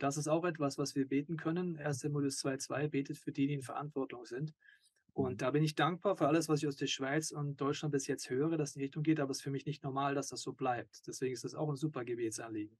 Und 0.00 0.04
das 0.04 0.16
ist 0.16 0.28
auch 0.28 0.46
etwas, 0.46 0.78
was 0.78 0.94
wir 0.94 1.06
beten 1.06 1.36
können. 1.36 1.76
1. 1.76 1.98
Timotheus 1.98 2.42
2,2 2.42 2.88
betet 2.88 3.18
für 3.18 3.32
die, 3.32 3.46
die 3.48 3.52
in 3.52 3.60
Verantwortung 3.60 4.24
sind. 4.24 4.54
Und 5.12 5.32
mhm. 5.32 5.36
da 5.36 5.50
bin 5.50 5.62
ich 5.62 5.74
dankbar 5.74 6.16
für 6.16 6.26
alles, 6.26 6.48
was 6.48 6.62
ich 6.62 6.68
aus 6.68 6.76
der 6.76 6.86
Schweiz 6.86 7.32
und 7.32 7.60
Deutschland 7.60 7.92
bis 7.92 8.06
jetzt 8.06 8.30
höre, 8.30 8.56
dass 8.56 8.74
in 8.74 8.78
die 8.78 8.86
Richtung 8.86 9.02
geht, 9.02 9.20
aber 9.20 9.32
es 9.32 9.38
ist 9.38 9.42
für 9.42 9.50
mich 9.50 9.66
nicht 9.66 9.84
normal, 9.84 10.14
dass 10.14 10.28
das 10.28 10.40
so 10.40 10.54
bleibt. 10.54 11.06
Deswegen 11.06 11.34
ist 11.34 11.44
das 11.44 11.54
auch 11.54 11.68
ein 11.68 11.76
super 11.76 12.02
Gebetsanliegen. 12.06 12.78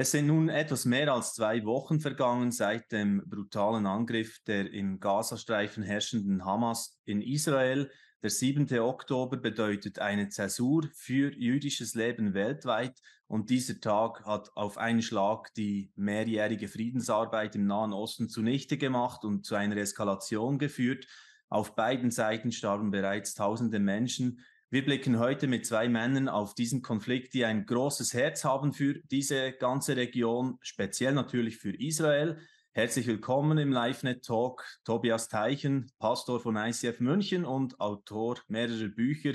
Es 0.00 0.12
sind 0.12 0.28
nun 0.28 0.48
etwas 0.48 0.86
mehr 0.86 1.12
als 1.12 1.34
zwei 1.34 1.62
Wochen 1.66 2.00
vergangen 2.00 2.52
seit 2.52 2.90
dem 2.90 3.22
brutalen 3.26 3.84
Angriff 3.84 4.38
der 4.46 4.72
im 4.72 4.98
Gazastreifen 4.98 5.82
herrschenden 5.82 6.46
Hamas 6.46 6.98
in 7.04 7.20
Israel. 7.20 7.90
Der 8.22 8.30
7. 8.30 8.66
Oktober 8.78 9.36
bedeutet 9.36 9.98
eine 9.98 10.30
Zäsur 10.30 10.88
für 10.94 11.34
jüdisches 11.34 11.94
Leben 11.94 12.32
weltweit 12.32 12.98
und 13.26 13.50
dieser 13.50 13.78
Tag 13.78 14.24
hat 14.24 14.48
auf 14.56 14.78
einen 14.78 15.02
Schlag 15.02 15.52
die 15.52 15.92
mehrjährige 15.96 16.68
Friedensarbeit 16.68 17.54
im 17.54 17.66
Nahen 17.66 17.92
Osten 17.92 18.30
zunichte 18.30 18.78
gemacht 18.78 19.26
und 19.26 19.44
zu 19.44 19.54
einer 19.54 19.76
Eskalation 19.76 20.58
geführt. 20.58 21.06
Auf 21.50 21.74
beiden 21.74 22.10
Seiten 22.10 22.52
starben 22.52 22.90
bereits 22.90 23.34
tausende 23.34 23.80
Menschen. 23.80 24.40
Wir 24.72 24.84
blicken 24.84 25.18
heute 25.18 25.48
mit 25.48 25.66
zwei 25.66 25.88
Männern 25.88 26.28
auf 26.28 26.54
diesen 26.54 26.80
Konflikt, 26.80 27.34
die 27.34 27.44
ein 27.44 27.66
großes 27.66 28.14
Herz 28.14 28.44
haben 28.44 28.72
für 28.72 29.00
diese 29.10 29.50
ganze 29.50 29.96
Region, 29.96 30.58
speziell 30.60 31.12
natürlich 31.12 31.56
für 31.56 31.74
Israel. 31.74 32.38
Herzlich 32.70 33.08
willkommen 33.08 33.58
im 33.58 33.72
LiveNet 33.72 34.24
Talk. 34.24 34.64
Tobias 34.84 35.28
Teichen, 35.28 35.90
Pastor 35.98 36.38
von 36.38 36.54
ICF 36.54 37.00
München 37.00 37.44
und 37.44 37.80
Autor 37.80 38.38
mehrerer 38.46 38.86
Bücher. 38.86 39.34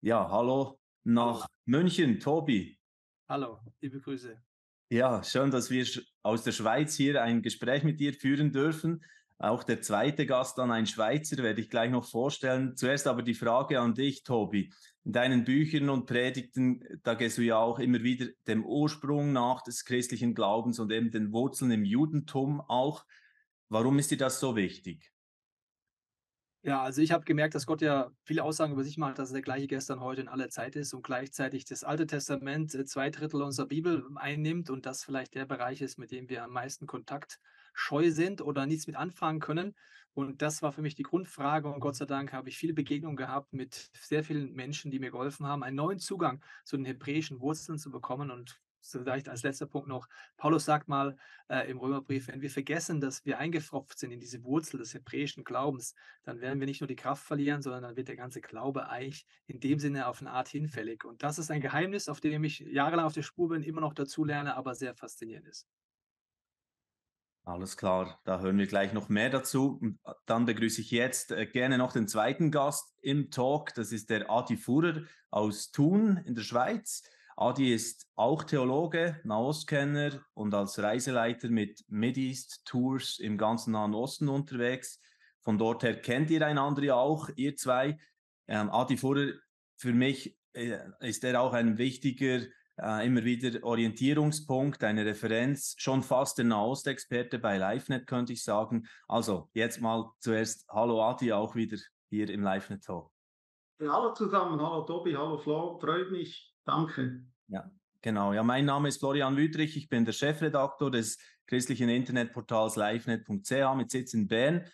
Ja, 0.00 0.30
hallo 0.30 0.80
nach 1.04 1.40
hallo. 1.40 1.46
München, 1.66 2.18
Tobi. 2.18 2.78
Hallo, 3.28 3.58
liebe 3.82 4.00
Grüße. 4.00 4.42
Ja, 4.88 5.22
schön, 5.22 5.50
dass 5.50 5.68
wir 5.68 5.86
aus 6.22 6.44
der 6.44 6.52
Schweiz 6.52 6.94
hier 6.94 7.22
ein 7.22 7.42
Gespräch 7.42 7.84
mit 7.84 8.00
dir 8.00 8.14
führen 8.14 8.52
dürfen. 8.52 9.04
Auch 9.38 9.64
der 9.64 9.82
zweite 9.82 10.24
Gast 10.24 10.56
dann 10.56 10.70
ein 10.70 10.86
Schweizer, 10.86 11.36
werde 11.38 11.60
ich 11.60 11.68
gleich 11.68 11.90
noch 11.90 12.08
vorstellen. 12.08 12.74
Zuerst 12.74 13.06
aber 13.06 13.22
die 13.22 13.34
Frage 13.34 13.80
an 13.80 13.94
dich, 13.94 14.22
Tobi. 14.22 14.72
In 15.04 15.12
deinen 15.12 15.44
Büchern 15.44 15.90
und 15.90 16.06
Predigten, 16.06 16.82
da 17.02 17.14
gehst 17.14 17.36
du 17.36 17.42
ja 17.42 17.58
auch 17.58 17.78
immer 17.78 18.02
wieder 18.02 18.26
dem 18.46 18.64
Ursprung 18.64 19.32
nach 19.32 19.62
des 19.62 19.84
christlichen 19.84 20.34
Glaubens 20.34 20.78
und 20.78 20.90
eben 20.90 21.10
den 21.10 21.32
Wurzeln 21.32 21.70
im 21.70 21.84
Judentum 21.84 22.62
auch. 22.62 23.04
Warum 23.68 23.98
ist 23.98 24.10
dir 24.10 24.18
das 24.18 24.40
so 24.40 24.56
wichtig? 24.56 25.12
Ja, 26.62 26.82
also 26.82 27.00
ich 27.00 27.12
habe 27.12 27.24
gemerkt, 27.24 27.54
dass 27.54 27.66
Gott 27.66 27.80
ja 27.80 28.10
viele 28.24 28.42
Aussagen 28.42 28.72
über 28.72 28.82
sich 28.82 28.96
macht, 28.96 29.20
dass 29.20 29.30
er 29.30 29.34
der 29.34 29.42
gleiche 29.42 29.68
gestern, 29.68 30.00
heute 30.00 30.22
in 30.22 30.28
aller 30.28 30.48
Zeit 30.48 30.74
ist 30.74 30.94
und 30.94 31.04
gleichzeitig 31.04 31.64
das 31.64 31.84
Alte 31.84 32.08
Testament 32.08 32.74
äh, 32.74 32.84
zwei 32.84 33.10
Drittel 33.10 33.42
unserer 33.42 33.68
Bibel 33.68 34.04
einnimmt 34.16 34.70
und 34.70 34.84
das 34.84 35.04
vielleicht 35.04 35.36
der 35.36 35.46
Bereich 35.46 35.80
ist, 35.80 35.96
mit 35.96 36.10
dem 36.10 36.28
wir 36.28 36.42
am 36.42 36.50
meisten 36.50 36.88
Kontakt 36.88 37.38
scheu 37.76 38.10
sind 38.10 38.40
oder 38.40 38.66
nichts 38.66 38.86
mit 38.86 38.96
anfangen 38.96 39.38
können. 39.38 39.74
Und 40.14 40.40
das 40.40 40.62
war 40.62 40.72
für 40.72 40.80
mich 40.80 40.94
die 40.94 41.02
Grundfrage. 41.02 41.68
Und 41.68 41.80
Gott 41.80 41.96
sei 41.96 42.06
Dank 42.06 42.32
habe 42.32 42.48
ich 42.48 42.56
viele 42.56 42.72
Begegnungen 42.72 43.16
gehabt 43.16 43.52
mit 43.52 43.90
sehr 44.00 44.24
vielen 44.24 44.54
Menschen, 44.54 44.90
die 44.90 44.98
mir 44.98 45.10
geholfen 45.10 45.46
haben, 45.46 45.62
einen 45.62 45.76
neuen 45.76 45.98
Zugang 45.98 46.42
zu 46.64 46.76
den 46.76 46.86
hebräischen 46.86 47.38
Wurzeln 47.40 47.78
zu 47.78 47.90
bekommen. 47.90 48.30
Und 48.30 48.58
vielleicht 48.80 49.28
als 49.28 49.42
letzter 49.42 49.66
Punkt 49.66 49.88
noch, 49.88 50.08
Paulus 50.38 50.64
sagt 50.64 50.88
mal 50.88 51.18
äh, 51.48 51.70
im 51.70 51.76
Römerbrief, 51.76 52.28
wenn 52.28 52.40
wir 52.40 52.48
vergessen, 52.48 52.98
dass 52.98 53.26
wir 53.26 53.38
eingefropft 53.38 53.98
sind 53.98 54.10
in 54.10 54.20
diese 54.20 54.42
Wurzel 54.42 54.78
des 54.78 54.94
hebräischen 54.94 55.44
Glaubens, 55.44 55.94
dann 56.22 56.40
werden 56.40 56.60
wir 56.60 56.66
nicht 56.66 56.80
nur 56.80 56.88
die 56.88 56.96
Kraft 56.96 57.22
verlieren, 57.22 57.60
sondern 57.60 57.82
dann 57.82 57.96
wird 57.96 58.08
der 58.08 58.16
ganze 58.16 58.40
Glaube 58.40 58.88
eigentlich 58.88 59.26
in 59.46 59.60
dem 59.60 59.78
Sinne 59.78 60.06
auf 60.06 60.22
eine 60.22 60.30
Art 60.30 60.48
hinfällig. 60.48 61.04
Und 61.04 61.22
das 61.22 61.38
ist 61.38 61.50
ein 61.50 61.60
Geheimnis, 61.60 62.08
auf 62.08 62.20
dem 62.20 62.42
ich 62.42 62.60
jahrelang 62.60 63.04
auf 63.04 63.12
der 63.12 63.22
Spur 63.22 63.50
bin, 63.50 63.62
immer 63.62 63.82
noch 63.82 63.92
dazu 63.92 64.24
lerne, 64.24 64.56
aber 64.56 64.74
sehr 64.74 64.94
faszinierend 64.94 65.46
ist. 65.46 65.66
Alles 67.48 67.76
klar, 67.76 68.20
da 68.24 68.40
hören 68.40 68.58
wir 68.58 68.66
gleich 68.66 68.92
noch 68.92 69.08
mehr 69.08 69.30
dazu. 69.30 69.80
Äh, 69.80 70.12
dann 70.26 70.46
begrüße 70.46 70.80
ich 70.80 70.90
jetzt 70.90 71.30
äh, 71.30 71.46
gerne 71.46 71.78
noch 71.78 71.92
den 71.92 72.08
zweiten 72.08 72.50
Gast 72.50 72.92
im 73.02 73.30
Talk. 73.30 73.72
Das 73.74 73.92
ist 73.92 74.10
der 74.10 74.28
Adi 74.28 74.56
Fuhrer 74.56 75.04
aus 75.30 75.70
Thun 75.70 76.16
in 76.24 76.34
der 76.34 76.42
Schweiz. 76.42 77.08
Adi 77.36 77.72
ist 77.72 78.08
auch 78.16 78.42
Theologe, 78.42 79.20
Nahostkenner 79.22 80.24
und 80.34 80.54
als 80.54 80.80
Reiseleiter 80.80 81.48
mit 81.48 81.84
Mideast 81.86 82.64
Tours 82.64 83.20
im 83.20 83.38
ganzen 83.38 83.74
Nahen 83.74 83.94
Osten 83.94 84.28
unterwegs. 84.28 84.98
Von 85.40 85.56
dort 85.56 85.84
her 85.84 86.00
kennt 86.00 86.30
ihr 86.30 86.44
einander 86.44 86.82
ja 86.82 86.96
auch, 86.96 87.30
ihr 87.36 87.54
zwei. 87.54 87.96
Ähm, 88.48 88.70
Adi 88.70 88.96
Fuhrer, 88.96 89.34
für 89.76 89.92
mich 89.92 90.36
äh, 90.52 90.78
ist 90.98 91.22
er 91.22 91.40
auch 91.40 91.52
ein 91.52 91.78
wichtiger 91.78 92.40
äh, 92.78 93.06
immer 93.06 93.24
wieder 93.24 93.62
Orientierungspunkt, 93.64 94.84
eine 94.84 95.04
Referenz, 95.04 95.74
schon 95.78 96.02
fast 96.02 96.38
der 96.38 96.44
Nahostexperte 96.44 97.38
bei 97.38 97.56
LiveNet, 97.56 98.06
könnte 98.06 98.32
ich 98.32 98.44
sagen. 98.44 98.86
Also 99.08 99.48
jetzt 99.54 99.80
mal 99.80 100.12
zuerst 100.20 100.66
Hallo 100.68 101.02
Adi, 101.02 101.32
auch 101.32 101.54
wieder 101.54 101.78
hier 102.10 102.28
im 102.30 102.42
LiveNet 102.42 102.84
Talk. 102.84 103.10
Ja, 103.80 103.92
hallo 103.92 104.12
zusammen, 104.14 104.60
hallo 104.60 104.82
Tobi, 104.82 105.14
hallo 105.14 105.38
Flo, 105.38 105.78
freut 105.78 106.10
mich, 106.10 106.54
danke. 106.64 107.24
Ja, 107.48 107.70
genau. 108.00 108.32
Ja, 108.32 108.42
mein 108.42 108.64
Name 108.64 108.88
ist 108.88 108.98
Florian 108.98 109.36
Wüthrich, 109.36 109.76
ich 109.76 109.88
bin 109.88 110.04
der 110.04 110.12
Chefredaktor 110.12 110.90
des 110.90 111.18
christlichen 111.46 111.88
Internetportals 111.88 112.76
livenet.ch 112.76 113.74
mit 113.76 113.90
Sitz 113.90 114.14
in 114.14 114.28
Bern. 114.28 114.64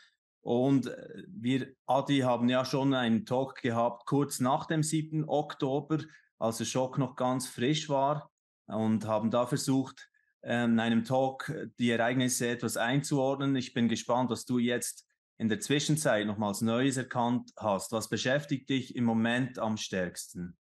Und 0.40 0.88
äh, 0.88 1.24
wir, 1.28 1.72
Adi, 1.86 2.20
haben 2.20 2.48
ja 2.48 2.64
schon 2.64 2.94
einen 2.94 3.24
Talk 3.24 3.62
gehabt, 3.62 4.06
kurz 4.06 4.40
nach 4.40 4.66
dem 4.66 4.82
7. 4.82 5.28
Oktober, 5.28 5.98
als 6.42 6.58
der 6.58 6.64
Schock 6.64 6.98
noch 6.98 7.14
ganz 7.14 7.46
frisch 7.46 7.88
war 7.88 8.30
und 8.66 9.06
haben 9.06 9.30
da 9.30 9.46
versucht, 9.46 10.08
ähm, 10.42 10.72
in 10.72 10.80
einem 10.80 11.04
Talk 11.04 11.52
die 11.78 11.90
Ereignisse 11.90 12.48
etwas 12.48 12.76
einzuordnen. 12.76 13.54
Ich 13.54 13.74
bin 13.74 13.88
gespannt, 13.88 14.28
was 14.28 14.44
du 14.44 14.58
jetzt 14.58 15.06
in 15.38 15.48
der 15.48 15.60
Zwischenzeit 15.60 16.26
nochmals 16.26 16.60
Neues 16.60 16.96
erkannt 16.96 17.52
hast. 17.56 17.92
Was 17.92 18.08
beschäftigt 18.08 18.68
dich 18.68 18.96
im 18.96 19.04
Moment 19.04 19.60
am 19.60 19.76
stärksten? 19.76 20.58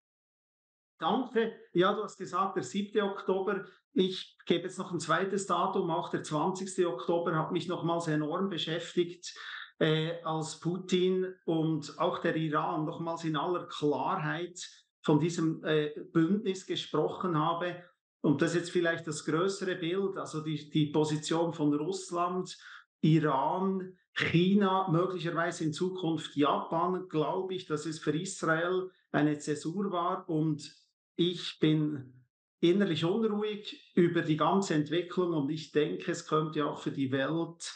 Danke. 1.00 1.54
Ja, 1.74 1.94
du 1.94 2.04
hast 2.04 2.18
gesagt, 2.18 2.56
der 2.56 2.64
7. 2.64 3.00
Oktober. 3.02 3.66
Ich 3.94 4.36
gebe 4.48 4.64
jetzt 4.64 4.80
noch 4.80 4.92
ein 4.92 5.00
zweites 5.00 5.46
Datum. 5.46 5.92
Auch 5.92 6.10
der 6.10 6.24
20. 6.24 6.88
Oktober 6.88 7.36
hat 7.38 7.52
mich 7.52 7.68
nochmals 7.68 8.08
enorm 8.08 8.50
beschäftigt, 8.50 9.32
äh, 9.78 10.20
als 10.24 10.60
Putin 10.60 11.36
und 11.46 12.00
auch 12.00 12.18
der 12.18 12.36
Iran 12.36 12.86
nochmals 12.86 13.24
in 13.26 13.38
aller 13.38 13.68
Klarheit 13.68 14.60
von 15.08 15.22
diesem 15.22 15.64
äh, 15.64 15.92
Bündnis 16.12 16.66
gesprochen 16.66 17.40
habe. 17.40 17.82
Und 18.20 18.42
das 18.42 18.52
ist 18.52 18.58
jetzt 18.58 18.72
vielleicht 18.72 19.08
das 19.08 19.24
größere 19.24 19.76
Bild, 19.76 20.18
also 20.18 20.42
die, 20.42 20.70
die 20.70 20.88
Position 20.88 21.54
von 21.54 21.74
Russland, 21.74 22.58
Iran, 23.00 23.98
China, 24.14 24.90
möglicherweise 24.92 25.64
in 25.64 25.72
Zukunft 25.72 26.36
Japan, 26.36 27.08
glaube 27.08 27.54
ich, 27.54 27.68
dass 27.68 27.86
es 27.86 28.00
für 28.00 28.20
Israel 28.20 28.92
eine 29.14 29.38
Zäsur 29.38 29.94
war. 29.94 30.28
Und 30.28 30.76
ich 31.16 31.58
bin 31.62 32.26
innerlich 32.60 33.06
unruhig 33.06 33.94
über 33.96 34.22
die 34.24 34.36
ganze 34.36 34.74
Entwicklung 34.74 35.32
und 35.32 35.50
ich 35.50 35.72
denke, 35.72 36.12
es 36.12 36.28
könnte 36.28 36.66
auch 36.66 36.82
für 36.82 36.92
die 36.92 37.14
Welt 37.14 37.74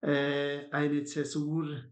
äh, 0.00 0.70
eine 0.70 1.04
Zäsur 1.04 1.82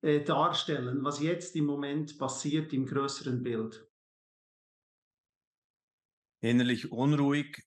äh, 0.00 0.20
darstellen, 0.24 1.04
was 1.04 1.20
jetzt 1.20 1.54
im 1.54 1.66
Moment 1.66 2.18
passiert 2.18 2.72
im 2.72 2.86
größeren 2.86 3.42
Bild 3.42 3.91
innerlich 6.42 6.92
unruhig. 6.92 7.62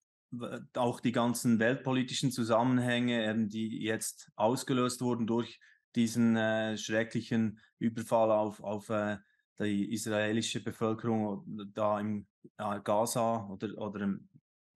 Auch 0.74 1.00
die 1.00 1.14
ganzen 1.14 1.60
weltpolitischen 1.60 2.32
Zusammenhänge, 2.32 3.48
die 3.48 3.82
jetzt 3.82 4.32
ausgelöst 4.36 5.02
wurden 5.02 5.26
durch 5.28 5.60
diesen 5.96 6.36
äh, 6.36 6.78
schrecklichen 6.78 7.60
Überfall 7.80 8.32
auf, 8.32 8.62
auf 8.62 8.90
äh, 8.90 9.18
die 9.60 9.94
israelische 9.94 10.62
Bevölkerung 10.62 11.46
da 11.74 12.00
im 12.00 12.28
äh, 12.58 12.82
Gaza 12.84 13.48
oder, 13.50 13.78
oder 13.78 14.18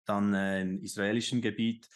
dann 0.04 0.34
äh, 0.34 0.62
im 0.62 0.80
israelischen 0.80 1.42
Gebiet 1.42 1.88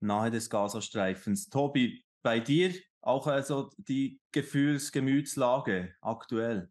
nahe 0.00 0.30
des 0.30 0.48
Gazastreifens. 0.48 1.50
Tobi, 1.50 2.02
bei 2.22 2.40
dir 2.40 2.74
auch 3.02 3.26
also 3.26 3.70
die 3.76 4.20
Gefühls-, 4.32 4.92
Gemütslage 4.92 5.94
aktuell? 6.00 6.70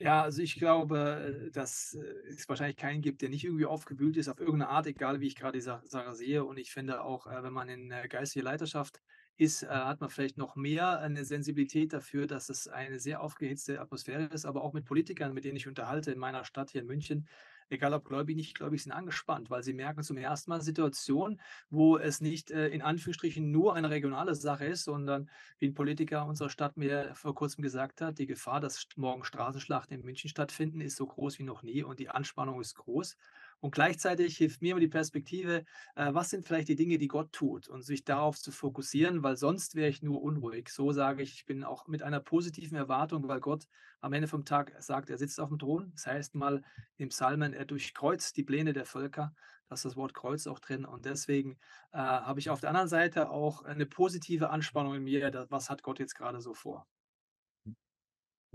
Ja, 0.00 0.22
also 0.22 0.42
ich 0.42 0.56
glaube, 0.56 1.46
äh, 1.48 1.50
dass 1.52 1.94
äh, 1.94 2.00
es 2.28 2.48
wahrscheinlich 2.48 2.76
keinen 2.76 3.00
gibt, 3.00 3.22
der 3.22 3.28
nicht 3.28 3.44
irgendwie 3.44 3.64
aufgewühlt 3.66 4.16
ist 4.16 4.28
auf 4.28 4.40
irgendeine 4.40 4.68
Art, 4.70 4.86
egal 4.86 5.20
wie 5.20 5.26
ich 5.28 5.36
gerade 5.36 5.56
die 5.58 5.62
Sache 5.62 6.14
sehe. 6.14 6.44
Und 6.44 6.58
ich 6.58 6.72
finde 6.72 7.02
auch, 7.02 7.26
äh, 7.28 7.42
wenn 7.44 7.52
man 7.52 7.68
in 7.68 7.90
geistige 8.08 8.44
Leiterschaft 8.44 9.00
ist, 9.36 9.62
äh, 9.62 9.66
hat 9.68 10.00
man 10.00 10.10
vielleicht 10.10 10.36
noch 10.36 10.56
mehr 10.56 10.98
eine 10.98 11.24
Sensibilität 11.24 11.92
dafür, 11.92 12.26
dass 12.26 12.48
es 12.48 12.66
eine 12.66 12.98
sehr 12.98 13.20
aufgehitzte 13.20 13.80
Atmosphäre 13.80 14.24
ist, 14.24 14.44
aber 14.46 14.62
auch 14.62 14.72
mit 14.72 14.84
Politikern, 14.84 15.32
mit 15.32 15.44
denen 15.44 15.56
ich 15.56 15.68
unterhalte 15.68 16.10
in 16.10 16.18
meiner 16.18 16.44
Stadt 16.44 16.70
hier 16.70 16.80
in 16.80 16.86
München, 16.88 17.28
egal 17.70 17.94
ob 17.94 18.04
gläubig, 18.04 18.36
nicht 18.36 18.56
gläubig, 18.56 18.82
sind 18.82 18.92
angespannt, 18.92 19.50
weil 19.50 19.62
sie 19.62 19.72
merken 19.72 20.02
zum 20.02 20.16
ersten 20.16 20.50
Mal 20.50 20.60
Situationen, 20.60 21.40
wo 21.70 21.98
es 21.98 22.20
nicht 22.20 22.50
äh, 22.50 22.68
in 22.68 22.82
Anführungsstrichen 22.82 23.50
nur 23.50 23.74
eine 23.74 23.90
regionale 23.90 24.34
Sache 24.34 24.66
ist, 24.66 24.84
sondern 24.84 25.30
wie 25.58 25.68
ein 25.68 25.74
Politiker 25.74 26.26
unserer 26.26 26.50
Stadt 26.50 26.76
mir 26.76 27.14
vor 27.14 27.34
kurzem 27.34 27.62
gesagt 27.62 28.00
hat, 28.00 28.18
die 28.18 28.26
Gefahr, 28.26 28.60
dass 28.60 28.86
morgen 28.96 29.24
Straßenschlachten 29.24 29.96
in 29.96 30.04
München 30.04 30.30
stattfinden, 30.30 30.80
ist 30.80 30.96
so 30.96 31.06
groß 31.06 31.38
wie 31.38 31.44
noch 31.44 31.62
nie 31.62 31.82
und 31.82 31.98
die 31.98 32.08
Anspannung 32.08 32.60
ist 32.60 32.74
groß. 32.74 33.16
Und 33.64 33.70
gleichzeitig 33.70 34.36
hilft 34.36 34.60
mir 34.60 34.72
immer 34.72 34.80
die 34.80 34.88
Perspektive, 34.88 35.64
äh, 35.94 36.12
was 36.12 36.28
sind 36.28 36.44
vielleicht 36.44 36.68
die 36.68 36.76
Dinge, 36.76 36.98
die 36.98 37.08
Gott 37.08 37.32
tut 37.32 37.66
und 37.66 37.80
sich 37.80 38.04
darauf 38.04 38.38
zu 38.38 38.52
fokussieren, 38.52 39.22
weil 39.22 39.38
sonst 39.38 39.74
wäre 39.74 39.88
ich 39.88 40.02
nur 40.02 40.20
unruhig. 40.20 40.68
So 40.68 40.92
sage 40.92 41.22
ich, 41.22 41.32
ich 41.32 41.46
bin 41.46 41.64
auch 41.64 41.86
mit 41.86 42.02
einer 42.02 42.20
positiven 42.20 42.76
Erwartung, 42.76 43.26
weil 43.26 43.40
Gott 43.40 43.66
am 44.02 44.12
Ende 44.12 44.28
vom 44.28 44.44
Tag 44.44 44.74
sagt, 44.80 45.08
er 45.08 45.16
sitzt 45.16 45.40
auf 45.40 45.48
dem 45.48 45.58
Thron. 45.58 45.92
Das 45.94 46.06
heißt 46.06 46.34
mal 46.34 46.60
im 46.98 47.08
Psalmen, 47.08 47.54
er 47.54 47.64
durchkreuzt 47.64 48.36
die 48.36 48.42
Pläne 48.44 48.74
der 48.74 48.84
Völker. 48.84 49.34
Da 49.70 49.76
ist 49.76 49.86
das 49.86 49.96
Wort 49.96 50.12
Kreuz 50.12 50.46
auch 50.46 50.58
drin. 50.58 50.84
Und 50.84 51.06
deswegen 51.06 51.56
äh, 51.92 51.96
habe 51.96 52.40
ich 52.40 52.50
auf 52.50 52.60
der 52.60 52.68
anderen 52.68 52.88
Seite 52.88 53.30
auch 53.30 53.62
eine 53.62 53.86
positive 53.86 54.50
Anspannung 54.50 54.96
in 54.96 55.04
mir. 55.04 55.46
Was 55.48 55.70
hat 55.70 55.82
Gott 55.82 56.00
jetzt 56.00 56.16
gerade 56.16 56.42
so 56.42 56.52
vor? 56.52 56.86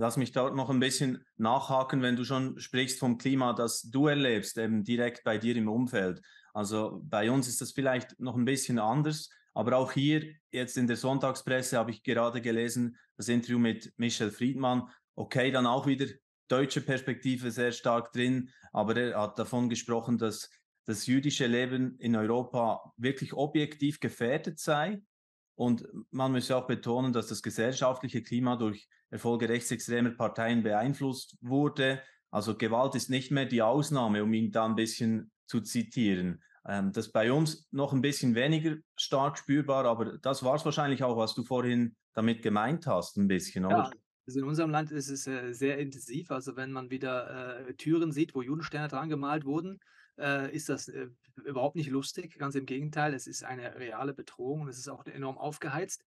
Lass 0.01 0.16
mich 0.16 0.31
dort 0.31 0.56
noch 0.56 0.69
ein 0.69 0.80
bisschen 0.80 1.25
nachhaken, 1.36 2.01
wenn 2.01 2.16
du 2.16 2.24
schon 2.24 2.57
sprichst 2.57 3.00
vom 3.00 3.18
Klima, 3.18 3.51
das 3.51 3.81
du 3.81 4.07
erlebst, 4.07 4.57
eben 4.57 4.86
direkt 4.86 5.25
bei 5.25 5.38
dir 5.38 5.57
im 5.57 5.68
Umfeld. 5.68 6.22
Also 6.54 7.01
bei 7.04 7.30
uns 7.30 7.50
ist 7.50 7.60
das 7.60 7.74
vielleicht 7.74 8.18
noch 8.18 8.38
ein 8.38 8.46
bisschen 8.46 8.80
anders, 8.80 9.30
aber 9.54 9.75
auch 9.75 9.92
hier 9.92 10.24
jetzt 10.51 10.78
in 10.78 10.88
der 10.88 10.96
Sonntagspresse 10.96 11.78
habe 11.78 11.92
ich 11.92 12.01
gerade 12.01 12.40
gelesen, 12.40 12.98
das 13.18 13.28
Interview 13.28 13.60
mit 13.60 13.92
Michel 13.98 14.31
Friedmann. 14.31 14.88
Okay, 15.16 15.51
dann 15.51 15.68
auch 15.68 15.86
wieder 15.86 16.06
deutsche 16.48 16.80
Perspektive 16.80 17.51
sehr 17.51 17.74
stark 17.74 18.13
drin, 18.13 18.51
aber 18.72 18.96
er 18.96 19.19
hat 19.19 19.38
davon 19.38 19.68
gesprochen, 19.68 20.18
dass 20.18 20.50
das 20.86 21.07
jüdische 21.07 21.46
Leben 21.46 21.98
in 22.00 22.16
Europa 22.16 22.94
wirklich 22.96 23.34
objektiv 23.34 24.00
gefährdet 24.00 24.60
sei 24.60 25.01
und 25.56 25.86
man 26.10 26.31
muss 26.31 26.50
auch 26.51 26.68
betonen, 26.68 27.12
dass 27.12 27.28
das 27.28 27.44
gesellschaftliche 27.44 28.24
Klima 28.24 28.56
durch 28.56 28.88
Erfolge 29.10 29.50
rechtsextremer 29.50 30.12
Parteien 30.12 30.64
beeinflusst 30.64 31.38
wurde. 31.42 32.02
Also 32.32 32.56
Gewalt 32.56 32.96
ist 32.96 33.10
nicht 33.10 33.32
mehr 33.32 33.46
die 33.46 33.62
Ausnahme, 33.62 34.24
um 34.24 34.34
ihn 34.34 34.52
da 34.52 34.66
ein 34.66 34.76
bisschen 34.76 35.32
zu 35.48 35.62
zitieren. 35.62 36.44
Ähm, 36.68 36.92
das 36.92 37.08
ist 37.08 37.12
bei 37.14 37.32
uns 37.32 37.68
noch 37.72 37.94
ein 37.94 38.02
bisschen 38.02 38.36
weniger 38.36 38.76
stark 38.96 39.38
spürbar, 39.38 39.86
aber 39.86 40.18
das 40.20 40.44
war 40.44 40.56
es 40.56 40.66
wahrscheinlich 40.66 41.04
auch, 41.04 41.18
was 41.18 41.34
du 41.34 41.44
vorhin 41.44 41.96
damit 42.14 42.44
gemeint 42.44 42.86
hast, 42.86 43.18
ein 43.18 43.28
bisschen, 43.28 43.66
oder? 43.66 43.78
Ja, 43.78 43.92
also 44.28 44.40
in 44.40 44.46
unserem 44.46 44.70
Land 44.70 44.92
ist 44.92 45.10
es 45.10 45.26
äh, 45.26 45.54
sehr 45.54 45.80
intensiv. 45.80 46.30
Also 46.30 46.56
wenn 46.56 46.72
man 46.72 46.92
wieder 46.92 47.68
äh, 47.68 47.74
Türen 47.74 48.12
sieht, 48.12 48.36
wo 48.36 48.44
Judensterne 48.44 48.88
dran 48.88 49.10
gemalt 49.10 49.46
wurden, 49.46 49.80
äh, 50.20 50.54
ist 50.56 50.70
das 50.70 50.88
äh, 50.88 51.08
überhaupt 51.46 51.76
nicht 51.76 51.90
lustig. 51.90 52.38
Ganz 52.38 52.54
im 52.54 52.68
Gegenteil, 52.68 53.14
es 53.16 53.26
ist 53.26 53.44
eine 53.44 53.76
reale 53.76 54.14
Bedrohung 54.14 54.62
und 54.62 54.68
es 54.68 54.78
ist 54.78 54.90
auch 54.90 55.06
enorm 55.06 55.38
aufgeheizt. 55.38 56.04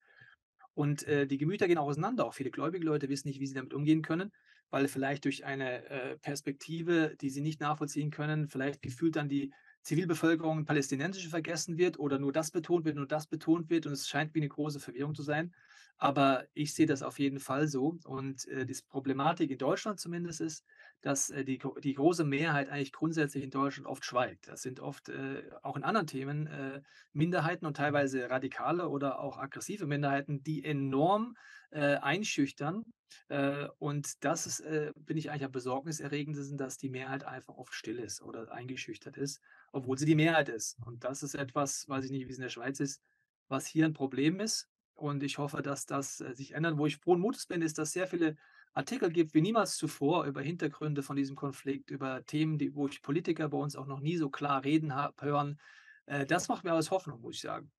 Und 0.75 1.07
äh, 1.07 1.27
die 1.27 1.39
Gemüter 1.39 1.69
gehen 1.69 1.79
auch 1.79 1.87
auseinander. 1.89 2.27
Auch 2.27 2.35
viele 2.35 2.51
gläubige 2.51 2.85
Leute 2.85 3.09
wissen 3.09 3.29
nicht, 3.29 3.41
wie 3.41 3.47
sie 3.47 3.55
damit 3.55 3.75
umgehen 3.75 4.03
können, 4.03 4.33
weil 4.71 4.89
vielleicht 4.89 5.25
durch 5.25 5.45
eine 5.45 5.85
äh, 5.89 6.19
Perspektive, 6.19 7.17
die 7.21 7.31
sie 7.31 7.43
nicht 7.43 7.61
nachvollziehen 7.61 8.11
können, 8.11 8.49
vielleicht 8.49 8.83
gefühlt 8.83 9.17
dann 9.17 9.29
die 9.29 9.53
Zivilbevölkerung 9.82 10.64
palästinensische 10.64 11.29
vergessen 11.29 11.76
wird 11.76 11.99
oder 11.99 12.19
nur 12.19 12.32
das 12.32 12.50
betont 12.50 12.84
wird, 12.84 12.96
nur 12.96 13.06
das 13.06 13.26
betont 13.26 13.69
wird 13.70 13.87
und 13.87 13.93
es 13.93 14.08
scheint 14.08 14.34
wie 14.34 14.40
eine 14.40 14.49
große 14.49 14.81
Verwirrung 14.81 15.14
zu 15.14 15.23
sein. 15.23 15.52
Aber 15.99 16.46
ich 16.55 16.75
sehe 16.75 16.87
das 16.87 17.02
auf 17.02 17.19
jeden 17.19 17.38
Fall 17.38 17.69
so. 17.69 17.99
Und 18.05 18.49
äh, 18.49 18.67
die 18.67 18.76
Problematik 18.88 19.50
in 19.50 19.58
Deutschland 19.58 20.00
zumindest 20.00 20.40
ist, 20.40 20.64
dass 21.00 21.31
äh, 21.31 21.44
die, 21.44 21.61
die 21.82 21.94
große 21.94 22.25
Mehrheit 22.25 22.70
eigentlich 22.70 22.93
grundsätzlich 22.93 23.44
in 23.44 23.50
Deutschland 23.50 23.87
oft 23.87 24.05
schweigt. 24.05 24.49
Das 24.49 24.62
sind 24.62 24.81
oft 24.81 25.08
äh, 25.11 25.43
auch 25.62 25.76
in 25.76 25.84
anderen 25.84 26.06
Themen 26.06 26.46
äh, 26.46 26.82
Minderheiten 27.12 27.67
und 27.67 27.76
teilweise 27.76 28.31
radikale 28.31 28.88
oder 28.88 29.20
auch 29.20 29.38
aggressive 29.38 29.87
Minderheiten, 29.87 30.43
die 30.43 30.64
enorm 30.64 31.37
äh, 31.70 31.96
einschüchtern. 31.96 32.84
Äh, 33.29 33.69
und 33.79 34.25
das 34.25 34.47
ist, 34.47 34.61
äh, 34.61 34.93
bin 34.97 35.17
ich 35.17 35.31
eigentlich 35.31 35.44
am 35.44 35.53
besorgniserregendsten, 35.53 36.59
dass 36.59 36.79
die 36.79 36.91
Mehrheit 36.91 37.25
einfach 37.25 37.55
oft 37.55 37.75
still 37.75 37.99
ist 37.99 38.23
oder 38.23 38.53
eingeschüchtert 38.53 39.17
ist, 39.17 39.41
obwohl 39.73 39.99
sie 39.99 40.06
die 40.06 40.14
Mehrheit 40.14 40.49
ist. 40.49 40.79
Und 40.85 41.05
das 41.05 41.23
ist 41.23 41.35
etwas, 41.35 41.88
weiß 41.88 42.05
ich 42.05 42.11
nicht, 42.11 42.26
wie 42.26 42.32
es 42.32 42.38
in 42.38 42.43
der 42.43 42.50
Schweiz 42.50 42.81
ist, 42.81 43.03
was 43.49 43.67
hier 43.67 43.85
ein 43.85 43.93
Problem 43.93 44.41
ist. 44.41 44.69
Und 44.94 45.23
ich 45.23 45.38
hoffe, 45.38 45.62
dass 45.62 45.87
das 45.87 46.19
sich 46.19 46.53
ändert. 46.53 46.79
Wo 46.79 46.87
ich 46.87 46.99
frohen 46.99 47.20
Mutes 47.20 47.47
bin, 47.47 47.62
ist, 47.62 47.79
dass 47.79 47.93
sehr 47.93 48.06
viele 48.06 48.37
Artikel 48.75 49.11
gibt 49.11 49.35
wie 49.35 49.43
niemals 49.43 49.76
zuvor 49.76 50.25
über 50.25 50.41
Hintergründe 50.41 51.03
von 51.03 51.17
diesem 51.17 51.37
Konflikt, 51.37 51.91
über 51.91 52.25
Themen, 52.25 52.58
die, 52.58 52.75
wo 52.75 52.87
ich 52.88 53.03
Politiker 53.03 53.49
bei 53.49 53.58
uns 53.58 53.76
auch 53.76 53.87
noch 53.87 54.00
nie 54.00 54.17
so 54.17 54.31
klar 54.31 54.65
reden 54.65 54.94
hören. 55.20 55.58
Äh, 56.06 56.26
das 56.26 56.49
macht 56.49 56.65
mir 56.65 56.73
alles 56.73 56.91
Hoffnung, 56.91 57.20
muss 57.20 57.37
ich 57.37 57.43
sagen. 57.43 57.70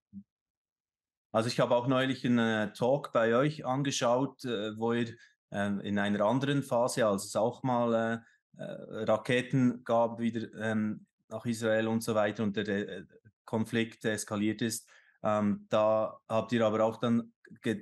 Also 1.34 1.48
ich 1.48 1.58
habe 1.58 1.74
auch 1.74 1.88
neulich 1.88 2.24
einen 2.24 2.38
äh, 2.38 2.72
Talk 2.74 3.10
bei 3.12 3.34
euch 3.34 3.66
angeschaut, 3.66 4.44
äh, 4.44 4.78
wo 4.78 4.92
ihr 4.92 5.16
ähm, 5.50 5.80
in 5.80 5.98
einer 5.98 6.24
anderen 6.24 6.62
Phase, 6.62 7.04
als 7.08 7.24
es 7.24 7.34
auch 7.34 7.64
mal 7.64 8.24
Raketen 8.56 9.82
gab, 9.82 10.20
wieder 10.20 10.46
ähm, 10.60 11.06
nach 11.28 11.44
Israel 11.44 11.88
und 11.88 12.04
so 12.04 12.14
weiter 12.14 12.44
und 12.44 12.56
der 12.56 13.04
Konflikt 13.44 14.04
eskaliert 14.04 14.62
ist, 14.62 14.88
ähm, 15.24 15.66
da 15.70 16.20
habt 16.28 16.52
ihr 16.52 16.64
aber 16.64 16.84
auch 16.84 16.98
dann 16.98 17.32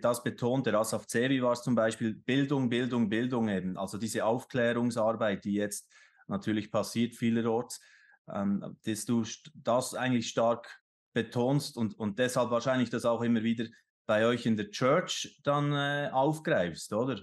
das 0.00 0.24
betont, 0.24 0.64
der 0.64 0.80
Asaf 0.80 1.06
Zeri 1.06 1.42
war 1.42 1.52
es 1.52 1.62
zum 1.62 1.74
Beispiel, 1.74 2.14
Bildung, 2.14 2.70
Bildung, 2.70 3.10
Bildung 3.10 3.50
eben. 3.50 3.76
Also 3.76 3.98
diese 3.98 4.24
Aufklärungsarbeit, 4.24 5.44
die 5.44 5.52
jetzt 5.52 5.92
natürlich 6.26 6.70
passiert 6.70 7.14
vielerorts, 7.14 7.80
dass 8.26 9.04
du 9.04 9.24
das 9.54 9.94
eigentlich 9.94 10.28
stark 10.28 10.81
betonst 11.12 11.76
und, 11.76 11.98
und 11.98 12.18
deshalb 12.18 12.50
wahrscheinlich 12.50 12.90
das 12.90 13.04
auch 13.04 13.22
immer 13.22 13.42
wieder 13.42 13.66
bei 14.06 14.26
euch 14.26 14.46
in 14.46 14.56
der 14.56 14.70
Church 14.70 15.38
dann 15.42 15.72
äh, 15.72 16.10
aufgreifst, 16.12 16.92
oder? 16.92 17.22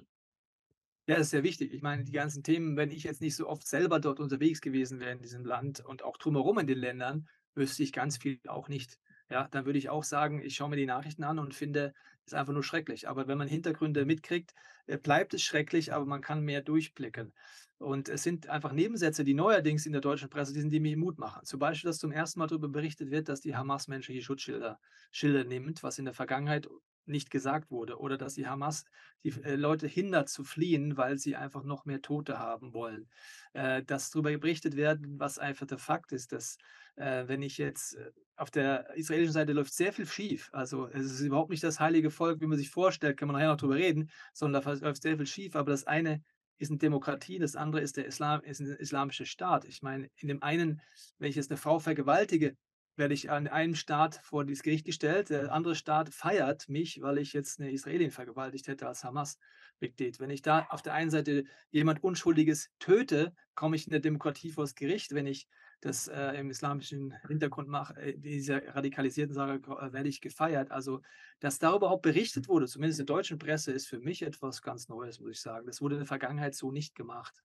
Ja, 1.07 1.15
das 1.15 1.27
ist 1.27 1.31
sehr 1.31 1.43
wichtig. 1.43 1.73
Ich 1.73 1.81
meine, 1.81 2.03
die 2.03 2.11
ganzen 2.11 2.43
Themen, 2.43 2.77
wenn 2.77 2.91
ich 2.91 3.03
jetzt 3.03 3.21
nicht 3.21 3.35
so 3.35 3.47
oft 3.47 3.67
selber 3.67 3.99
dort 3.99 4.19
unterwegs 4.19 4.61
gewesen 4.61 4.99
wäre 4.99 5.11
in 5.11 5.19
diesem 5.19 5.43
Land 5.43 5.83
und 5.83 6.03
auch 6.03 6.17
drumherum 6.17 6.59
in 6.59 6.67
den 6.67 6.77
Ländern, 6.77 7.27
wüsste 7.55 7.83
ich 7.83 7.91
ganz 7.91 8.17
viel 8.17 8.39
auch 8.47 8.69
nicht 8.69 8.99
ja, 9.29 9.47
dann 9.51 9.65
würde 9.65 9.79
ich 9.79 9.89
auch 9.89 10.03
sagen, 10.03 10.41
ich 10.43 10.55
schaue 10.55 10.69
mir 10.69 10.75
die 10.75 10.85
Nachrichten 10.85 11.23
an 11.23 11.39
und 11.39 11.53
finde 11.53 11.93
es 12.25 12.33
einfach 12.33 12.53
nur 12.53 12.63
schrecklich. 12.63 13.07
Aber 13.07 13.27
wenn 13.27 13.37
man 13.37 13.47
Hintergründe 13.47 14.05
mitkriegt, 14.05 14.53
äh, 14.87 14.97
bleibt 14.97 15.33
es 15.33 15.43
schrecklich, 15.43 15.93
aber 15.93 16.05
man 16.05 16.21
kann 16.21 16.41
mehr 16.41 16.61
durchblicken. 16.61 17.33
Und 17.79 18.09
es 18.09 18.23
sind 18.23 18.49
einfach 18.49 18.73
Nebensätze, 18.73 19.23
die 19.23 19.33
neuerdings 19.33 19.85
in 19.85 19.93
der 19.93 20.01
deutschen 20.01 20.29
Presse, 20.29 20.51
sind, 20.51 20.69
die 20.69 20.81
mir 20.81 20.97
Mut 20.97 21.17
machen. 21.17 21.45
Zum 21.45 21.59
Beispiel, 21.59 21.89
dass 21.89 21.97
zum 21.97 22.11
ersten 22.11 22.39
Mal 22.39 22.47
darüber 22.47 22.67
berichtet 22.67 23.09
wird, 23.09 23.29
dass 23.29 23.39
die 23.39 23.55
Hamas 23.55 23.87
menschliche 23.87 24.21
Schutzschilder 24.21 24.79
Schilder 25.11 25.45
nimmt, 25.45 25.81
was 25.81 25.97
in 25.97 26.05
der 26.05 26.13
Vergangenheit 26.13 26.67
nicht 27.05 27.31
gesagt 27.31 27.71
wurde. 27.71 27.97
Oder 27.99 28.17
dass 28.17 28.35
die 28.35 28.47
Hamas 28.47 28.85
die 29.23 29.29
äh, 29.43 29.55
Leute 29.55 29.87
hindert 29.87 30.29
zu 30.29 30.43
fliehen, 30.43 30.97
weil 30.97 31.17
sie 31.17 31.37
einfach 31.37 31.63
noch 31.63 31.85
mehr 31.85 32.01
Tote 32.01 32.37
haben 32.37 32.73
wollen. 32.73 33.09
Äh, 33.53 33.83
dass 33.83 34.11
darüber 34.11 34.37
berichtet 34.37 34.75
werden, 34.75 35.17
was 35.17 35.39
einfach 35.39 35.65
der 35.65 35.77
Fakt 35.77 36.11
ist, 36.11 36.33
dass 36.33 36.57
äh, 36.97 37.27
wenn 37.27 37.41
ich 37.41 37.57
jetzt 37.57 37.95
äh, 37.95 38.11
auf 38.35 38.51
der 38.51 38.93
israelischen 38.95 39.33
Seite 39.33 39.53
läuft 39.53 39.73
sehr 39.73 39.91
viel 39.93 40.05
schief. 40.05 40.49
Also 40.53 40.87
es 40.87 41.05
ist 41.05 41.21
überhaupt 41.21 41.49
nicht 41.49 41.63
das 41.63 41.79
heilige 41.79 42.11
Volk, 42.11 42.41
wie 42.41 42.47
man 42.47 42.57
sich 42.57 42.69
vorstellt, 42.69 43.17
kann 43.17 43.27
man 43.27 43.35
nachher 43.35 43.49
noch 43.49 43.57
drüber 43.57 43.75
reden, 43.75 44.09
sondern 44.33 44.63
da 44.63 44.73
läuft 44.73 45.01
sehr 45.01 45.17
viel 45.17 45.25
schief. 45.25 45.55
Aber 45.55 45.71
das 45.71 45.85
eine 45.87 46.21
ist 46.59 46.69
eine 46.69 46.77
Demokratie, 46.77 47.39
das 47.39 47.55
andere 47.55 47.81
ist 47.81 47.97
der 47.97 48.05
Islam, 48.05 48.41
ist 48.41 48.59
ein 48.59 48.67
islamischer 48.67 49.25
Staat. 49.25 49.65
Ich 49.65 49.81
meine, 49.81 50.09
in 50.17 50.27
dem 50.27 50.43
einen, 50.43 50.81
wenn 51.17 51.29
ich 51.29 51.35
jetzt 51.35 51.49
eine 51.49 51.57
Frau 51.57 51.79
vergewaltige, 51.79 52.55
werde 52.97 53.13
ich 53.13 53.31
an 53.31 53.47
einem 53.47 53.75
Staat 53.75 54.19
vor 54.21 54.45
dieses 54.45 54.61
Gericht 54.61 54.85
gestellt. 54.85 55.29
Der 55.29 55.53
andere 55.53 55.73
Staat 55.73 56.13
feiert 56.13 56.67
mich, 56.67 57.01
weil 57.01 57.17
ich 57.17 57.33
jetzt 57.33 57.59
eine 57.59 57.71
Israelin 57.71 58.11
vergewaltigt 58.11 58.67
hätte 58.67 58.87
als 58.87 59.03
Hamas-Mitglied. 59.03 60.19
Wenn 60.19 60.29
ich 60.29 60.41
da 60.41 60.67
auf 60.69 60.81
der 60.81 60.93
einen 60.93 61.09
Seite 61.09 61.45
jemand 61.71 62.03
Unschuldiges 62.03 62.69
töte, 62.77 63.33
komme 63.55 63.77
ich 63.77 63.87
in 63.87 63.91
der 63.91 64.01
Demokratie 64.01 64.51
vor 64.51 64.65
das 64.65 64.75
Gericht. 64.75 65.15
Wenn 65.15 65.27
ich 65.27 65.47
das 65.81 66.07
äh, 66.07 66.31
im 66.39 66.49
islamischen 66.49 67.13
Hintergrund 67.27 67.69
mache, 67.69 67.95
äh, 68.01 68.17
dieser 68.17 68.75
radikalisierten 68.75 69.33
Sache, 69.33 69.55
äh, 69.55 69.93
werde 69.93 70.09
ich 70.09 70.21
gefeiert. 70.21 70.71
Also, 70.71 71.01
dass 71.39 71.59
darüber 71.59 71.87
überhaupt 71.87 72.01
berichtet 72.01 72.47
wurde, 72.49 72.67
zumindest 72.67 72.99
in 72.99 73.05
der 73.05 73.15
deutschen 73.15 73.39
Presse, 73.39 73.71
ist 73.71 73.87
für 73.87 73.99
mich 73.99 74.21
etwas 74.21 74.61
ganz 74.61 74.89
Neues, 74.89 75.19
muss 75.19 75.31
ich 75.31 75.41
sagen. 75.41 75.65
Das 75.65 75.81
wurde 75.81 75.95
in 75.95 76.01
der 76.01 76.07
Vergangenheit 76.07 76.55
so 76.55 76.71
nicht 76.71 76.95
gemacht. 76.95 77.43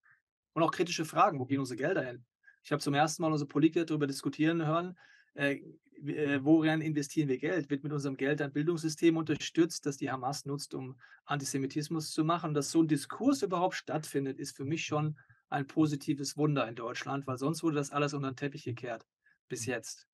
Und 0.53 0.63
auch 0.63 0.73
kritische 0.73 1.05
Fragen, 1.05 1.39
wo 1.39 1.45
gehen 1.45 1.61
unsere 1.61 1.77
Gelder 1.77 2.03
hin? 2.03 2.25
Ich 2.63 2.73
habe 2.73 2.83
zum 2.83 2.95
ersten 2.95 3.23
Mal 3.23 3.31
unsere 3.31 3.49
Politiker 3.49 3.85
darüber 3.85 4.07
diskutieren 4.07 4.67
hören, 4.67 4.97
äh, 5.35 5.61
äh, 6.07 6.41
worin 6.43 6.81
investieren 6.81 7.29
wir 7.29 7.39
Geld? 7.39 7.71
Wird 7.71 7.83
mit 7.83 7.93
unserem 7.93 8.17
Geld 8.17 8.43
ein 8.43 8.53
Bildungssystem 8.53 9.17
unterstützt, 9.17 9.87
das 9.87 9.97
die 9.97 10.11
Hamas 10.11 10.45
nutzt, 10.45 10.75
um 10.75 10.97
Antisemitismus 11.25 12.11
zu 12.11 12.25
machen? 12.25 12.55
Dass 12.55 12.71
so 12.71 12.83
ein 12.83 12.89
Diskurs 12.89 13.43
überhaupt 13.43 13.75
stattfindet, 13.75 14.39
ist 14.39 14.57
für 14.57 14.65
mich 14.65 14.85
schon 14.85 15.17
ein 15.55 15.67
positives 15.67 16.37
Wunder 16.37 16.69
in 16.69 16.75
Deutschland, 16.75 17.27
weil 17.27 17.39
sonst 17.39 17.63
wurde 17.63 17.77
das 17.77 17.93
alles 17.93 18.13
unter 18.13 18.31
den 18.31 18.37
Teppich 18.37 18.65
gekehrt 18.65 19.07
bis 19.49 19.67
jetzt. 19.67 20.07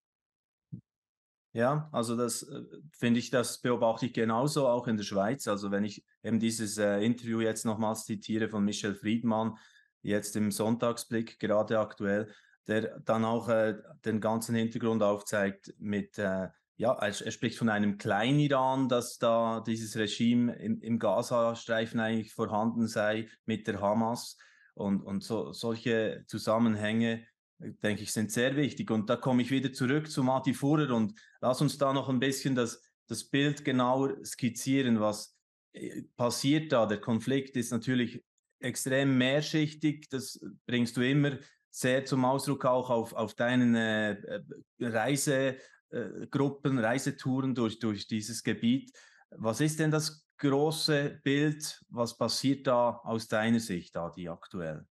Ja, 1.52 1.88
also 1.90 2.16
das 2.16 2.44
äh, 2.44 2.62
finde 2.92 3.18
ich, 3.18 3.30
das 3.30 3.61
beobachte 3.61 4.06
ich 4.06 4.12
genauso 4.12 4.68
auch 4.68 4.87
in 4.87 4.97
der 4.97 5.04
Schweiz. 5.04 5.49
Also 5.49 5.73
wenn 5.73 5.82
ich 5.82 6.04
eben 6.23 6.38
dieses 6.38 6.78
äh, 6.78 7.00
Interview 7.00 7.40
jetzt 7.40 7.64
nochmals 7.64 8.04
zitiere 8.04 8.49
von 8.49 8.64
Michel 8.64 8.94
Friedmann, 8.94 9.59
jetzt 10.02 10.37
im 10.37 10.52
Sonntagsblick 10.52 11.40
gerade 11.40 11.80
aktuell, 11.80 12.32
der 12.68 13.00
dann 13.00 13.25
auch 13.25 13.49
äh, 13.49 13.78
den 14.04 14.20
ganzen 14.20 14.54
Hintergrund 14.54 15.02
aufzeigt 15.02 15.75
mit, 15.78 16.18
äh, 16.18 16.49
ja, 16.76 16.92
er, 16.92 17.20
er, 17.20 17.30
spricht 17.32 17.59
von 17.59 17.68
einem 17.68 17.99
Klein-Iran, 17.99 18.88
dass 18.88 19.18
da 19.18 19.61
dieses 19.66 19.97
Regime 19.97 20.54
im, 20.54 20.80
im 20.80 21.00
Gazastreifen 21.00 21.99
eigentlich 21.99 22.32
vorhanden 22.32 22.87
sei 22.87 23.28
mit 23.44 23.66
der 23.66 23.80
Hamas. 23.80 24.38
Und, 24.80 25.02
und 25.02 25.22
so, 25.22 25.52
solche 25.52 26.25
Zusammenhänge 26.26 27.26
denke 27.60 28.02
ich, 28.02 28.12
sind 28.12 28.32
sehr 28.32 28.56
wichtig. 28.56 28.90
Und 28.90 29.10
da 29.10 29.16
komme 29.16 29.42
ich 29.42 29.50
wieder 29.50 29.72
zurück 29.72 30.10
zu 30.10 30.22
Mati 30.22 30.54
Fuhrer 30.54 30.94
und 30.94 31.14
lass 31.40 31.60
uns 31.60 31.78
da 31.78 31.92
noch 31.92 32.08
ein 32.08 32.20
bisschen 32.20 32.54
das, 32.54 32.82
das 33.06 33.25
Bild 33.25 33.64
genauer 33.64 34.16
skizzieren, 34.25 35.00
was 35.00 35.37
äh, 35.72 36.02
passiert 36.16 36.72
da. 36.72 36.87
Der 36.87 37.00
Konflikt 37.00 37.56
ist 37.56 37.70
natürlich 37.70 38.25
extrem 38.60 39.16
mehrschichtig, 39.16 40.08
das 40.10 40.40
bringst 40.66 40.96
du 40.96 41.00
immer 41.02 41.38
sehr 41.70 42.04
zum 42.04 42.25
Ausdruck 42.25 42.64
auch 42.64 42.90
auf, 42.90 43.12
auf 43.12 43.34
deinen 43.34 43.75
äh, 43.75 44.12
äh 44.12 44.42
Reisegruppen, 44.80 46.78
äh, 46.78 46.80
Reisetouren 46.80 47.54
durch, 47.54 47.78
durch 47.78 48.06
dieses 48.06 48.42
Gebiet. 48.42 48.92
Was 49.30 49.60
ist 49.60 49.78
denn 49.78 49.90
das 49.90 50.26
große 50.40 51.20
Bild? 51.23 51.80
Was 51.88 52.16
passiert 52.16 52.66
da 52.66 53.00
aus 53.04 53.28
deiner 53.28 53.61
Sicht, 53.61 53.94
da 53.94 54.11
die 54.11 54.28
aktuell? 54.28 54.87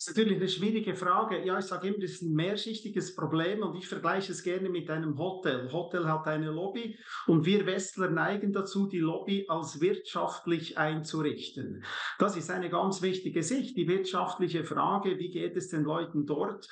Das 0.00 0.08
ist 0.08 0.16
natürlich 0.16 0.38
eine 0.38 0.48
schwierige 0.48 0.94
Frage. 0.94 1.44
Ja, 1.44 1.58
ich 1.58 1.66
sage 1.66 1.88
immer, 1.88 1.98
das 1.98 2.12
ist 2.12 2.22
ein 2.22 2.32
mehrschichtiges 2.32 3.14
Problem 3.14 3.62
und 3.62 3.76
ich 3.76 3.86
vergleiche 3.86 4.32
es 4.32 4.42
gerne 4.42 4.70
mit 4.70 4.88
einem 4.88 5.18
Hotel. 5.18 5.70
Hotel 5.70 6.06
hat 6.06 6.26
eine 6.26 6.50
Lobby 6.50 6.98
und 7.26 7.44
wir 7.44 7.66
Westler 7.66 8.08
neigen 8.08 8.54
dazu, 8.54 8.86
die 8.86 8.98
Lobby 8.98 9.44
als 9.48 9.82
wirtschaftlich 9.82 10.78
einzurichten. 10.78 11.84
Das 12.18 12.34
ist 12.34 12.50
eine 12.50 12.70
ganz 12.70 13.02
wichtige 13.02 13.42
Sicht, 13.42 13.76
die 13.76 13.88
wirtschaftliche 13.88 14.64
Frage, 14.64 15.18
wie 15.18 15.28
geht 15.28 15.54
es 15.58 15.68
den 15.68 15.82
Leuten 15.82 16.24
dort? 16.24 16.66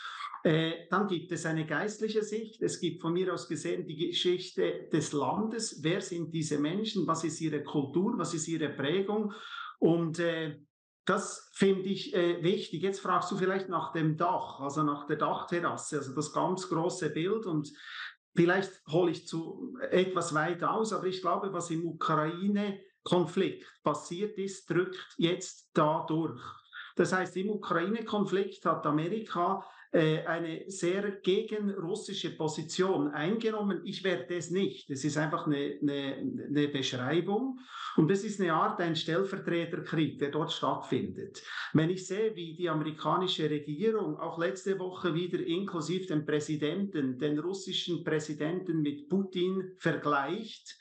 Äh, 0.45 0.87
dann 0.91 1.09
gibt 1.09 1.33
es 1.33 1.47
eine 1.47 1.67
geistliche 1.67 2.23
Sicht. 2.23 2.63
Es 2.63 2.81
gibt 2.81 3.01
von 3.01 3.13
mir 3.13 3.33
aus 3.35 3.49
gesehen 3.49 3.87
die 3.87 4.09
Geschichte 4.09 4.89
des 4.93 5.13
Landes. 5.13 5.81
Wer 5.83 6.01
sind 6.01 6.33
diese 6.33 6.59
Menschen? 6.59 7.07
Was 7.07 7.25
ist 7.25 7.41
ihre 7.41 7.63
Kultur? 7.63 8.15
Was 8.17 8.35
ist 8.35 8.49
ihre 8.49 8.69
Prägung? 8.69 9.33
Und 9.79 10.19
äh, 10.19 10.61
das 11.05 11.51
finde 11.55 11.89
ich 11.89 12.15
äh, 12.15 12.43
wichtig. 12.43 12.83
Jetzt 12.83 13.01
fragst 13.01 13.31
du 13.33 13.37
vielleicht 13.37 13.69
nach 13.69 13.93
dem 13.93 14.17
Dach, 14.17 14.61
also 14.61 14.83
nach 14.83 15.07
der 15.07 15.17
Dachterrasse, 15.17 15.99
also 15.99 16.15
das 16.15 16.33
ganz 16.33 16.69
große 16.69 17.11
Bild. 17.11 17.47
Und 17.47 17.73
vielleicht 18.37 18.71
hole 18.89 19.11
ich 19.11 19.27
zu 19.27 19.77
etwas 19.91 20.35
weit 20.35 20.63
aus, 20.63 20.93
aber 20.93 21.07
ich 21.07 21.23
glaube, 21.23 21.53
was 21.53 21.71
im 21.71 21.87
Ukraine-Konflikt 21.87 23.67
passiert 23.83 24.37
ist, 24.39 24.69
drückt 24.69 25.15
jetzt 25.17 25.71
da 25.73 26.05
durch. 26.07 26.43
Das 26.95 27.13
heißt, 27.13 27.37
im 27.39 27.51
Ukraine-Konflikt 27.51 28.67
hat 28.67 28.85
Amerika 28.85 29.65
eine 29.93 30.65
sehr 30.71 31.11
gegen 31.23 31.71
russische 31.71 32.37
Position 32.37 33.09
eingenommen. 33.09 33.81
Ich 33.85 34.05
werde 34.05 34.35
es 34.37 34.51
nicht. 34.51 34.91
Es 34.91 35.05
ist 35.05 35.17
einfach 35.17 35.47
eine, 35.47 35.79
eine, 35.81 36.17
eine 36.49 36.69
Beschreibung 36.69 37.59
und 37.97 38.11
es 38.11 38.23
ist 38.23 38.41
eine 38.41 38.53
Art 38.53 38.81
ein 38.81 38.97
Stellvertreterkrieg, 38.97 40.19
der 40.19 40.31
dort 40.31 40.53
stattfindet. 40.53 41.43
Wenn 41.73 41.91
ich 41.91 42.07
sehe, 42.07 42.37
wie 42.37 42.55
die 42.55 42.69
amerikanische 42.69 43.49
Regierung 43.49 44.19
auch 44.19 44.39
letzte 44.39 44.79
Woche 44.79 45.15
wieder 45.15 45.41
inklusive 45.41 46.07
dem 46.07 46.27
Präsidenten, 46.27 47.19
den 47.19 47.39
russischen 47.39 48.05
Präsidenten 48.05 48.83
mit 48.83 49.09
Putin 49.09 49.73
vergleicht, 49.79 50.79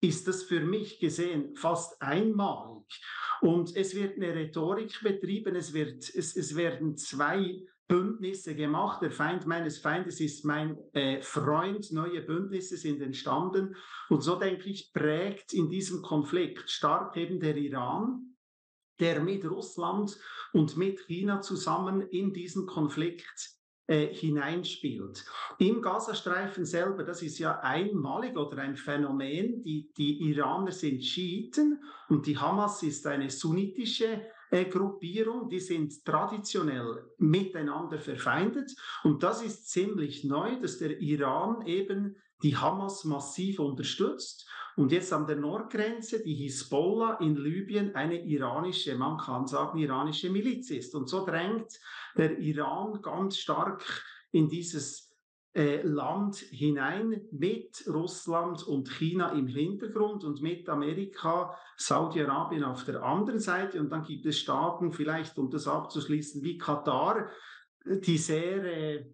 ist 0.00 0.28
das 0.28 0.42
für 0.44 0.60
mich 0.60 1.00
gesehen 1.00 1.56
fast 1.56 2.00
einmalig. 2.00 2.86
Und 3.40 3.74
es 3.76 3.94
wird 3.94 4.16
eine 4.16 4.34
Rhetorik 4.34 5.00
betrieben, 5.02 5.56
es, 5.56 5.72
wird, 5.72 6.02
es, 6.14 6.36
es 6.36 6.56
werden 6.56 6.96
zwei 6.96 7.62
Bündnisse 7.88 8.54
gemacht. 8.54 9.02
Der 9.02 9.10
Feind 9.10 9.46
meines 9.46 9.78
Feindes 9.78 10.20
ist 10.20 10.44
mein 10.44 10.78
äh, 10.92 11.22
Freund. 11.22 11.90
Neue 11.90 12.20
Bündnisse 12.20 12.76
sind 12.76 13.00
entstanden. 13.00 13.74
Und 14.10 14.22
so 14.22 14.36
denke 14.36 14.68
ich, 14.68 14.92
prägt 14.92 15.54
in 15.54 15.68
diesem 15.68 16.02
Konflikt 16.02 16.70
stark 16.70 17.16
eben 17.16 17.40
der 17.40 17.56
Iran, 17.56 18.36
der 19.00 19.20
mit 19.20 19.44
Russland 19.50 20.18
und 20.52 20.76
mit 20.76 21.00
China 21.06 21.40
zusammen 21.40 22.02
in 22.02 22.32
diesen 22.32 22.66
Konflikt 22.66 23.58
äh, 23.86 24.12
hineinspielt. 24.12 25.24
Im 25.58 25.80
Gazastreifen 25.80 26.66
selber, 26.66 27.04
das 27.04 27.22
ist 27.22 27.38
ja 27.38 27.60
einmalig 27.60 28.36
oder 28.36 28.58
ein 28.58 28.76
Phänomen, 28.76 29.62
die, 29.62 29.90
die 29.96 30.28
Iraner 30.28 30.72
sind 30.72 31.02
Schiiten 31.02 31.82
und 32.10 32.26
die 32.26 32.36
Hamas 32.36 32.82
ist 32.82 33.06
eine 33.06 33.30
sunnitische 33.30 34.26
äh, 34.50 34.64
Gruppierung, 34.64 35.48
die 35.48 35.60
sind 35.60 36.04
traditionell 36.04 37.04
miteinander 37.18 37.98
verfeindet. 37.98 38.70
Und 39.04 39.22
das 39.22 39.42
ist 39.42 39.68
ziemlich 39.68 40.24
neu, 40.24 40.60
dass 40.60 40.78
der 40.78 41.00
Iran 41.00 41.66
eben 41.66 42.16
die 42.42 42.56
Hamas 42.56 43.04
massiv 43.04 43.58
unterstützt 43.58 44.48
und 44.76 44.92
jetzt 44.92 45.12
an 45.12 45.26
der 45.26 45.36
Nordgrenze 45.36 46.22
die 46.22 46.34
Hisbollah 46.34 47.14
in 47.14 47.34
Libyen 47.34 47.96
eine 47.96 48.24
iranische, 48.24 48.94
man 48.94 49.18
kann 49.18 49.48
sagen, 49.48 49.78
iranische 49.78 50.30
Miliz 50.30 50.70
ist. 50.70 50.94
Und 50.94 51.08
so 51.08 51.26
drängt 51.26 51.80
der 52.16 52.38
Iran 52.38 53.02
ganz 53.02 53.38
stark 53.38 53.82
in 54.30 54.48
dieses 54.48 55.07
äh, 55.54 55.82
Land 55.82 56.36
hinein 56.36 57.22
mit 57.30 57.84
Russland 57.88 58.62
und 58.64 58.88
China 58.90 59.32
im 59.32 59.46
Hintergrund 59.46 60.24
und 60.24 60.42
mit 60.42 60.68
Amerika, 60.68 61.56
Saudi-Arabien 61.76 62.64
auf 62.64 62.84
der 62.84 63.02
anderen 63.02 63.40
Seite. 63.40 63.80
Und 63.80 63.90
dann 63.90 64.04
gibt 64.04 64.26
es 64.26 64.38
Staaten, 64.38 64.92
vielleicht 64.92 65.38
um 65.38 65.50
das 65.50 65.66
abzuschließen, 65.66 66.42
wie 66.42 66.58
Katar, 66.58 67.28
die 67.84 68.18
sehr, 68.18 68.64
äh, 68.64 69.06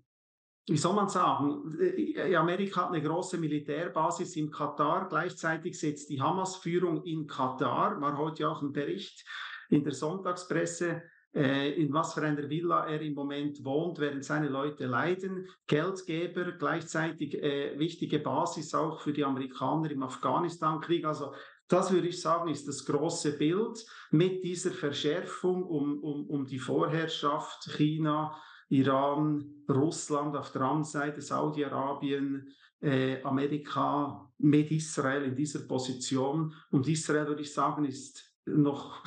wie 0.66 0.76
soll 0.76 0.94
man 0.94 1.08
sagen, 1.08 1.72
äh, 1.78 2.34
Amerika 2.34 2.82
hat 2.82 2.92
eine 2.92 3.02
große 3.02 3.38
Militärbasis 3.38 4.36
in 4.36 4.50
Katar, 4.50 5.08
gleichzeitig 5.08 5.78
sitzt 5.78 6.10
die 6.10 6.20
Hamas-Führung 6.20 7.04
in 7.04 7.26
Katar, 7.26 8.00
war 8.00 8.18
heute 8.18 8.48
auch 8.48 8.60
ein 8.62 8.72
Bericht 8.72 9.24
in 9.70 9.84
der 9.84 9.92
Sonntagspresse, 9.92 11.02
in 11.34 11.92
was 11.92 12.14
für 12.14 12.22
einer 12.22 12.48
Villa 12.48 12.86
er 12.86 13.00
im 13.00 13.14
Moment 13.14 13.64
wohnt, 13.64 13.98
während 13.98 14.24
seine 14.24 14.48
Leute 14.48 14.86
leiden. 14.86 15.48
Geldgeber, 15.66 16.52
gleichzeitig 16.52 17.42
äh, 17.42 17.78
wichtige 17.78 18.20
Basis 18.20 18.74
auch 18.74 19.00
für 19.00 19.12
die 19.12 19.24
Amerikaner 19.24 19.90
im 19.90 20.04
Afghanistan-Krieg. 20.04 21.04
Also 21.04 21.32
das 21.68 21.90
würde 21.90 22.08
ich 22.08 22.20
sagen, 22.20 22.50
ist 22.50 22.68
das 22.68 22.84
große 22.84 23.36
Bild 23.38 23.84
mit 24.10 24.44
dieser 24.44 24.70
Verschärfung 24.70 25.64
um, 25.64 25.98
um, 26.02 26.26
um 26.28 26.46
die 26.46 26.58
Vorherrschaft 26.58 27.68
China, 27.76 28.36
Iran, 28.68 29.64
Russland 29.68 30.36
auf 30.36 30.52
der 30.52 30.62
anderen 30.62 30.84
Seite, 30.84 31.20
Saudi-Arabien, 31.20 32.48
äh, 32.80 33.22
Amerika 33.22 34.30
mit 34.38 34.70
Israel 34.70 35.24
in 35.24 35.34
dieser 35.34 35.60
Position. 35.60 36.54
Und 36.70 36.86
Israel, 36.86 37.26
würde 37.26 37.42
ich 37.42 37.52
sagen, 37.52 37.84
ist 37.84 38.34
noch 38.44 39.02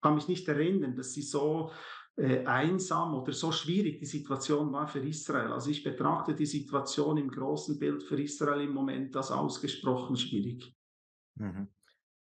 kann 0.00 0.14
mich 0.14 0.28
nicht 0.28 0.48
erinnern, 0.48 0.96
dass 0.96 1.12
sie 1.12 1.22
so 1.22 1.70
äh, 2.16 2.44
einsam 2.44 3.14
oder 3.14 3.32
so 3.32 3.52
schwierig 3.52 3.98
die 3.98 4.06
Situation 4.06 4.72
war 4.72 4.86
für 4.88 5.00
Israel. 5.00 5.52
Also 5.52 5.70
ich 5.70 5.82
betrachte 5.82 6.34
die 6.34 6.46
Situation 6.46 7.16
im 7.16 7.30
großen 7.30 7.78
Bild 7.78 8.02
für 8.02 8.20
Israel 8.20 8.62
im 8.62 8.74
Moment 8.74 9.16
als 9.16 9.30
ausgesprochen 9.30 10.16
schwierig. 10.16 10.74
Mhm. 11.36 11.68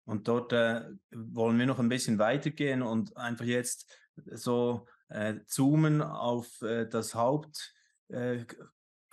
Und 0.06 0.27
dort 0.27 0.51
äh, 0.51 0.82
wollen 1.12 1.58
wir 1.60 1.65
noch 1.65 1.80
ein 1.80 1.89
bisschen 1.89 2.20
weitergehen 2.20 2.82
und 2.82 3.15
einfach 3.15 3.46
jetzt 3.46 3.89
so 4.15 4.88
äh, 5.10 5.36
zoomen 5.46 6.01
auf 6.01 6.62
äh, 6.62 6.88
das 6.88 7.15
Haupt. 7.15 7.74
Äh, 8.10 8.46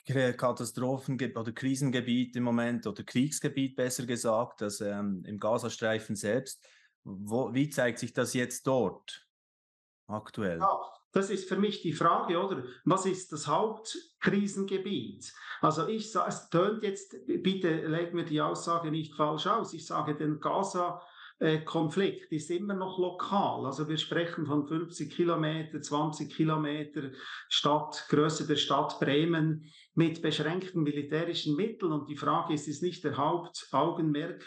oder 0.09 1.53
Krisengebiet 1.53 2.35
im 2.35 2.43
Moment 2.43 2.87
oder 2.87 3.05
Kriegsgebiet 3.05 3.77
besser 3.77 4.07
gesagt, 4.07 4.61
das 4.61 4.81
ähm, 4.81 5.23
im 5.25 5.39
Gazastreifen 5.39 6.17
selbst. 6.17 6.67
Wo, 7.05 7.53
wie 7.55 7.69
zeigt 7.71 7.99
sich 7.99 8.13
das 8.13 8.35
jetzt 8.35 8.67
dort 8.67 9.27
aktuell? 10.07 10.59
Ja, 10.59 10.81
das 11.13 11.31
ist 11.31 11.49
für 11.49 11.57
mich 11.57 11.83
die 11.83 11.93
Frage, 11.93 12.39
oder? 12.39 12.65
Was 12.85 13.07
ist 13.07 13.33
das 13.33 13.47
Hauptkrisengebiet? 13.47 15.33
Also 15.61 15.89
ich 15.89 16.13
sage, 16.13 16.29
es 16.29 16.49
tönt 16.51 16.83
jetzt, 16.83 17.17
bitte 17.27 17.87
leg 17.87 18.15
mir 18.15 18.25
die 18.25 18.41
Aussage 18.41 18.91
nicht 18.91 19.15
falsch 19.15 19.47
aus. 19.47 19.73
Ich 19.73 19.87
sage, 19.87 20.15
den 20.15 20.41
Gaza 20.41 21.03
Konflikt 21.65 22.31
ist 22.33 22.51
immer 22.51 22.75
noch 22.75 22.99
lokal. 22.99 23.65
Also 23.65 23.89
wir 23.89 23.97
sprechen 23.97 24.45
von 24.45 24.67
50 24.67 25.11
Kilometer, 25.11 25.81
20 25.81 26.31
Kilometer 26.31 27.13
Stadt, 27.49 28.05
Größe 28.11 28.47
der 28.47 28.57
Stadt 28.57 29.01
Bremen 29.01 29.65
mit 29.95 30.21
beschränkten 30.21 30.83
militärischen 30.83 31.57
Mitteln. 31.57 31.93
Und 31.93 32.11
die 32.11 32.17
Frage 32.17 32.53
ist, 32.53 32.69
ist 32.69 32.83
nicht 32.83 33.05
der 33.05 33.17
Hauptaugenmerk 33.17 34.45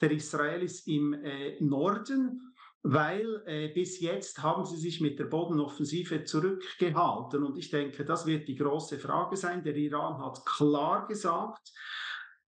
der 0.00 0.10
Israelis 0.10 0.86
im 0.86 1.14
äh, 1.14 1.56
Norden, 1.60 2.54
weil 2.82 3.42
äh, 3.46 3.68
bis 3.68 4.00
jetzt 4.00 4.42
haben 4.42 4.64
sie 4.66 4.76
sich 4.76 5.00
mit 5.00 5.18
der 5.18 5.24
Bodenoffensive 5.24 6.24
zurückgehalten. 6.24 7.42
Und 7.42 7.56
ich 7.56 7.70
denke, 7.70 8.04
das 8.04 8.26
wird 8.26 8.46
die 8.46 8.56
große 8.56 8.98
Frage 8.98 9.36
sein. 9.36 9.64
Der 9.64 9.76
Iran 9.76 10.18
hat 10.18 10.44
klar 10.44 11.06
gesagt, 11.06 11.72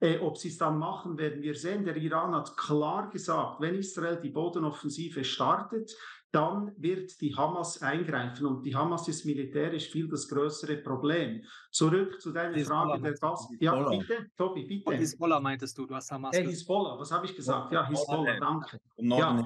Äh, 0.02 0.20
ob 0.20 0.38
sie 0.38 0.50
es 0.50 0.58
dann 0.58 0.78
machen, 0.78 1.18
werden 1.18 1.42
wir 1.42 1.56
sehen. 1.56 1.86
Der 1.86 1.96
Iran 1.96 2.36
hat 2.36 2.58
klar 2.58 3.10
gesagt, 3.10 3.62
wenn 3.62 3.76
Israel 3.76 4.20
die 4.22 4.30
Bodenoffensive 4.30 5.24
startet, 5.24 5.96
dann 6.36 6.74
wird 6.78 7.20
die 7.22 7.34
Hamas 7.34 7.82
eingreifen 7.82 8.46
und 8.46 8.66
die 8.66 8.76
Hamas 8.76 9.08
ist 9.08 9.26
militärisch 9.26 9.90
viel 9.90 10.08
das 10.10 10.28
größere 10.28 10.78
Problem. 10.78 11.42
Zurück 11.72 12.20
zu 12.22 12.34
deiner 12.34 12.60
Frage 12.60 13.02
der 13.02 13.14
Gas. 13.14 13.48
Ja, 13.60 13.90
bitte, 13.90 14.28
Tobi, 14.36 14.66
bitte. 14.66 14.90
Und 14.90 14.98
Hisbollah 14.98 15.40
meintest 15.40 15.78
du, 15.78 15.86
du 15.86 15.96
hast 15.96 16.12
Hamas. 16.12 16.36
Äh, 16.36 16.44
Hisbollah, 16.44 17.00
was 17.00 17.12
habe 17.12 17.26
ich 17.26 17.36
gesagt? 17.36 17.72
Ja, 17.72 17.88
Hisbollah, 17.88 18.38
danke. 18.40 18.80
Ja, 18.98 19.46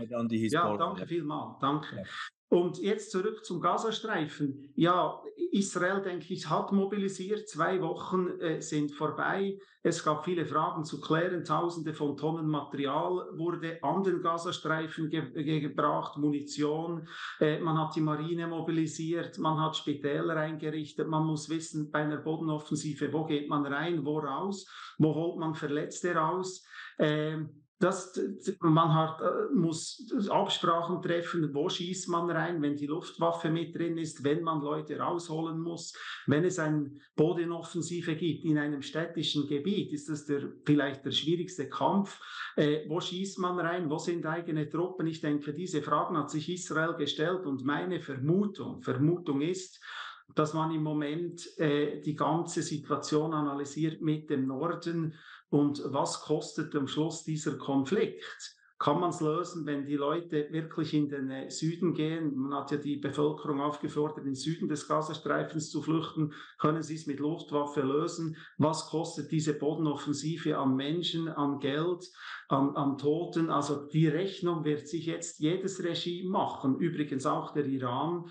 ja, 0.49 0.77
danke 0.77 1.05
vielmals, 1.05 1.59
danke. 1.59 2.03
Und 2.49 2.79
jetzt 2.79 3.11
zurück 3.11 3.45
zum 3.45 3.61
Gazastreifen. 3.61 4.73
Ja, 4.75 5.21
Israel, 5.51 6.01
denke 6.01 6.33
ich, 6.33 6.49
hat 6.49 6.71
mobilisiert. 6.71 7.47
Zwei 7.47 7.79
Wochen 7.79 8.39
äh, 8.39 8.59
sind 8.59 8.91
vorbei. 8.91 9.59
Es 9.83 10.03
gab 10.03 10.25
viele 10.25 10.47
Fragen 10.47 10.83
zu 10.83 10.99
klären. 10.99 11.43
Tausende 11.43 11.93
von 11.93 12.17
Tonnen 12.17 12.47
Material 12.47 13.29
wurde 13.37 13.77
an 13.83 14.03
den 14.03 14.21
Gazastreifen 14.23 15.11
ge 15.11 15.31
ge 15.31 15.59
gebracht, 15.59 16.17
Munition. 16.17 17.07
Äh, 17.39 17.59
man 17.59 17.77
hat 17.77 17.95
die 17.95 18.01
Marine 18.01 18.47
mobilisiert. 18.47 19.37
Man 19.37 19.61
hat 19.61 19.77
Spitäler 19.77 20.35
eingerichtet. 20.35 21.07
Man 21.07 21.27
muss 21.27 21.49
wissen, 21.49 21.91
bei 21.91 21.99
einer 21.99 22.17
Bodenoffensive, 22.17 23.13
wo 23.13 23.25
geht 23.25 23.47
man 23.47 23.63
rein, 23.67 24.03
wo 24.03 24.17
raus, 24.17 24.67
wo 24.97 25.13
holt 25.13 25.37
man 25.37 25.53
Verletzte 25.53 26.15
raus. 26.15 26.65
Äh, 26.97 27.37
das, 27.79 28.19
man 28.59 28.93
hat, 28.93 29.21
äh, 29.21 29.53
muss 29.53 30.11
Absprachen 30.29 31.01
treffen, 31.01 31.53
wo 31.53 31.69
schießt 31.69 32.09
man 32.09 32.29
rein, 32.29 32.61
wenn 32.61 32.75
die 32.75 32.87
Luftwaffe 32.87 33.49
mit 33.49 33.73
drin 33.73 33.97
ist, 33.97 34.23
wenn 34.25 34.43
man 34.43 34.61
Leute 34.61 34.99
rausholen 34.99 35.61
muss. 35.61 35.93
Wenn 36.27 36.43
es 36.43 36.59
eine 36.59 36.91
Bodenoffensive 37.15 38.15
gibt 38.15 38.43
in 38.43 38.57
einem 38.57 38.81
städtischen 38.81 39.47
Gebiet, 39.47 39.93
ist 39.93 40.09
das 40.09 40.25
der, 40.25 40.51
vielleicht 40.65 41.05
der 41.05 41.11
schwierigste 41.11 41.69
Kampf. 41.69 42.19
Äh, 42.57 42.81
wo 42.89 42.99
schießt 42.99 43.39
man 43.39 43.57
rein? 43.57 43.89
Wo 43.89 43.97
sind 43.97 44.25
eigene 44.25 44.69
Truppen? 44.69 45.07
Ich 45.07 45.21
denke, 45.21 45.53
diese 45.53 45.81
Fragen 45.81 46.17
hat 46.17 46.29
sich 46.29 46.49
Israel 46.49 46.95
gestellt 46.95 47.45
und 47.45 47.63
meine 47.63 48.01
Vermutung, 48.01 48.81
Vermutung 48.81 49.39
ist, 49.39 49.81
dass 50.35 50.53
man 50.53 50.71
im 50.71 50.83
Moment 50.83 51.57
äh, 51.57 52.01
die 52.01 52.15
ganze 52.15 52.61
Situation 52.61 53.33
analysiert 53.33 54.01
mit 54.01 54.29
dem 54.29 54.47
Norden 54.47 55.15
und 55.49 55.81
was 55.85 56.21
kostet 56.21 56.75
am 56.75 56.87
Schluss 56.87 57.23
dieser 57.23 57.57
Konflikt? 57.57 58.55
Kann 58.79 59.01
man 59.01 59.09
es 59.09 59.19
lösen, 59.19 59.65
wenn 59.65 59.85
die 59.85 59.97
Leute 59.97 60.47
wirklich 60.51 60.93
in 60.93 61.09
den 61.09 61.29
äh, 61.29 61.51
Süden 61.51 61.93
gehen? 61.93 62.33
Man 62.37 62.57
hat 62.57 62.71
ja 62.71 62.77
die 62.77 62.95
Bevölkerung 62.95 63.59
aufgefordert, 63.59 64.19
in 64.19 64.23
den 64.23 64.35
Süden 64.35 64.69
des 64.69 64.87
Gazastreifens 64.87 65.69
zu 65.69 65.81
flüchten. 65.81 66.31
Können 66.57 66.81
sie 66.81 66.95
es 66.95 67.05
mit 67.05 67.19
Luftwaffe 67.19 67.81
lösen? 67.81 68.37
Was 68.57 68.87
kostet 68.87 69.33
diese 69.33 69.53
Bodenoffensive 69.53 70.57
an 70.57 70.77
Menschen, 70.77 71.27
an 71.27 71.59
Geld, 71.59 72.09
an, 72.47 72.73
an 72.77 72.97
Toten? 72.97 73.49
Also 73.49 73.85
die 73.85 74.07
Rechnung 74.07 74.63
wird 74.63 74.87
sich 74.87 75.07
jetzt 75.07 75.39
jedes 75.39 75.83
Regime 75.83 76.29
machen. 76.29 76.79
Übrigens 76.79 77.25
auch 77.25 77.51
der 77.51 77.65
Iran 77.65 78.29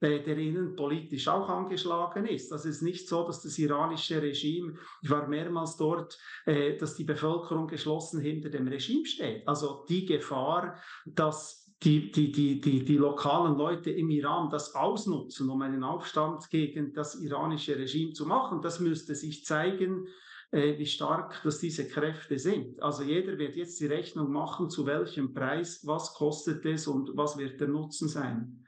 der 0.00 0.36
innenpolitisch 0.36 1.28
auch 1.28 1.48
angeschlagen 1.48 2.26
ist. 2.26 2.50
Das 2.52 2.64
ist 2.64 2.82
nicht 2.82 3.08
so, 3.08 3.26
dass 3.26 3.42
das 3.42 3.58
iranische 3.58 4.20
Regime, 4.20 4.74
ich 5.02 5.10
war 5.10 5.26
mehrmals 5.26 5.76
dort, 5.76 6.18
äh, 6.44 6.76
dass 6.76 6.96
die 6.96 7.04
Bevölkerung 7.04 7.66
geschlossen 7.66 8.20
hinter 8.20 8.50
dem 8.50 8.68
Regime 8.68 9.06
steht. 9.06 9.46
Also 9.48 9.84
die 9.88 10.04
Gefahr, 10.04 10.78
dass 11.06 11.66
die, 11.82 12.10
die, 12.10 12.32
die, 12.32 12.60
die, 12.60 12.84
die 12.84 12.96
lokalen 12.96 13.56
Leute 13.56 13.90
im 13.90 14.10
Iran 14.10 14.50
das 14.50 14.74
ausnutzen, 14.74 15.48
um 15.50 15.60
einen 15.62 15.84
Aufstand 15.84 16.48
gegen 16.50 16.92
das 16.92 17.20
iranische 17.20 17.76
Regime 17.76 18.12
zu 18.12 18.26
machen, 18.26 18.62
das 18.62 18.80
müsste 18.80 19.14
sich 19.14 19.44
zeigen, 19.44 20.06
äh, 20.52 20.78
wie 20.78 20.86
stark 20.86 21.42
dass 21.42 21.58
diese 21.58 21.88
Kräfte 21.88 22.38
sind. 22.38 22.82
Also 22.82 23.02
jeder 23.02 23.38
wird 23.38 23.56
jetzt 23.56 23.80
die 23.80 23.86
Rechnung 23.86 24.30
machen, 24.30 24.70
zu 24.70 24.86
welchem 24.86 25.34
Preis, 25.34 25.86
was 25.86 26.14
kostet 26.14 26.64
es 26.64 26.86
und 26.86 27.10
was 27.14 27.36
wird 27.36 27.60
der 27.60 27.68
Nutzen 27.68 28.08
sein. 28.08 28.65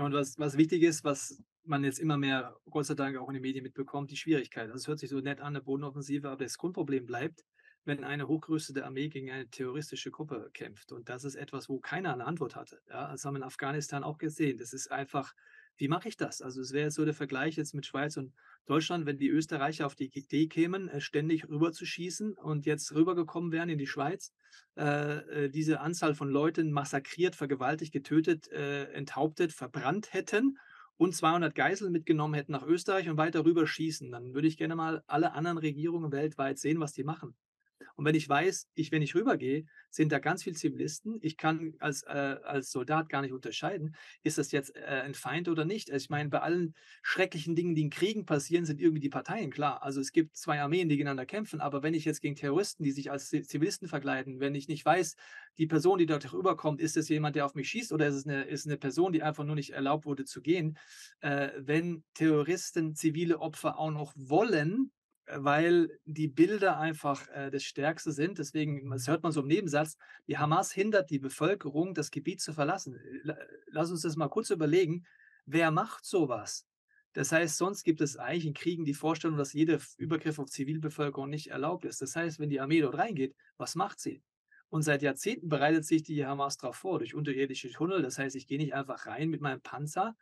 Und 0.00 0.12
was, 0.12 0.38
was 0.38 0.56
wichtig 0.56 0.82
ist, 0.82 1.04
was 1.04 1.42
man 1.64 1.84
jetzt 1.84 1.98
immer 1.98 2.16
mehr, 2.16 2.56
Gott 2.70 2.86
sei 2.86 2.94
Dank, 2.94 3.16
auch 3.16 3.28
in 3.28 3.34
den 3.34 3.42
Medien 3.42 3.62
mitbekommt, 3.62 4.10
die 4.10 4.16
Schwierigkeit. 4.16 4.64
Also 4.64 4.76
es 4.76 4.88
hört 4.88 4.98
sich 4.98 5.10
so 5.10 5.20
nett 5.20 5.40
an, 5.40 5.48
eine 5.48 5.62
Bodenoffensive, 5.62 6.28
aber 6.28 6.44
das 6.44 6.58
Grundproblem 6.58 7.06
bleibt, 7.06 7.44
wenn 7.84 8.04
eine 8.04 8.28
hochgerüstete 8.28 8.84
Armee 8.84 9.08
gegen 9.08 9.30
eine 9.30 9.48
terroristische 9.48 10.10
Gruppe 10.10 10.50
kämpft. 10.52 10.92
Und 10.92 11.08
das 11.08 11.24
ist 11.24 11.34
etwas, 11.34 11.68
wo 11.68 11.80
keiner 11.80 12.12
eine 12.12 12.26
Antwort 12.26 12.56
hatte. 12.56 12.80
Ja, 12.88 13.10
das 13.10 13.24
haben 13.24 13.34
wir 13.34 13.38
in 13.38 13.44
Afghanistan 13.44 14.04
auch 14.04 14.18
gesehen. 14.18 14.58
Das 14.58 14.72
ist 14.72 14.90
einfach, 14.90 15.32
wie 15.80 15.88
mache 15.88 16.08
ich 16.08 16.16
das? 16.16 16.42
Also 16.42 16.60
es 16.60 16.72
wäre 16.72 16.84
jetzt 16.84 16.94
so 16.94 17.04
der 17.04 17.14
Vergleich 17.14 17.56
jetzt 17.56 17.74
mit 17.74 17.86
Schweiz 17.86 18.16
und 18.16 18.32
Deutschland, 18.66 19.06
wenn 19.06 19.18
die 19.18 19.28
Österreicher 19.28 19.86
auf 19.86 19.94
die 19.94 20.10
Idee 20.12 20.46
kämen, 20.46 20.88
äh, 20.88 21.00
ständig 21.00 21.48
rüber 21.48 21.72
zu 21.72 21.86
schießen 21.86 22.34
und 22.34 22.66
jetzt 22.66 22.94
rübergekommen 22.94 23.50
wären 23.50 23.70
in 23.70 23.78
die 23.78 23.86
Schweiz, 23.86 24.32
äh, 24.76 25.44
äh, 25.44 25.48
diese 25.48 25.80
Anzahl 25.80 26.14
von 26.14 26.28
Leuten 26.28 26.70
massakriert, 26.70 27.34
vergewaltigt, 27.34 27.92
getötet, 27.92 28.48
äh, 28.48 28.92
enthauptet, 28.92 29.52
verbrannt 29.52 30.12
hätten 30.12 30.58
und 30.98 31.14
200 31.14 31.54
Geiseln 31.54 31.92
mitgenommen 31.92 32.34
hätten 32.34 32.52
nach 32.52 32.66
Österreich 32.66 33.08
und 33.08 33.16
weiter 33.16 33.46
rüber 33.46 33.66
schießen, 33.66 34.10
dann 34.12 34.34
würde 34.34 34.48
ich 34.48 34.58
gerne 34.58 34.76
mal 34.76 35.02
alle 35.06 35.32
anderen 35.32 35.56
Regierungen 35.56 36.12
weltweit 36.12 36.58
sehen, 36.58 36.78
was 36.78 36.92
die 36.92 37.04
machen. 37.04 37.34
Und 38.00 38.06
wenn 38.06 38.14
ich 38.14 38.26
weiß, 38.26 38.66
ich, 38.72 38.92
wenn 38.92 39.02
ich 39.02 39.14
rübergehe, 39.14 39.66
sind 39.90 40.10
da 40.10 40.20
ganz 40.20 40.42
viele 40.42 40.56
Zivilisten. 40.56 41.18
Ich 41.20 41.36
kann 41.36 41.74
als, 41.80 42.02
äh, 42.04 42.08
als 42.44 42.70
Soldat 42.70 43.10
gar 43.10 43.20
nicht 43.20 43.34
unterscheiden, 43.34 43.94
ist 44.22 44.38
das 44.38 44.52
jetzt 44.52 44.74
äh, 44.74 45.02
ein 45.04 45.12
Feind 45.12 45.50
oder 45.50 45.66
nicht. 45.66 45.90
Also 45.90 46.04
ich 46.04 46.08
meine, 46.08 46.30
bei 46.30 46.40
allen 46.40 46.74
schrecklichen 47.02 47.54
Dingen, 47.54 47.74
die 47.74 47.82
in 47.82 47.90
Kriegen 47.90 48.24
passieren, 48.24 48.64
sind 48.64 48.80
irgendwie 48.80 49.02
die 49.02 49.10
Parteien 49.10 49.50
klar. 49.50 49.82
Also 49.82 50.00
es 50.00 50.12
gibt 50.12 50.34
zwei 50.34 50.62
Armeen, 50.62 50.88
die 50.88 50.96
gegeneinander 50.96 51.26
kämpfen. 51.26 51.60
Aber 51.60 51.82
wenn 51.82 51.92
ich 51.92 52.06
jetzt 52.06 52.22
gegen 52.22 52.36
Terroristen, 52.36 52.84
die 52.84 52.92
sich 52.92 53.10
als 53.10 53.28
Zivilisten 53.28 53.86
verkleiden, 53.86 54.40
wenn 54.40 54.54
ich 54.54 54.66
nicht 54.66 54.86
weiß, 54.86 55.16
die 55.58 55.66
Person, 55.66 55.98
die 55.98 56.06
dort 56.06 56.32
rüberkommt, 56.32 56.80
ist 56.80 56.96
es 56.96 57.10
jemand, 57.10 57.36
der 57.36 57.44
auf 57.44 57.54
mich 57.54 57.68
schießt 57.68 57.92
oder 57.92 58.06
ist 58.06 58.14
es 58.14 58.26
eine, 58.26 58.44
ist 58.44 58.66
eine 58.66 58.78
Person, 58.78 59.12
die 59.12 59.22
einfach 59.22 59.44
nur 59.44 59.56
nicht 59.56 59.74
erlaubt 59.74 60.06
wurde 60.06 60.24
zu 60.24 60.40
gehen, 60.40 60.78
äh, 61.20 61.50
wenn 61.58 62.02
Terroristen 62.14 62.94
zivile 62.94 63.40
Opfer 63.40 63.78
auch 63.78 63.90
noch 63.90 64.14
wollen, 64.16 64.90
weil 65.34 65.98
die 66.04 66.28
Bilder 66.28 66.78
einfach 66.78 67.28
äh, 67.28 67.50
das 67.50 67.62
Stärkste 67.62 68.12
sind. 68.12 68.38
Deswegen, 68.38 68.90
das 68.90 69.08
hört 69.08 69.22
man 69.22 69.32
so 69.32 69.40
im 69.40 69.46
Nebensatz, 69.46 69.96
die 70.26 70.38
Hamas 70.38 70.72
hindert 70.72 71.10
die 71.10 71.18
Bevölkerung, 71.18 71.94
das 71.94 72.10
Gebiet 72.10 72.40
zu 72.40 72.52
verlassen. 72.52 72.98
Lass 73.66 73.90
uns 73.90 74.02
das 74.02 74.16
mal 74.16 74.28
kurz 74.28 74.50
überlegen. 74.50 75.04
Wer 75.46 75.70
macht 75.70 76.04
sowas? 76.04 76.66
Das 77.12 77.32
heißt, 77.32 77.56
sonst 77.56 77.82
gibt 77.82 78.00
es 78.00 78.16
eigentlich 78.16 78.46
in 78.46 78.54
Kriegen 78.54 78.84
die 78.84 78.94
Vorstellung, 78.94 79.36
dass 79.36 79.52
jeder 79.52 79.78
Übergriff 79.96 80.38
auf 80.38 80.48
Zivilbevölkerung 80.48 81.28
nicht 81.28 81.48
erlaubt 81.48 81.84
ist. 81.84 82.00
Das 82.00 82.14
heißt, 82.14 82.38
wenn 82.38 82.50
die 82.50 82.60
Armee 82.60 82.80
dort 82.80 82.98
reingeht, 82.98 83.34
was 83.56 83.74
macht 83.74 83.98
sie? 83.98 84.22
Und 84.68 84.82
seit 84.82 85.02
Jahrzehnten 85.02 85.48
bereitet 85.48 85.84
sich 85.84 86.04
die 86.04 86.24
Hamas 86.24 86.56
darauf 86.56 86.76
vor, 86.76 87.00
durch 87.00 87.14
unterirdische 87.14 87.70
Tunnel. 87.70 88.02
Das 88.02 88.18
heißt, 88.18 88.36
ich 88.36 88.46
gehe 88.46 88.58
nicht 88.58 88.74
einfach 88.74 89.06
rein 89.06 89.28
mit 89.28 89.40
meinem 89.40 89.60
Panzer, 89.60 90.16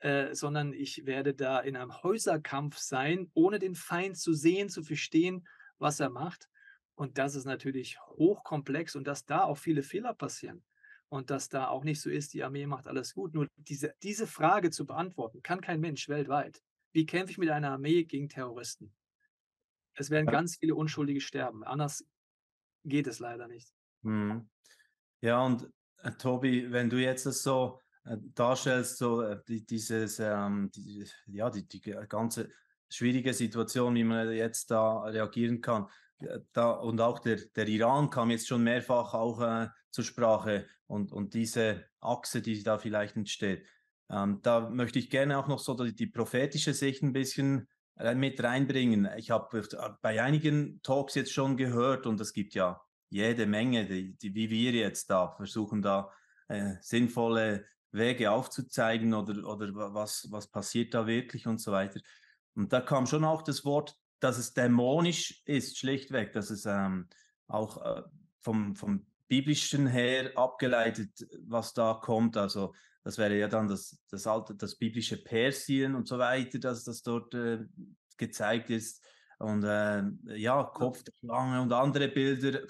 äh, 0.00 0.34
sondern 0.34 0.72
ich 0.72 1.06
werde 1.06 1.34
da 1.34 1.60
in 1.60 1.76
einem 1.76 2.02
Häuserkampf 2.02 2.78
sein, 2.78 3.30
ohne 3.34 3.58
den 3.58 3.74
Feind 3.74 4.16
zu 4.16 4.32
sehen, 4.32 4.68
zu 4.68 4.82
verstehen, 4.82 5.46
was 5.78 6.00
er 6.00 6.10
macht. 6.10 6.48
Und 6.94 7.18
das 7.18 7.34
ist 7.34 7.44
natürlich 7.44 8.00
hochkomplex 8.00 8.96
und 8.96 9.06
dass 9.06 9.24
da 9.24 9.42
auch 9.42 9.58
viele 9.58 9.82
Fehler 9.82 10.14
passieren 10.14 10.64
und 11.08 11.30
dass 11.30 11.48
da 11.48 11.68
auch 11.68 11.84
nicht 11.84 12.00
so 12.00 12.10
ist, 12.10 12.34
die 12.34 12.44
Armee 12.44 12.66
macht 12.66 12.86
alles 12.86 13.14
gut. 13.14 13.34
Nur 13.34 13.48
diese, 13.56 13.94
diese 14.02 14.26
Frage 14.26 14.70
zu 14.70 14.86
beantworten, 14.86 15.42
kann 15.42 15.60
kein 15.60 15.80
Mensch 15.80 16.08
weltweit. 16.08 16.62
Wie 16.92 17.06
kämpfe 17.06 17.32
ich 17.32 17.38
mit 17.38 17.50
einer 17.50 17.72
Armee 17.72 18.04
gegen 18.04 18.28
Terroristen? 18.28 18.94
Es 19.94 20.10
werden 20.10 20.26
ganz 20.26 20.56
viele 20.56 20.74
Unschuldige 20.74 21.20
sterben. 21.20 21.64
Anders 21.64 22.04
geht 22.84 23.06
es 23.06 23.18
leider 23.18 23.48
nicht. 23.48 23.72
Hm. 24.02 24.48
Ja, 25.20 25.44
und 25.44 25.68
äh, 26.02 26.12
Tobi, 26.12 26.70
wenn 26.70 26.88
du 26.88 26.98
jetzt 26.98 27.26
das 27.26 27.42
so 27.42 27.80
darstellst, 28.34 28.98
so 28.98 29.22
äh, 29.22 29.40
die, 29.46 29.64
dieses, 29.64 30.18
ähm, 30.18 30.70
die, 30.74 31.06
ja, 31.26 31.50
die, 31.50 31.66
die 31.66 31.80
ganze 32.08 32.50
schwierige 32.88 33.34
Situation, 33.34 33.94
wie 33.94 34.04
man 34.04 34.32
jetzt 34.32 34.70
da 34.70 35.02
reagieren 35.02 35.60
kann. 35.60 35.86
Da, 36.52 36.70
und 36.72 37.00
auch 37.00 37.20
der, 37.20 37.36
der 37.54 37.68
Iran 37.68 38.10
kam 38.10 38.30
jetzt 38.30 38.48
schon 38.48 38.64
mehrfach 38.64 39.14
auch 39.14 39.40
äh, 39.40 39.68
zur 39.90 40.04
Sprache 40.04 40.66
und, 40.86 41.12
und 41.12 41.34
diese 41.34 41.84
Achse, 42.00 42.42
die 42.42 42.62
da 42.62 42.78
vielleicht 42.78 43.16
entsteht. 43.16 43.66
Ähm, 44.10 44.40
da 44.42 44.68
möchte 44.70 44.98
ich 44.98 45.10
gerne 45.10 45.38
auch 45.38 45.48
noch 45.48 45.58
so 45.58 45.74
die, 45.74 45.94
die 45.94 46.06
prophetische 46.06 46.74
Sicht 46.74 47.02
ein 47.02 47.12
bisschen 47.12 47.68
äh, 47.98 48.14
mit 48.14 48.42
reinbringen. 48.42 49.08
Ich 49.16 49.30
habe 49.30 49.62
bei 50.00 50.22
einigen 50.22 50.80
Talks 50.82 51.14
jetzt 51.14 51.32
schon 51.32 51.56
gehört 51.56 52.06
und 52.06 52.20
es 52.20 52.32
gibt 52.32 52.54
ja 52.54 52.80
jede 53.10 53.46
Menge, 53.46 53.86
die, 53.86 54.16
die, 54.16 54.34
wie 54.34 54.50
wir 54.50 54.72
jetzt 54.72 55.10
da 55.10 55.28
versuchen, 55.36 55.82
da 55.82 56.10
äh, 56.48 56.74
sinnvolle 56.80 57.66
Wege 57.90 58.30
aufzuzeigen 58.30 59.14
oder, 59.14 59.46
oder 59.46 59.94
was, 59.94 60.28
was 60.30 60.46
passiert 60.48 60.94
da 60.94 61.06
wirklich 61.06 61.46
und 61.46 61.60
so 61.60 61.72
weiter. 61.72 62.00
Und 62.54 62.72
da 62.72 62.80
kam 62.80 63.06
schon 63.06 63.24
auch 63.24 63.42
das 63.42 63.64
Wort, 63.64 63.96
dass 64.20 64.38
es 64.38 64.52
dämonisch 64.52 65.42
ist, 65.46 65.78
schlichtweg, 65.78 66.32
dass 66.32 66.50
es 66.50 66.66
ähm, 66.66 67.08
auch 67.46 67.84
äh, 67.84 68.02
vom, 68.40 68.74
vom 68.74 69.06
biblischen 69.28 69.86
her 69.86 70.32
abgeleitet, 70.36 71.26
was 71.46 71.72
da 71.72 71.94
kommt. 71.94 72.36
Also 72.36 72.74
das 73.04 73.18
wäre 73.18 73.38
ja 73.38 73.48
dann 73.48 73.68
das, 73.68 73.98
das 74.10 74.26
alte, 74.26 74.54
das 74.54 74.76
biblische 74.76 75.22
Persien 75.22 75.94
und 75.94 76.08
so 76.08 76.18
weiter, 76.18 76.58
dass 76.58 76.84
das 76.84 77.02
dort 77.02 77.34
äh, 77.34 77.64
gezeigt 78.16 78.70
ist. 78.70 79.04
und 79.38 79.62
äh, 79.64 80.02
ja, 80.36 80.64
Kopf 80.64 81.04
der 81.04 81.14
Schlange 81.20 81.62
und 81.62 81.72
andere 81.72 82.08
Bilder. 82.08 82.62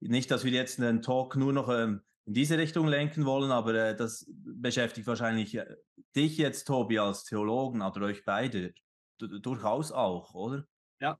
Nicht, 0.00 0.30
dass 0.30 0.44
wir 0.44 0.52
jetzt 0.52 0.78
einen 0.78 1.02
Talk 1.02 1.34
nur 1.34 1.52
noch 1.52 1.68
ähm, 1.68 2.02
in 2.28 2.34
diese 2.34 2.58
Richtung 2.58 2.86
lenken 2.86 3.24
wollen, 3.24 3.50
aber 3.50 3.74
äh, 3.74 3.96
das 3.96 4.26
beschäftigt 4.28 5.06
wahrscheinlich 5.06 5.54
äh, 5.54 5.76
dich 6.14 6.36
jetzt, 6.36 6.66
Tobi, 6.66 6.98
als 6.98 7.24
Theologen 7.24 7.80
oder 7.80 8.02
euch 8.02 8.22
beide 8.26 8.74
durchaus 9.16 9.92
auch, 9.92 10.34
oder? 10.34 10.66
Ja, 11.00 11.18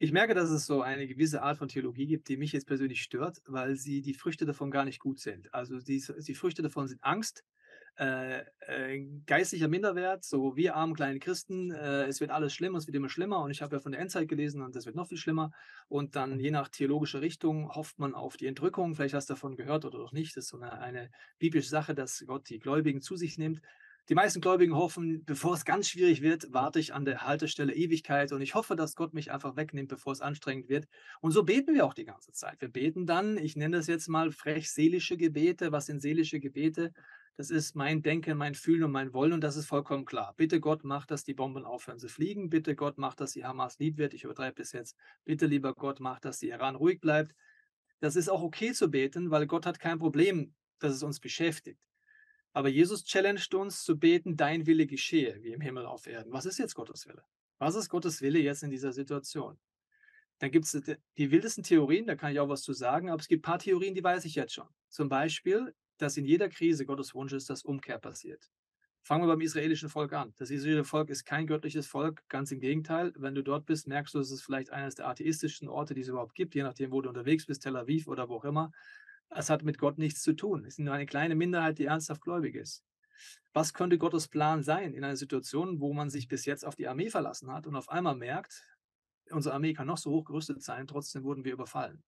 ich 0.00 0.10
merke, 0.10 0.34
dass 0.34 0.50
es 0.50 0.66
so 0.66 0.82
eine 0.82 1.06
gewisse 1.06 1.42
Art 1.42 1.58
von 1.58 1.68
Theologie 1.68 2.08
gibt, 2.08 2.28
die 2.28 2.36
mich 2.36 2.50
jetzt 2.50 2.66
persönlich 2.66 3.02
stört, 3.02 3.38
weil 3.46 3.76
sie 3.76 4.02
die 4.02 4.14
Früchte 4.14 4.46
davon 4.46 4.72
gar 4.72 4.84
nicht 4.84 4.98
gut 4.98 5.20
sind. 5.20 5.54
Also 5.54 5.78
die, 5.78 6.02
die 6.26 6.34
Früchte 6.34 6.62
davon 6.62 6.88
sind 6.88 7.04
Angst, 7.04 7.44
äh, 7.96 8.40
äh, 8.66 9.06
geistlicher 9.26 9.68
Minderwert, 9.68 10.24
so 10.24 10.56
wir 10.56 10.76
armen 10.76 10.94
kleinen 10.94 11.20
Christen, 11.20 11.70
äh, 11.70 12.04
es 12.04 12.20
wird 12.20 12.30
alles 12.30 12.52
schlimm, 12.52 12.76
es 12.76 12.86
wird 12.86 12.96
immer 12.96 13.08
schlimmer 13.08 13.42
und 13.42 13.50
ich 13.50 13.62
habe 13.62 13.76
ja 13.76 13.80
von 13.80 13.92
der 13.92 14.00
Endzeit 14.00 14.28
gelesen 14.28 14.62
und 14.62 14.76
das 14.76 14.86
wird 14.86 14.96
noch 14.96 15.08
viel 15.08 15.18
schlimmer 15.18 15.50
und 15.88 16.16
dann 16.16 16.38
je 16.38 16.50
nach 16.50 16.68
theologischer 16.68 17.20
Richtung 17.20 17.74
hofft 17.74 17.98
man 17.98 18.14
auf 18.14 18.36
die 18.36 18.46
Entrückung, 18.46 18.94
vielleicht 18.94 19.14
hast 19.14 19.30
du 19.30 19.34
davon 19.34 19.56
gehört 19.56 19.84
oder 19.84 19.98
doch 19.98 20.12
nicht, 20.12 20.36
das 20.36 20.44
ist 20.44 20.50
so 20.50 20.58
eine, 20.58 20.72
eine 20.72 21.10
biblische 21.38 21.68
Sache, 21.68 21.94
dass 21.94 22.24
Gott 22.26 22.48
die 22.48 22.58
Gläubigen 22.58 23.00
zu 23.00 23.16
sich 23.16 23.38
nimmt. 23.38 23.60
Die 24.08 24.14
meisten 24.14 24.40
Gläubigen 24.40 24.74
hoffen, 24.74 25.22
bevor 25.26 25.54
es 25.54 25.64
ganz 25.64 25.88
schwierig 25.88 26.22
wird, 26.22 26.52
warte 26.52 26.80
ich 26.80 26.94
an 26.94 27.04
der 27.04 27.26
Haltestelle 27.26 27.74
Ewigkeit 27.74 28.32
und 28.32 28.40
ich 28.40 28.54
hoffe, 28.54 28.74
dass 28.74 28.96
Gott 28.96 29.12
mich 29.12 29.30
einfach 29.30 29.56
wegnimmt, 29.56 29.88
bevor 29.88 30.12
es 30.12 30.22
anstrengend 30.22 30.68
wird. 30.68 30.88
Und 31.20 31.32
so 31.32 31.42
beten 31.42 31.74
wir 31.74 31.84
auch 31.84 31.94
die 31.94 32.06
ganze 32.06 32.32
Zeit. 32.32 32.60
Wir 32.60 32.68
beten 32.68 33.06
dann, 33.06 33.36
ich 33.36 33.56
nenne 33.56 33.76
das 33.76 33.86
jetzt 33.86 34.08
mal 34.08 34.30
frech 34.30 34.70
seelische 34.70 35.16
Gebete. 35.16 35.72
Was 35.72 35.86
sind 35.86 36.00
seelische 36.00 36.40
Gebete? 36.40 36.92
Das 37.38 37.50
ist 37.50 37.76
mein 37.76 38.02
Denken, 38.02 38.36
mein 38.36 38.56
Fühlen 38.56 38.82
und 38.82 38.90
mein 38.90 39.12
Wollen 39.14 39.32
und 39.32 39.42
das 39.42 39.56
ist 39.56 39.66
vollkommen 39.66 40.04
klar. 40.04 40.34
Bitte 40.36 40.58
Gott, 40.58 40.82
mach, 40.82 41.06
dass 41.06 41.22
die 41.22 41.34
Bomben 41.34 41.64
aufhören 41.64 42.00
zu 42.00 42.08
fliegen. 42.08 42.50
Bitte 42.50 42.74
Gott, 42.74 42.98
mach, 42.98 43.14
dass 43.14 43.30
die 43.30 43.44
Hamas 43.44 43.78
lieb 43.78 43.96
wird. 43.96 44.12
Ich 44.12 44.24
übertreibe 44.24 44.56
bis 44.56 44.72
jetzt. 44.72 44.96
Bitte, 45.24 45.46
lieber 45.46 45.72
Gott, 45.72 46.00
mach, 46.00 46.18
dass 46.18 46.40
die 46.40 46.48
Iran 46.48 46.74
ruhig 46.74 47.00
bleibt. 47.00 47.36
Das 48.00 48.16
ist 48.16 48.28
auch 48.28 48.42
okay 48.42 48.72
zu 48.72 48.90
beten, 48.90 49.30
weil 49.30 49.46
Gott 49.46 49.66
hat 49.66 49.78
kein 49.78 50.00
Problem, 50.00 50.52
dass 50.80 50.92
es 50.92 51.04
uns 51.04 51.20
beschäftigt. 51.20 51.78
Aber 52.54 52.70
Jesus 52.70 53.04
challenged 53.04 53.54
uns 53.54 53.84
zu 53.84 53.96
beten, 53.96 54.36
dein 54.36 54.66
Wille 54.66 54.88
geschehe, 54.88 55.40
wie 55.40 55.52
im 55.52 55.60
Himmel 55.60 55.86
auf 55.86 56.08
Erden. 56.08 56.32
Was 56.32 56.44
ist 56.44 56.58
jetzt 56.58 56.74
Gottes 56.74 57.06
Wille? 57.06 57.22
Was 57.58 57.76
ist 57.76 57.88
Gottes 57.88 58.20
Wille 58.20 58.40
jetzt 58.40 58.64
in 58.64 58.70
dieser 58.70 58.92
Situation? 58.92 59.60
Dann 60.40 60.50
gibt 60.50 60.64
es 60.64 60.72
die 61.16 61.30
wildesten 61.30 61.62
Theorien, 61.62 62.08
da 62.08 62.16
kann 62.16 62.32
ich 62.32 62.40
auch 62.40 62.48
was 62.48 62.62
zu 62.62 62.72
sagen, 62.72 63.10
aber 63.10 63.20
es 63.20 63.28
gibt 63.28 63.42
ein 63.42 63.48
paar 63.48 63.60
Theorien, 63.60 63.94
die 63.94 64.02
weiß 64.02 64.24
ich 64.24 64.34
jetzt 64.34 64.54
schon. 64.54 64.66
Zum 64.88 65.08
Beispiel, 65.08 65.72
dass 66.02 66.16
in 66.16 66.24
jeder 66.24 66.48
Krise 66.48 66.86
Gottes 66.86 67.14
Wunsch 67.14 67.32
ist, 67.32 67.50
dass 67.50 67.62
Umkehr 67.62 67.98
passiert. 67.98 68.50
Fangen 69.02 69.22
wir 69.22 69.28
beim 69.28 69.40
israelischen 69.40 69.88
Volk 69.88 70.12
an. 70.12 70.34
Das 70.36 70.50
israelische 70.50 70.84
Volk 70.84 71.08
ist 71.08 71.24
kein 71.24 71.46
göttliches 71.46 71.86
Volk, 71.86 72.28
ganz 72.28 72.50
im 72.52 72.60
Gegenteil. 72.60 73.12
Wenn 73.16 73.34
du 73.34 73.42
dort 73.42 73.64
bist, 73.64 73.88
merkst 73.88 74.14
du, 74.14 74.18
es 74.18 74.30
ist 74.30 74.42
vielleicht 74.42 74.70
eines 74.70 74.96
der 74.96 75.08
atheistischsten 75.08 75.68
Orte, 75.68 75.94
die 75.94 76.02
es 76.02 76.08
überhaupt 76.08 76.34
gibt, 76.34 76.54
je 76.54 76.62
nachdem, 76.62 76.90
wo 76.90 77.00
du 77.00 77.08
unterwegs 77.08 77.46
bist, 77.46 77.62
Tel 77.62 77.76
Aviv 77.76 78.06
oder 78.06 78.28
wo 78.28 78.36
auch 78.36 78.44
immer. 78.44 78.70
Es 79.30 79.50
hat 79.50 79.62
mit 79.62 79.78
Gott 79.78 79.98
nichts 79.98 80.22
zu 80.22 80.34
tun. 80.34 80.64
Es 80.64 80.74
ist 80.74 80.80
nur 80.80 80.94
eine 80.94 81.06
kleine 81.06 81.34
Minderheit, 81.34 81.78
die 81.78 81.86
ernsthaft 81.86 82.20
gläubig 82.22 82.54
ist. 82.54 82.84
Was 83.52 83.74
könnte 83.74 83.98
Gottes 83.98 84.28
Plan 84.28 84.62
sein 84.62 84.94
in 84.94 85.04
einer 85.04 85.16
Situation, 85.16 85.80
wo 85.80 85.92
man 85.92 86.10
sich 86.10 86.28
bis 86.28 86.44
jetzt 86.44 86.64
auf 86.64 86.76
die 86.76 86.86
Armee 86.86 87.10
verlassen 87.10 87.52
hat 87.52 87.66
und 87.66 87.76
auf 87.76 87.88
einmal 87.88 88.14
merkt, 88.14 88.64
unsere 89.30 89.54
Armee 89.54 89.72
kann 89.72 89.86
noch 89.86 89.98
so 89.98 90.10
hoch 90.10 90.24
gerüstet 90.24 90.62
sein, 90.62 90.86
trotzdem 90.86 91.24
wurden 91.24 91.44
wir 91.44 91.52
überfallen. 91.52 92.02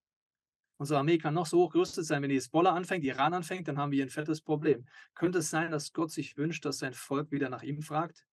Unsere 0.80 1.00
Armee 1.00 1.18
kann 1.18 1.34
noch 1.34 1.44
so 1.44 1.58
hoch 1.58 1.72
gerüstet 1.72 2.06
sein, 2.06 2.22
wenn 2.22 2.30
die 2.30 2.36
Hezbollah 2.36 2.72
anfängt, 2.72 3.04
Iran 3.04 3.34
anfängt, 3.34 3.68
dann 3.68 3.76
haben 3.76 3.92
wir 3.92 4.02
ein 4.02 4.08
fettes 4.08 4.40
Problem. 4.40 4.86
Könnte 5.14 5.40
es 5.40 5.50
sein, 5.50 5.70
dass 5.70 5.92
Gott 5.92 6.10
sich 6.10 6.38
wünscht, 6.38 6.64
dass 6.64 6.78
sein 6.78 6.94
Volk 6.94 7.30
wieder 7.32 7.50
nach 7.50 7.62
ihm 7.62 7.82
fragt? 7.82 8.24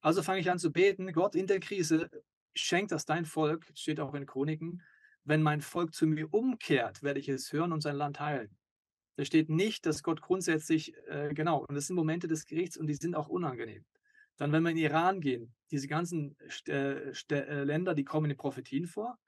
Also 0.00 0.24
fange 0.24 0.40
ich 0.40 0.50
an 0.50 0.58
zu 0.58 0.72
beten, 0.72 1.12
Gott 1.12 1.36
in 1.36 1.46
der 1.46 1.60
Krise, 1.60 2.10
schenkt 2.56 2.90
das 2.90 3.04
dein 3.04 3.24
Volk, 3.24 3.70
steht 3.76 4.00
auch 4.00 4.14
in 4.14 4.26
Chroniken, 4.26 4.82
wenn 5.22 5.42
mein 5.42 5.60
Volk 5.60 5.94
zu 5.94 6.08
mir 6.08 6.34
umkehrt, 6.34 7.04
werde 7.04 7.20
ich 7.20 7.28
es 7.28 7.52
hören 7.52 7.72
und 7.72 7.82
sein 7.82 7.94
Land 7.94 8.18
heilen. 8.18 8.50
Da 9.14 9.24
steht 9.24 9.48
nicht, 9.48 9.86
dass 9.86 10.02
Gott 10.02 10.20
grundsätzlich, 10.20 10.92
äh, 11.06 11.32
genau, 11.34 11.66
und 11.68 11.76
das 11.76 11.86
sind 11.86 11.94
Momente 11.94 12.26
des 12.26 12.46
Gerichts 12.46 12.76
und 12.76 12.88
die 12.88 12.94
sind 12.94 13.14
auch 13.14 13.28
unangenehm. 13.28 13.84
Dann, 14.38 14.50
wenn 14.50 14.64
wir 14.64 14.70
in 14.70 14.76
Iran 14.76 15.20
gehen, 15.20 15.54
diese 15.70 15.86
ganzen 15.86 16.36
äh, 16.66 17.12
äh, 17.30 17.62
Länder, 17.62 17.94
die 17.94 18.04
kommen 18.04 18.24
in 18.24 18.30
den 18.30 18.38
Prophetien 18.38 18.88
vor. 18.88 19.20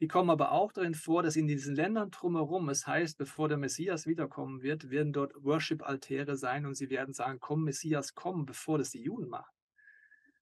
Die 0.00 0.06
kommen 0.06 0.30
aber 0.30 0.52
auch 0.52 0.72
darin 0.72 0.94
vor, 0.94 1.22
dass 1.24 1.34
in 1.34 1.48
diesen 1.48 1.74
Ländern 1.74 2.10
drumherum, 2.10 2.68
es 2.68 2.86
heißt, 2.86 3.18
bevor 3.18 3.48
der 3.48 3.58
Messias 3.58 4.06
wiederkommen 4.06 4.62
wird, 4.62 4.90
werden 4.90 5.12
dort 5.12 5.34
Worship-Altäre 5.42 6.36
sein 6.36 6.66
und 6.66 6.76
sie 6.76 6.88
werden 6.88 7.14
sagen, 7.14 7.38
komm, 7.40 7.64
Messias, 7.64 8.14
komm, 8.14 8.46
bevor 8.46 8.78
das 8.78 8.90
die 8.90 9.02
Juden 9.02 9.28
machen. 9.28 9.50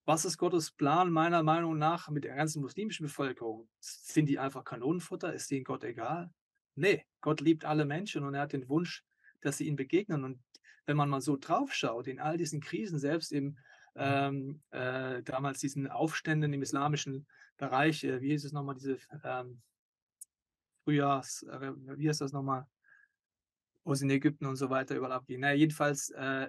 Was 0.05 0.25
ist 0.25 0.39
Gottes 0.39 0.71
Plan 0.71 1.11
meiner 1.11 1.43
Meinung 1.43 1.79
nach 1.79 2.11
mit 2.11 2.25
der 2.25 2.37
ganzen 2.37 2.61
muslimischen 2.61 3.07
Bevölkerung? 3.07 3.69
Sind 3.81 4.29
die 4.29 4.39
einfach 4.39 4.63
Kanonenfutter? 4.63 5.33
Ist 5.33 5.51
denen 5.51 5.65
Gott 5.65 5.83
egal? 5.85 6.31
Nee, 6.75 7.05
Gott 7.23 7.41
liebt 7.41 7.65
alle 7.65 7.87
Menschen 7.87 8.25
und 8.25 8.35
er 8.35 8.43
hat 8.43 8.53
den 8.53 8.69
Wunsch, 8.69 9.05
dass 9.41 9.57
sie 9.57 9.67
ihm 9.67 9.75
begegnen. 9.75 10.23
Und 10.23 10.39
wenn 10.85 10.97
man 10.97 11.09
mal 11.09 11.23
so 11.23 11.37
draufschaut, 11.37 12.07
in 12.07 12.21
all 12.21 12.37
diesen 12.37 12.61
Krisen, 12.61 12.99
selbst 12.99 13.33
im 13.33 13.57
ähm, 13.97 14.63
äh, 14.71 15.23
damals 15.23 15.61
diesen 15.61 15.89
Aufständen 15.89 16.53
im 16.53 16.63
islamischen 16.63 17.27
Bereich, 17.57 18.05
äh, 18.05 18.21
wie 18.21 18.33
ist 18.33 18.45
es 18.45 18.53
nochmal, 18.53 18.75
diese 18.75 18.99
ähm, 19.25 19.61
Frühjahrs, 20.85 21.43
äh, 21.45 21.73
wie 21.97 22.09
ist 22.09 22.21
das 22.21 22.33
nochmal, 22.33 22.67
wo 23.85 23.93
es 23.93 24.03
in 24.03 24.11
Ägypten 24.11 24.47
und 24.47 24.57
so 24.57 24.71
weiter 24.71 24.97
überall 24.97 25.13
abging. 25.13 25.41
Naja, 25.41 25.55
jedenfalls 25.55 26.11
äh, 26.11 26.49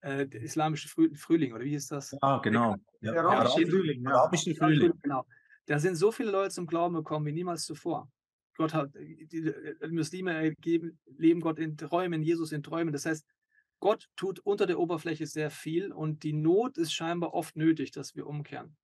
äh, 0.00 0.26
der 0.26 0.42
islamische 0.42 0.88
Früh 0.88 1.14
Frühling, 1.14 1.52
oder 1.52 1.64
wie 1.64 1.74
ist 1.74 1.90
das? 1.92 2.16
Ah, 2.22 2.38
genau. 2.38 2.76
Ja, 3.00 3.12
der 3.12 3.24
arabische 3.24 3.66
Frühling. 3.66 4.02
Ja. 4.02 4.10
Arabische 4.10 4.54
Frühling. 4.54 4.92
Genau. 5.02 5.26
Da 5.66 5.78
sind 5.78 5.96
so 5.96 6.10
viele 6.10 6.30
Leute 6.30 6.54
zum 6.54 6.66
Glauben 6.66 6.94
gekommen 6.94 7.26
wie 7.26 7.32
niemals 7.32 7.64
zuvor. 7.64 8.10
Gott 8.56 8.74
hat, 8.74 8.90
die 8.94 9.54
Muslime 9.90 10.54
geben, 10.56 10.98
leben 11.16 11.40
Gott 11.40 11.58
in 11.58 11.76
Träumen, 11.76 12.22
Jesus 12.22 12.52
in 12.52 12.62
Träumen. 12.62 12.92
Das 12.92 13.06
heißt, 13.06 13.26
Gott 13.80 14.08
tut 14.16 14.38
unter 14.40 14.66
der 14.66 14.78
Oberfläche 14.78 15.26
sehr 15.26 15.50
viel 15.50 15.92
und 15.92 16.22
die 16.22 16.34
Not 16.34 16.78
ist 16.78 16.92
scheinbar 16.92 17.34
oft 17.34 17.56
nötig, 17.56 17.90
dass 17.90 18.14
wir 18.14 18.26
umkehren. 18.26 18.76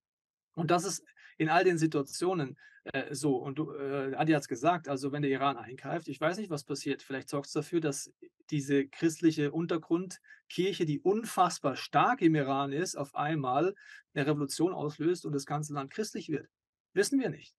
Und 0.54 0.70
das 0.70 0.84
ist 0.84 1.04
in 1.36 1.50
all 1.50 1.64
den 1.64 1.78
Situationen 1.78 2.58
äh, 2.84 3.14
so. 3.14 3.36
Und 3.36 3.58
äh, 3.58 4.14
Adi 4.14 4.32
hat 4.32 4.42
es 4.42 4.48
gesagt, 4.48 4.88
also 4.88 5.12
wenn 5.12 5.22
der 5.22 5.30
Iran 5.30 5.56
eingreift, 5.56 6.08
ich 6.08 6.20
weiß 6.20 6.38
nicht, 6.38 6.50
was 6.50 6.64
passiert. 6.64 7.02
Vielleicht 7.02 7.28
sorgt 7.28 7.46
es 7.46 7.52
dafür, 7.52 7.80
dass 7.80 8.12
diese 8.50 8.86
christliche 8.86 9.52
Untergrundkirche, 9.52 10.86
die 10.86 11.00
unfassbar 11.00 11.76
stark 11.76 12.22
im 12.22 12.34
Iran 12.34 12.72
ist, 12.72 12.96
auf 12.96 13.14
einmal 13.14 13.74
eine 14.14 14.26
Revolution 14.26 14.72
auslöst 14.72 15.26
und 15.26 15.32
das 15.32 15.46
ganze 15.46 15.74
Land 15.74 15.90
christlich 15.90 16.28
wird. 16.28 16.48
Wissen 16.94 17.20
wir 17.20 17.28
nicht. 17.28 17.54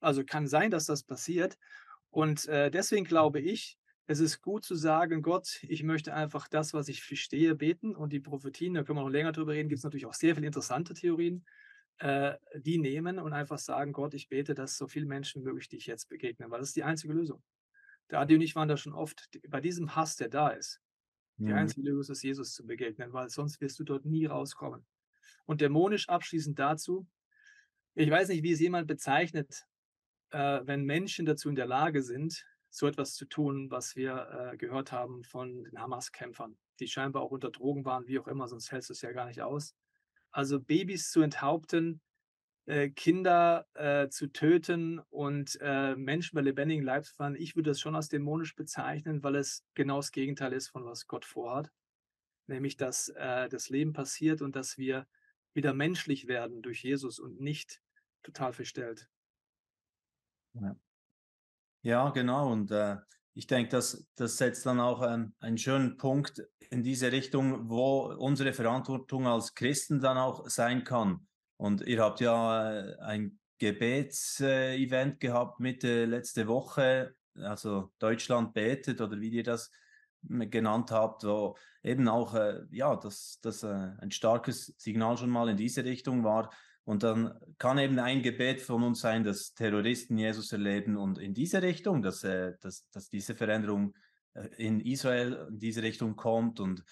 Also 0.00 0.24
kann 0.24 0.46
sein, 0.46 0.70
dass 0.70 0.86
das 0.86 1.02
passiert. 1.02 1.58
Und 2.10 2.46
äh, 2.46 2.70
deswegen 2.70 3.04
glaube 3.04 3.40
ich, 3.40 3.78
es 4.06 4.20
ist 4.20 4.42
gut 4.42 4.64
zu 4.64 4.74
sagen, 4.74 5.22
Gott, 5.22 5.62
ich 5.62 5.82
möchte 5.82 6.14
einfach 6.14 6.48
das, 6.48 6.74
was 6.74 6.88
ich 6.88 7.02
verstehe, 7.02 7.54
beten. 7.54 7.94
Und 7.94 8.12
die 8.12 8.20
Prophetien, 8.20 8.74
da 8.74 8.82
können 8.82 8.98
wir 8.98 9.04
noch 9.04 9.10
länger 9.10 9.32
drüber 9.32 9.52
reden, 9.52 9.68
gibt 9.68 9.78
es 9.78 9.84
natürlich 9.84 10.06
auch 10.06 10.14
sehr 10.14 10.34
viele 10.34 10.46
interessante 10.46 10.92
Theorien, 10.94 11.44
äh, 11.98 12.34
die 12.56 12.78
nehmen 12.78 13.18
und 13.18 13.32
einfach 13.32 13.58
sagen, 13.58 13.92
Gott, 13.92 14.14
ich 14.14 14.28
bete, 14.28 14.54
dass 14.54 14.76
so 14.76 14.88
viele 14.88 15.06
Menschen 15.06 15.42
wie 15.42 15.46
möglich 15.46 15.68
dich 15.68 15.86
jetzt 15.86 16.08
begegnen, 16.08 16.50
weil 16.50 16.58
das 16.58 16.70
ist 16.70 16.76
die 16.76 16.82
einzige 16.82 17.12
Lösung. 17.12 17.42
Der 18.10 18.20
Adi 18.20 18.34
und 18.34 18.40
ich 18.40 18.56
waren 18.56 18.68
da 18.68 18.76
schon 18.76 18.92
oft 18.92 19.28
bei 19.48 19.60
diesem 19.60 19.94
Hass, 19.94 20.16
der 20.16 20.28
da 20.28 20.48
ist. 20.48 20.80
Die 21.36 21.44
mhm. 21.44 21.54
einzige 21.54 21.88
Lösung 21.88 22.12
ist, 22.12 22.22
Jesus 22.22 22.52
zu 22.52 22.66
begegnen, 22.66 23.12
weil 23.12 23.28
sonst 23.28 23.60
wirst 23.60 23.78
du 23.78 23.84
dort 23.84 24.04
nie 24.04 24.26
rauskommen. 24.26 24.84
Und 25.46 25.60
dämonisch 25.60 26.08
abschließend 26.08 26.58
dazu, 26.58 27.06
ich 27.94 28.10
weiß 28.10 28.28
nicht, 28.28 28.42
wie 28.42 28.52
es 28.52 28.60
jemand 28.60 28.86
bezeichnet, 28.88 29.64
äh, 30.30 30.60
wenn 30.64 30.84
Menschen 30.84 31.24
dazu 31.24 31.48
in 31.48 31.54
der 31.54 31.66
Lage 31.66 32.02
sind, 32.02 32.44
so 32.72 32.86
etwas 32.86 33.14
zu 33.14 33.26
tun, 33.26 33.70
was 33.70 33.96
wir 33.96 34.52
äh, 34.52 34.56
gehört 34.56 34.92
haben 34.92 35.24
von 35.24 35.64
den 35.64 35.78
Hamas-Kämpfern, 35.78 36.56
die 36.80 36.88
scheinbar 36.88 37.22
auch 37.22 37.30
unter 37.30 37.50
Drogen 37.50 37.84
waren, 37.84 38.08
wie 38.08 38.18
auch 38.18 38.26
immer, 38.26 38.48
sonst 38.48 38.72
hältst 38.72 38.88
du 38.88 38.94
es 38.94 39.02
ja 39.02 39.12
gar 39.12 39.26
nicht 39.26 39.42
aus. 39.42 39.74
Also 40.30 40.58
Babys 40.58 41.10
zu 41.10 41.20
enthaupten, 41.20 42.00
äh, 42.64 42.88
Kinder 42.88 43.66
äh, 43.74 44.08
zu 44.08 44.28
töten 44.28 45.00
und 45.10 45.58
äh, 45.60 45.94
Menschen 45.96 46.34
bei 46.34 46.40
lebendigen 46.40 46.82
Leib 46.82 47.04
zu 47.04 47.14
fahren, 47.14 47.36
ich 47.36 47.56
würde 47.56 47.70
das 47.70 47.80
schon 47.80 47.94
als 47.94 48.08
dämonisch 48.08 48.54
bezeichnen, 48.54 49.22
weil 49.22 49.36
es 49.36 49.66
genau 49.74 49.96
das 49.96 50.10
Gegenteil 50.10 50.54
ist 50.54 50.68
von 50.68 50.86
was 50.86 51.06
Gott 51.06 51.26
vorhat. 51.26 51.70
Nämlich, 52.46 52.78
dass 52.78 53.10
äh, 53.10 53.50
das 53.50 53.68
Leben 53.68 53.92
passiert 53.92 54.40
und 54.40 54.56
dass 54.56 54.78
wir 54.78 55.06
wieder 55.52 55.74
menschlich 55.74 56.26
werden 56.26 56.62
durch 56.62 56.82
Jesus 56.82 57.18
und 57.18 57.38
nicht 57.38 57.82
total 58.22 58.54
verstellt. 58.54 59.10
Ja. 60.54 60.74
Ja, 61.82 62.10
genau. 62.10 62.50
Und 62.50 62.70
äh, 62.70 62.96
ich 63.34 63.46
denke, 63.46 63.70
das, 63.70 64.06
das 64.14 64.36
setzt 64.36 64.66
dann 64.66 64.80
auch 64.80 65.02
ähm, 65.02 65.34
einen 65.40 65.58
schönen 65.58 65.96
Punkt 65.96 66.42
in 66.70 66.82
diese 66.82 67.12
Richtung, 67.12 67.68
wo 67.68 68.14
unsere 68.18 68.52
Verantwortung 68.52 69.26
als 69.26 69.54
Christen 69.54 70.00
dann 70.00 70.16
auch 70.16 70.48
sein 70.48 70.84
kann. 70.84 71.26
Und 71.56 71.82
ihr 71.82 72.00
habt 72.02 72.20
ja 72.20 72.72
äh, 72.72 72.98
ein 73.00 73.38
Gebetsevent 73.58 75.14
äh, 75.14 75.18
gehabt 75.18 75.60
Mitte 75.60 76.04
letzte 76.04 76.48
Woche, 76.48 77.14
also 77.36 77.92
Deutschland 77.98 78.54
betet 78.54 79.00
oder 79.00 79.20
wie 79.20 79.30
ihr 79.30 79.44
das 79.44 79.70
genannt 80.22 80.90
habt, 80.90 81.24
wo 81.24 81.56
eben 81.82 82.08
auch 82.08 82.34
äh, 82.34 82.60
ja, 82.70 82.96
dass 82.96 83.38
das 83.42 83.62
äh, 83.62 83.90
ein 83.98 84.10
starkes 84.10 84.74
Signal 84.78 85.16
schon 85.16 85.30
mal 85.30 85.48
in 85.48 85.56
diese 85.56 85.84
Richtung 85.84 86.22
war, 86.24 86.50
Und 86.84 87.04
dann 87.04 87.38
kann 87.58 87.78
eben 87.78 87.98
ein 87.98 88.22
Gebet 88.22 88.60
von 88.60 88.82
uns 88.82 89.00
sein, 89.00 89.22
dass 89.22 89.54
Terroristen 89.54 90.18
Jesus 90.18 90.50
erleben 90.52 90.96
und 90.96 91.18
in 91.18 91.32
diese 91.32 91.62
Richtung, 91.62 92.02
dass, 92.02 92.24
äh, 92.24 92.54
dass, 92.60 92.88
dass 92.90 93.08
diese 93.08 93.36
Veränderung 93.36 93.94
äh, 94.34 94.48
in 94.56 94.80
Israel 94.80 95.46
in 95.48 95.60
diese 95.60 95.82
Richtung 95.82 96.16
kommt. 96.16 96.58
Und 96.58 96.82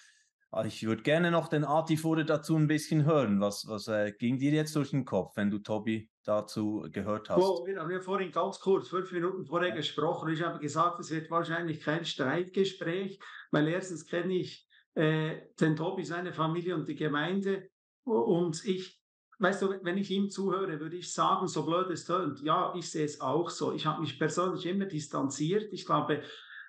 ah, 0.51 0.63
ich 0.63 0.85
würde 0.85 1.03
gerne 1.03 1.29
noch 1.29 1.49
den 1.49 1.65
Atifure 1.65 2.23
dazu 2.23 2.55
ein 2.55 2.67
bisschen 2.67 3.03
hören. 3.03 3.41
Was, 3.41 3.67
was 3.67 3.89
äh, 3.89 4.13
ging 4.17 4.39
dir 4.39 4.51
jetzt 4.51 4.75
durch 4.77 4.91
den 4.91 5.03
Kopf, 5.03 5.35
wenn 5.35 5.51
du 5.51 5.59
Tobi 5.59 6.09
dazu 6.23 6.87
gehört 6.89 7.29
hast? 7.29 7.41
Oh, 7.41 7.65
wir 7.65 7.77
haben 7.77 7.91
ja 7.91 7.99
vorhin 7.99 8.31
ganz 8.31 8.61
kurz, 8.61 8.87
fünf 8.87 9.11
Minuten 9.11 9.45
vorher 9.45 9.71
gesprochen. 9.71 10.31
Ich 10.31 10.41
habe 10.41 10.59
gesagt, 10.59 11.01
es 11.01 11.11
wird 11.11 11.29
wahrscheinlich 11.29 11.81
kein 11.81 12.05
Streitgespräch, 12.05 13.19
weil 13.51 13.67
erstens 13.67 14.05
kenne 14.05 14.35
ich 14.35 14.65
äh, 14.93 15.41
den 15.59 15.75
Tobi, 15.75 16.05
seine 16.05 16.31
Familie 16.31 16.75
und 16.75 16.87
die 16.87 16.95
Gemeinde. 16.95 17.67
Und 18.03 18.63
ich 18.65 19.00
weißt 19.41 19.61
du, 19.63 19.73
wenn 19.81 19.97
ich 19.97 20.11
ihm 20.11 20.29
zuhöre, 20.29 20.79
würde 20.79 20.97
ich 20.97 21.11
sagen, 21.11 21.47
so 21.47 21.65
blöd 21.65 21.89
es 21.89 22.05
tönt, 22.05 22.41
ja, 22.41 22.73
ich 22.75 22.89
sehe 22.89 23.05
es 23.05 23.21
auch 23.21 23.49
so. 23.49 23.73
Ich 23.73 23.85
habe 23.85 24.01
mich 24.01 24.19
persönlich 24.19 24.65
immer 24.65 24.85
distanziert. 24.85 25.73
Ich 25.73 25.85
glaube, 25.85 26.21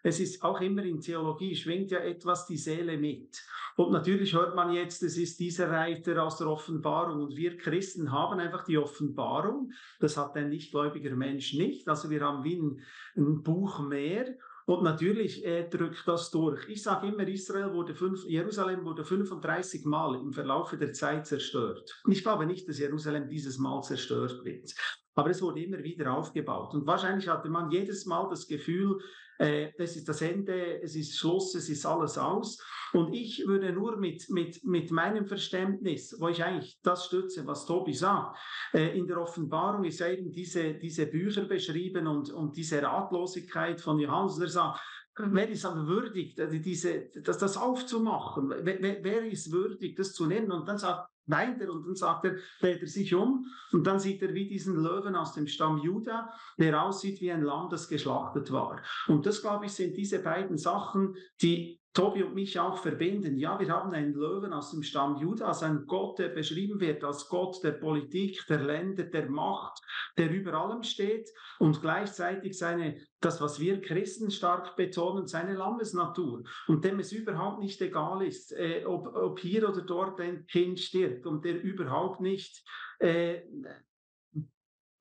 es 0.02 0.18
ist 0.18 0.42
auch 0.42 0.60
immer 0.60 0.82
in 0.82 1.00
Theologie, 1.00 1.54
schwingt 1.54 1.90
ja 1.92 1.98
etwas 1.98 2.46
die 2.46 2.56
Seele 2.56 2.98
mit. 2.98 3.42
Und 3.76 3.92
natürlich 3.92 4.34
hört 4.34 4.56
man 4.56 4.72
jetzt, 4.72 5.02
es 5.02 5.16
ist 5.16 5.38
dieser 5.38 5.70
Reiter 5.70 6.22
aus 6.22 6.38
der 6.38 6.48
Offenbarung. 6.48 7.22
Und 7.22 7.36
wir 7.36 7.56
Christen 7.56 8.10
haben 8.10 8.40
einfach 8.40 8.64
die 8.64 8.78
Offenbarung. 8.78 9.72
Das 10.00 10.16
hat 10.16 10.36
ein 10.36 10.48
nichtgläubiger 10.48 11.14
Mensch 11.14 11.54
nicht. 11.54 11.88
Also 11.88 12.10
wir 12.10 12.20
haben 12.22 12.42
wie 12.42 12.56
ein, 12.56 12.80
ein 13.16 13.42
Buch 13.42 13.78
mehr. 13.80 14.36
Und 14.66 14.82
natürlich 14.82 15.44
äh, 15.44 15.68
drückt 15.68 16.06
das 16.06 16.30
durch. 16.30 16.68
Ich 16.68 16.82
sage 16.82 17.08
immer, 17.08 17.26
Israel 17.26 17.72
wurde 17.72 17.94
fünf, 17.94 18.24
Jerusalem 18.24 18.84
wurde 18.84 19.04
35 19.04 19.84
Mal 19.84 20.14
im 20.14 20.32
Verlauf 20.32 20.76
der 20.78 20.92
Zeit 20.92 21.26
zerstört. 21.26 22.00
Ich 22.08 22.22
glaube 22.22 22.46
nicht, 22.46 22.68
dass 22.68 22.78
Jerusalem 22.78 23.28
dieses 23.28 23.58
Mal 23.58 23.82
zerstört 23.82 24.44
wird. 24.44 24.72
Aber 25.14 25.30
es 25.30 25.42
wurde 25.42 25.60
immer 25.60 25.82
wieder 25.82 26.16
aufgebaut. 26.16 26.74
Und 26.74 26.86
wahrscheinlich 26.86 27.28
hatte 27.28 27.48
man 27.48 27.70
jedes 27.70 28.06
Mal 28.06 28.28
das 28.30 28.46
Gefühl, 28.46 28.98
äh, 29.42 29.72
das 29.76 29.96
ist 29.96 30.08
das 30.08 30.22
Ende, 30.22 30.80
es 30.82 30.94
ist 30.94 31.18
Schluss, 31.18 31.54
es 31.56 31.68
ist 31.68 31.84
alles 31.84 32.16
aus. 32.16 32.58
Und 32.92 33.12
ich 33.12 33.44
würde 33.46 33.72
nur 33.72 33.96
mit, 33.96 34.28
mit, 34.28 34.62
mit 34.64 34.90
meinem 34.92 35.26
Verständnis, 35.26 36.14
wo 36.20 36.28
ich 36.28 36.44
eigentlich 36.44 36.78
das 36.82 37.06
stütze, 37.06 37.44
was 37.46 37.66
Tobi 37.66 37.92
sagt, 37.92 38.38
äh, 38.72 38.96
in 38.96 39.06
der 39.08 39.20
Offenbarung 39.20 39.84
ist 39.84 40.00
eben 40.00 40.30
diese, 40.30 40.74
diese 40.74 41.06
Bücher 41.06 41.44
beschrieben 41.46 42.06
und, 42.06 42.30
und 42.30 42.56
diese 42.56 42.82
Ratlosigkeit 42.82 43.80
von 43.80 43.98
Johannes, 43.98 44.36
der 44.36 44.48
sagt, 44.48 44.80
wer 45.16 45.48
ist 45.48 45.64
aber 45.64 45.86
würdig, 45.88 46.36
diese, 46.64 47.10
das, 47.22 47.38
das 47.38 47.56
aufzumachen? 47.56 48.54
Wer, 48.62 49.02
wer, 49.02 49.24
ist 49.24 49.50
würdig, 49.50 49.96
das 49.96 50.12
zu 50.12 50.26
nennen? 50.26 50.52
Und 50.52 50.68
dann 50.68 50.78
sagt 50.78 51.08
weint 51.26 51.60
er 51.60 51.70
und 51.70 51.86
dann 51.86 51.94
sagt 51.94 52.24
er, 52.24 52.36
dreht 52.60 52.80
er 52.80 52.88
sich 52.88 53.14
um 53.14 53.46
und 53.72 53.86
dann 53.86 53.98
sieht 54.00 54.22
er 54.22 54.34
wie 54.34 54.48
diesen 54.48 54.76
Löwen 54.76 55.14
aus 55.14 55.34
dem 55.34 55.46
Stamm 55.46 55.78
Juda, 55.78 56.32
der 56.58 56.82
aussieht 56.82 57.20
wie 57.20 57.32
ein 57.32 57.42
Lamm, 57.42 57.68
das 57.70 57.88
geschlachtet 57.88 58.50
war. 58.52 58.80
Und 59.08 59.26
das, 59.26 59.40
glaube 59.40 59.66
ich, 59.66 59.72
sind 59.72 59.96
diese 59.96 60.20
beiden 60.20 60.58
Sachen, 60.58 61.16
die 61.40 61.81
Tobi 61.94 62.22
und 62.22 62.34
mich 62.34 62.58
auch 62.58 62.78
verbinden. 62.78 63.36
Ja, 63.36 63.60
wir 63.60 63.68
haben 63.68 63.92
einen 63.92 64.14
Löwen 64.14 64.52
aus 64.52 64.70
dem 64.70 64.82
Stamm 64.82 65.16
Judas, 65.20 65.62
einen 65.62 65.86
Gott, 65.86 66.18
der 66.18 66.28
beschrieben 66.28 66.80
wird 66.80 67.04
als 67.04 67.28
Gott 67.28 67.62
der 67.62 67.72
Politik, 67.72 68.44
der 68.48 68.60
Länder, 68.60 69.04
der 69.04 69.28
Macht, 69.28 69.82
der 70.16 70.30
über 70.30 70.54
allem 70.54 70.82
steht 70.82 71.28
und 71.58 71.82
gleichzeitig 71.82 72.56
seine, 72.56 72.96
das, 73.20 73.40
was 73.40 73.60
wir 73.60 73.80
Christen 73.82 74.30
stark 74.30 74.74
betonen, 74.76 75.26
seine 75.26 75.54
Landesnatur 75.54 76.44
und 76.66 76.84
dem 76.84 76.98
es 76.98 77.12
überhaupt 77.12 77.60
nicht 77.60 77.80
egal 77.82 78.22
ist, 78.22 78.52
äh, 78.52 78.84
ob, 78.86 79.14
ob 79.14 79.38
hier 79.38 79.68
oder 79.68 79.82
dort 79.82 80.20
ein 80.20 80.46
Kind 80.46 80.80
stirbt 80.80 81.26
und 81.26 81.44
der 81.44 81.62
überhaupt 81.62 82.20
nicht 82.20 82.64
äh, 83.00 83.42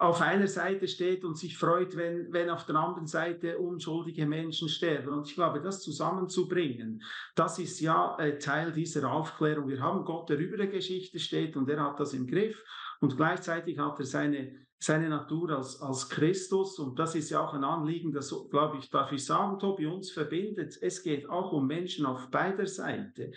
auf 0.02 0.20
einer 0.20 0.48
Seite 0.48 0.88
steht 0.88 1.24
und 1.24 1.38
sich 1.38 1.56
freut, 1.56 1.96
wenn, 1.96 2.34
wenn 2.34 2.50
auf 2.50 2.66
der 2.66 2.76
anderen 2.76 3.06
Seite 3.06 3.60
unschuldige 3.60 4.26
Menschen 4.26 4.68
sterben. 4.68 5.10
Und 5.10 5.28
ich 5.28 5.36
glaube, 5.36 5.62
das 5.62 5.84
zusammenzubringen, 5.84 7.04
das 7.36 7.60
ist 7.60 7.80
ja 7.80 8.18
äh, 8.18 8.40
Teil 8.40 8.72
dieser 8.72 9.12
Aufklärung. 9.12 9.68
Wir 9.68 9.80
haben 9.80 10.04
Gott, 10.04 10.28
der 10.30 10.40
über 10.40 10.58
der 10.58 10.68
Geschichte 10.68 11.20
steht 11.20 11.56
und 11.56 11.70
er 11.70 11.84
hat 11.84 12.00
das 12.00 12.14
im 12.14 12.26
Griff. 12.26 12.58
Und 13.00 13.16
gleichzeitig 13.16 13.78
hat 13.78 14.00
er 14.00 14.06
seine, 14.06 14.66
seine 14.80 15.08
Natur 15.08 15.52
als, 15.52 15.80
als 15.80 16.10
Christus. 16.10 16.80
Und 16.80 16.98
das 16.98 17.14
ist 17.14 17.30
ja 17.30 17.40
auch 17.40 17.54
ein 17.54 17.64
Anliegen, 17.64 18.12
das, 18.12 18.34
glaube 18.50 18.78
ich, 18.80 18.90
darf 18.90 19.12
ich 19.12 19.24
sagen, 19.24 19.60
Tobi, 19.60 19.86
uns 19.86 20.10
verbindet. 20.10 20.80
Es 20.82 21.04
geht 21.04 21.30
auch 21.30 21.52
um 21.52 21.68
Menschen 21.68 22.08
auf 22.08 22.32
beider 22.32 22.66
Seite. 22.66 23.34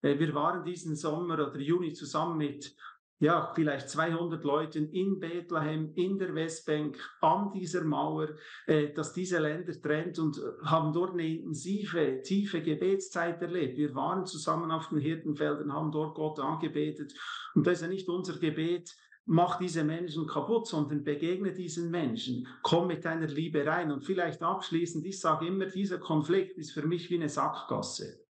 Äh, 0.00 0.18
wir 0.18 0.34
waren 0.34 0.64
diesen 0.64 0.96
Sommer 0.96 1.34
oder 1.34 1.54
Juni 1.58 1.92
zusammen 1.92 2.38
mit 2.38 2.74
ja, 3.20 3.52
vielleicht 3.54 3.90
200 3.90 4.44
Leuten 4.44 4.90
in 4.90 5.18
Bethlehem, 5.18 5.92
in 5.94 6.18
der 6.18 6.34
Westbank, 6.34 6.96
an 7.20 7.50
dieser 7.52 7.82
Mauer, 7.82 8.28
äh, 8.66 8.92
dass 8.92 9.12
diese 9.12 9.38
Länder 9.38 9.72
trennt 9.80 10.18
und 10.18 10.38
äh, 10.38 10.64
haben 10.66 10.92
dort 10.92 11.14
eine 11.14 11.26
intensive, 11.26 12.22
tiefe 12.22 12.62
Gebetszeit 12.62 13.42
erlebt. 13.42 13.76
Wir 13.76 13.94
waren 13.94 14.24
zusammen 14.24 14.70
auf 14.70 14.88
den 14.90 14.98
Hirtenfeldern, 14.98 15.72
haben 15.72 15.90
dort 15.90 16.14
Gott 16.14 16.38
angebetet. 16.38 17.12
Und 17.54 17.66
das 17.66 17.74
ist 17.74 17.82
ja 17.82 17.88
nicht 17.88 18.08
unser 18.08 18.38
Gebet, 18.38 18.94
mach 19.26 19.58
diese 19.58 19.82
Menschen 19.82 20.26
kaputt, 20.26 20.68
sondern 20.68 21.02
begegne 21.02 21.52
diesen 21.52 21.90
Menschen, 21.90 22.46
komm 22.62 22.86
mit 22.86 23.04
deiner 23.04 23.26
Liebe 23.26 23.66
rein. 23.66 23.90
Und 23.90 24.04
vielleicht 24.04 24.42
abschließend, 24.42 25.04
ich 25.04 25.20
sage 25.20 25.48
immer, 25.48 25.66
dieser 25.66 25.98
Konflikt 25.98 26.56
ist 26.56 26.72
für 26.72 26.86
mich 26.86 27.10
wie 27.10 27.16
eine 27.16 27.28
Sackgasse. 27.28 28.24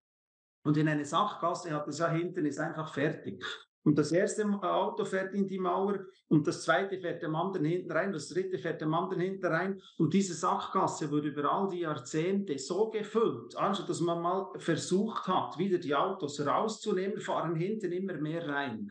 Und 0.64 0.76
in 0.78 0.88
eine 0.88 1.04
Sackgasse 1.04 1.72
hat 1.72 1.86
es 1.88 1.98
ja 1.98 2.08
hinten, 2.10 2.46
ist 2.46 2.58
einfach 2.58 2.92
fertig. 2.92 3.44
Und 3.84 3.98
das 3.98 4.12
erste 4.12 4.44
Auto 4.44 5.04
fährt 5.04 5.34
in 5.34 5.46
die 5.46 5.58
Mauer 5.58 6.00
und 6.28 6.46
das 6.46 6.62
zweite 6.62 6.98
fährt 6.98 7.22
dem 7.22 7.34
anderen 7.34 7.64
hinten 7.64 7.90
rein, 7.90 8.12
das 8.12 8.28
dritte 8.28 8.58
fährt 8.58 8.80
dem 8.80 8.92
anderen 8.92 9.22
hinten 9.22 9.46
rein. 9.46 9.80
Und 9.96 10.12
diese 10.12 10.34
Sackgasse 10.34 11.10
wurde 11.10 11.28
über 11.28 11.50
all 11.50 11.68
die 11.68 11.80
Jahrzehnte 11.80 12.58
so 12.58 12.90
gefüllt, 12.90 13.56
also 13.56 13.86
dass 13.86 14.00
man 14.00 14.20
mal 14.20 14.52
versucht 14.58 15.26
hat, 15.26 15.58
wieder 15.58 15.78
die 15.78 15.94
Autos 15.94 16.44
rauszunehmen, 16.44 17.20
fahren 17.20 17.56
hinten 17.56 17.92
immer 17.92 18.14
mehr 18.14 18.46
rein. 18.46 18.90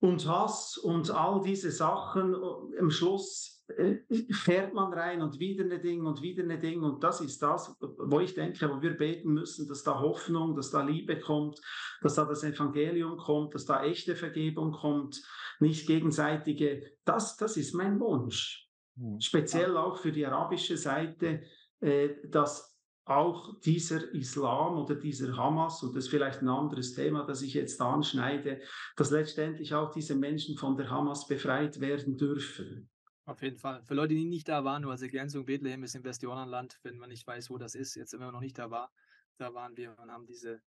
Und 0.00 0.28
Hass 0.28 0.76
und 0.76 1.10
all 1.10 1.40
diese 1.40 1.70
Sachen, 1.70 2.36
am 2.78 2.90
Schluss 2.90 3.54
äh, 3.54 3.55
fährt 4.30 4.74
man 4.74 4.92
rein 4.92 5.22
und 5.22 5.38
wieder 5.38 5.64
eine 5.64 5.80
Ding 5.80 6.04
und 6.06 6.22
wieder 6.22 6.42
eine 6.42 6.58
Ding. 6.58 6.82
Und 6.82 7.02
das 7.02 7.20
ist 7.20 7.42
das, 7.42 7.76
wo 7.80 8.20
ich 8.20 8.34
denke, 8.34 8.68
wo 8.70 8.80
wir 8.80 8.96
beten 8.96 9.32
müssen, 9.32 9.68
dass 9.68 9.82
da 9.82 9.98
Hoffnung, 9.98 10.54
dass 10.54 10.70
da 10.70 10.82
Liebe 10.82 11.18
kommt, 11.18 11.60
dass 12.00 12.14
da 12.14 12.24
das 12.24 12.44
Evangelium 12.44 13.16
kommt, 13.16 13.54
dass 13.54 13.64
da 13.64 13.84
echte 13.84 14.14
Vergebung 14.14 14.72
kommt, 14.72 15.22
nicht 15.58 15.86
gegenseitige. 15.86 16.92
Das, 17.04 17.36
das 17.36 17.56
ist 17.56 17.74
mein 17.74 17.98
Wunsch. 17.98 18.68
Mhm. 18.96 19.20
Speziell 19.20 19.76
auch 19.76 19.96
für 19.96 20.12
die 20.12 20.26
arabische 20.26 20.76
Seite, 20.76 21.42
äh, 21.80 22.10
dass 22.28 22.76
auch 23.04 23.60
dieser 23.60 24.12
Islam 24.14 24.78
oder 24.78 24.96
dieser 24.96 25.36
Hamas, 25.36 25.82
und 25.82 25.94
das 25.94 26.04
ist 26.04 26.10
vielleicht 26.10 26.42
ein 26.42 26.48
anderes 26.48 26.92
Thema, 26.92 27.24
das 27.24 27.40
ich 27.40 27.54
jetzt 27.54 27.80
anschneide, 27.80 28.60
dass 28.96 29.12
letztendlich 29.12 29.74
auch 29.74 29.92
diese 29.92 30.16
Menschen 30.16 30.56
von 30.56 30.76
der 30.76 30.90
Hamas 30.90 31.28
befreit 31.28 31.80
werden 31.80 32.16
dürfen. 32.16 32.90
Auf 33.26 33.42
jeden 33.42 33.58
Fall. 33.58 33.82
Für 33.82 33.94
Leute, 33.94 34.14
die 34.14 34.24
nicht 34.24 34.48
da 34.48 34.64
waren, 34.64 34.82
nur 34.82 34.92
als 34.92 35.02
Ergänzung, 35.02 35.44
Bethlehem 35.44 35.82
ist 35.82 35.96
im 35.96 36.04
Westjordanland, 36.04 36.78
wenn 36.84 36.96
man 36.96 37.08
nicht 37.08 37.26
weiß, 37.26 37.50
wo 37.50 37.58
das 37.58 37.74
ist, 37.74 37.96
jetzt 37.96 38.14
immer 38.14 38.30
noch 38.30 38.40
nicht 38.40 38.56
da 38.56 38.70
war, 38.70 38.92
da 39.36 39.52
waren 39.52 39.76
wir 39.76 39.98
und 39.98 40.12
haben 40.12 40.26
diese, 40.26 40.62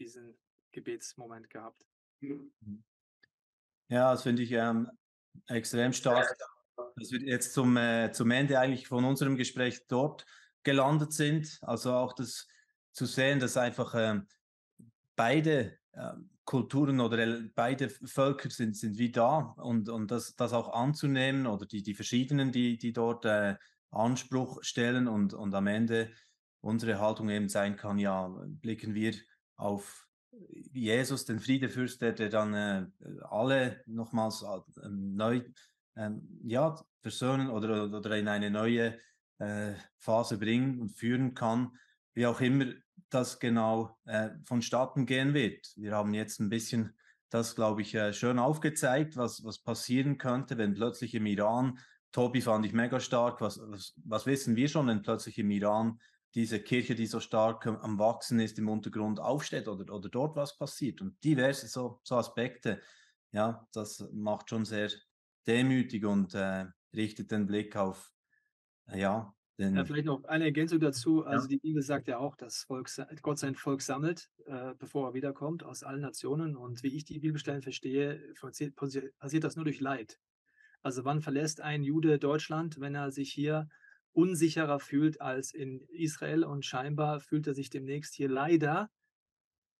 diesen 0.00 0.38
Gebetsmoment 0.72 1.50
gehabt. 1.50 1.86
Mhm. 2.20 2.82
Ja, 3.88 4.12
das 4.12 4.22
finde 4.22 4.42
ich 4.42 4.52
ähm, 4.52 4.90
extrem 5.48 5.92
stark, 5.92 6.34
dass 6.96 7.12
wir 7.12 7.20
jetzt 7.20 7.52
zum, 7.52 7.76
äh, 7.76 8.10
zum 8.12 8.30
Ende 8.30 8.58
eigentlich 8.58 8.88
von 8.88 9.04
unserem 9.04 9.36
Gespräch 9.36 9.86
dort 9.86 10.24
gelandet 10.62 11.12
sind. 11.12 11.58
Also 11.62 11.92
auch 11.92 12.14
das 12.14 12.48
zu 12.92 13.04
sehen, 13.04 13.38
dass 13.38 13.58
einfach 13.58 13.94
ähm, 13.94 14.26
beide 15.14 15.78
ähm, 15.94 16.30
Kulturen 16.48 16.98
oder 17.00 17.42
beide 17.54 17.90
Völker 17.90 18.48
sind, 18.48 18.74
sind 18.74 18.96
wie 18.96 19.12
da 19.12 19.54
und, 19.58 19.90
und 19.90 20.10
das, 20.10 20.34
das 20.34 20.54
auch 20.54 20.72
anzunehmen 20.72 21.46
oder 21.46 21.66
die, 21.66 21.82
die 21.82 21.92
verschiedenen, 21.92 22.52
die, 22.52 22.78
die 22.78 22.94
dort 22.94 23.26
äh, 23.26 23.56
Anspruch 23.90 24.62
stellen 24.62 25.08
und, 25.08 25.34
und 25.34 25.54
am 25.54 25.66
Ende 25.66 26.10
unsere 26.62 27.00
Haltung 27.00 27.28
eben 27.28 27.50
sein 27.50 27.76
kann, 27.76 27.98
ja, 27.98 28.34
blicken 28.46 28.94
wir 28.94 29.12
auf 29.56 30.08
Jesus, 30.72 31.26
den 31.26 31.38
Friedefürst, 31.38 32.00
der, 32.00 32.12
der 32.12 32.30
dann 32.30 32.54
äh, 32.54 32.86
alle 33.28 33.82
nochmals 33.84 34.42
äh, 34.42 34.88
neu 34.88 35.42
äh, 35.96 36.10
ja, 36.44 36.82
versöhnen 37.02 37.50
oder, 37.50 37.92
oder 37.92 38.16
in 38.16 38.26
eine 38.26 38.50
neue 38.50 38.98
äh, 39.36 39.74
Phase 39.98 40.38
bringen 40.38 40.80
und 40.80 40.96
führen 40.96 41.34
kann, 41.34 41.76
wie 42.14 42.26
auch 42.26 42.40
immer 42.40 42.72
das 43.10 43.38
genau 43.38 43.98
äh, 44.04 44.30
vonstatten 44.44 45.06
gehen 45.06 45.34
wird. 45.34 45.72
Wir 45.76 45.92
haben 45.92 46.14
jetzt 46.14 46.40
ein 46.40 46.48
bisschen 46.48 46.94
das, 47.30 47.54
glaube 47.54 47.82
ich, 47.82 47.94
äh, 47.94 48.12
schön 48.12 48.38
aufgezeigt, 48.38 49.16
was, 49.16 49.44
was 49.44 49.58
passieren 49.58 50.18
könnte, 50.18 50.58
wenn 50.58 50.74
plötzlich 50.74 51.14
im 51.14 51.26
Iran, 51.26 51.78
Tobi 52.12 52.40
fand 52.40 52.64
ich 52.64 52.72
mega 52.72 53.00
stark, 53.00 53.40
was, 53.40 53.60
was, 53.62 53.94
was 54.04 54.26
wissen 54.26 54.56
wir 54.56 54.68
schon, 54.68 54.86
wenn 54.86 55.02
plötzlich 55.02 55.38
im 55.38 55.50
Iran 55.50 56.00
diese 56.34 56.60
Kirche, 56.60 56.94
die 56.94 57.06
so 57.06 57.20
stark 57.20 57.66
am 57.66 57.98
Wachsen 57.98 58.40
ist, 58.40 58.58
im 58.58 58.68
Untergrund 58.68 59.20
aufsteht 59.20 59.68
oder, 59.68 59.92
oder 59.92 60.08
dort 60.08 60.36
was 60.36 60.56
passiert 60.56 61.00
und 61.00 61.22
diverse 61.24 61.68
so, 61.68 62.00
so 62.04 62.16
Aspekte. 62.16 62.80
ja, 63.32 63.66
das 63.72 64.06
macht 64.12 64.50
schon 64.50 64.64
sehr 64.64 64.90
demütig 65.46 66.04
und 66.04 66.34
äh, 66.34 66.66
richtet 66.94 67.30
den 67.30 67.46
Blick 67.46 67.76
auf, 67.76 68.12
äh, 68.86 69.00
ja, 69.00 69.34
den. 69.58 69.76
Ja, 69.76 69.84
vielleicht 69.84 70.06
noch 70.06 70.24
eine 70.24 70.44
Ergänzung 70.44 70.80
dazu. 70.80 71.24
Also 71.24 71.44
ja. 71.44 71.48
die 71.48 71.58
Bibel 71.58 71.82
sagt 71.82 72.08
ja 72.08 72.18
auch, 72.18 72.36
dass 72.36 72.64
Volk, 72.64 72.90
Gott 73.22 73.38
sein 73.38 73.54
Volk 73.54 73.82
sammelt, 73.82 74.30
äh, 74.46 74.74
bevor 74.78 75.08
er 75.08 75.14
wiederkommt, 75.14 75.64
aus 75.64 75.82
allen 75.82 76.00
Nationen. 76.00 76.56
Und 76.56 76.82
wie 76.82 76.96
ich 76.96 77.04
die 77.04 77.18
Bibelstellen 77.18 77.62
verstehe, 77.62 78.34
passiert 78.40 79.44
das 79.44 79.56
nur 79.56 79.64
durch 79.64 79.80
Leid. 79.80 80.18
Also 80.82 81.04
wann 81.04 81.20
verlässt 81.20 81.60
ein 81.60 81.82
Jude 81.82 82.18
Deutschland, 82.18 82.80
wenn 82.80 82.94
er 82.94 83.10
sich 83.10 83.32
hier 83.32 83.68
unsicherer 84.12 84.80
fühlt 84.80 85.20
als 85.20 85.52
in 85.52 85.80
Israel 85.88 86.44
und 86.44 86.64
scheinbar 86.64 87.20
fühlt 87.20 87.46
er 87.46 87.54
sich 87.54 87.70
demnächst 87.70 88.14
hier 88.14 88.28
leider 88.28 88.90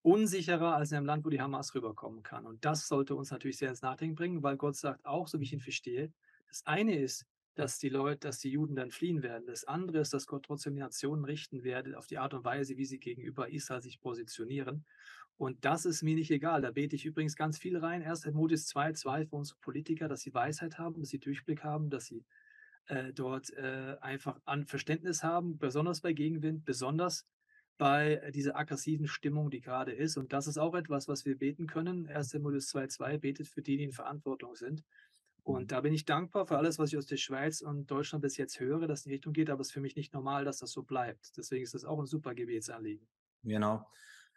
unsicherer 0.03 0.75
als 0.75 0.91
in 0.91 0.99
einem 0.99 1.07
Land, 1.07 1.25
wo 1.25 1.31
die 1.31 1.41
Hamas 1.41 1.75
rüberkommen 1.75 2.23
kann. 2.23 2.47
Und 2.47 2.65
das 2.65 2.89
sollte 2.89 3.15
uns 3.15 3.31
natürlich 3.31 3.59
sehr 3.59 3.71
ins 3.71 3.83
Nachdenken 3.83 4.15
bringen, 4.15 4.43
weil 4.43 4.57
Gott 4.57 4.77
sagt 4.77 5.05
auch, 5.07 5.29
so 5.29 5.41
wie 5.41 5.45
ich 5.45 5.53
ihn 5.53 5.61
verstehe, 5.61 6.13
das 6.49 6.65
eine 6.67 6.99
ist, 6.99 7.27
dass 7.59 7.79
die 7.79 7.89
Leute, 7.89 8.21
dass 8.21 8.39
die 8.39 8.51
Juden 8.51 8.77
dann 8.77 8.91
fliehen 8.91 9.23
werden. 9.23 9.47
Das 9.47 9.65
andere 9.65 9.99
ist, 9.99 10.15
dass 10.15 10.27
Gott 10.27 10.45
trotzdem 10.45 10.75
die 10.75 10.81
Nationen 10.81 11.25
richten 11.25 11.65
werde 11.65 11.99
auf 11.99 12.07
die 12.07 12.19
Art 12.19 12.33
und 12.33 12.45
Weise, 12.45 12.77
wie 12.77 12.85
sie 12.85 13.01
gegenüber 13.01 13.49
Israel 13.49 13.83
sich 13.83 14.01
positionieren. 14.01 14.85
Und 15.37 15.65
das 15.65 15.85
ist 15.85 16.03
mir 16.03 16.15
nicht 16.15 16.31
egal. 16.31 16.63
Da 16.63 16.71
bete 16.71 16.95
ich 16.95 17.05
übrigens 17.05 17.35
ganz 17.37 17.59
viel 17.59 17.77
rein. 17.77 18.03
1. 18.03 18.21
Timotheus 18.23 18.67
2, 18.67 18.93
2 18.93 19.27
für 19.27 19.37
unsere 19.37 19.59
Politiker, 19.61 20.09
dass 20.09 20.21
sie 20.21 20.33
Weisheit 20.33 20.79
haben, 20.79 21.01
dass 21.01 21.11
sie 21.11 21.19
Durchblick 21.19 21.65
haben, 21.65 21.91
dass 21.91 22.07
sie 22.07 22.25
äh, 22.87 23.13
dort 23.13 23.51
äh, 23.55 23.97
einfach 24.01 24.41
an 24.45 24.65
Verständnis 24.65 25.25
haben, 25.25 25.59
besonders 25.59 26.01
bei 26.01 26.13
Gegenwind, 26.13 26.65
besonders 26.65 27.27
bei 27.77 28.31
dieser 28.35 28.57
aggressiven 28.57 29.07
Stimmung, 29.07 29.51
die 29.51 29.61
gerade 29.61 29.93
ist. 29.93 30.17
Und 30.17 30.33
das 30.33 30.47
ist 30.49 30.59
auch 30.59 30.75
etwas, 30.75 31.07
was 31.07 31.25
wir 31.25 31.39
beten 31.39 31.67
können. 31.67 32.09
1. 32.09 32.31
Timotheus 32.31 32.75
2,2 32.75 33.19
betet 33.19 33.49
für 33.49 33.63
die, 33.63 33.77
die 33.77 33.85
in 33.85 33.93
Verantwortung 33.93 34.57
sind. 34.57 34.85
Und 35.49 35.63
mhm. 35.63 35.67
da 35.69 35.81
bin 35.81 35.95
ich 35.95 36.05
dankbar 36.05 36.47
für 36.47 36.59
alles, 36.59 36.79
was 36.79 36.93
ich 36.93 36.99
aus 36.99 37.07
der 37.07 37.17
Schweiz 37.17 37.63
und 37.63 37.91
Deutschland 37.91 38.21
bis 38.21 38.37
jetzt 38.37 38.61
höre, 38.61 38.87
dass 38.87 39.07
in 39.07 39.11
die 39.11 39.15
Richtung 39.15 39.33
geht, 39.33 39.49
aber 39.49 39.63
es 39.63 39.69
ist 39.69 39.73
für 39.73 39.81
mich 39.81 39.97
nicht 39.97 40.13
normal, 40.13 40.45
dass 40.45 40.59
das 40.59 40.73
so 40.73 40.83
bleibt. 40.83 41.37
Deswegen 41.39 41.65
ist 41.65 41.73
das 41.73 41.87
auch 41.87 41.99
ein 41.99 42.07
super 42.07 42.35
Gebetsanliegen. 42.35 43.09
Genau. 43.45 43.87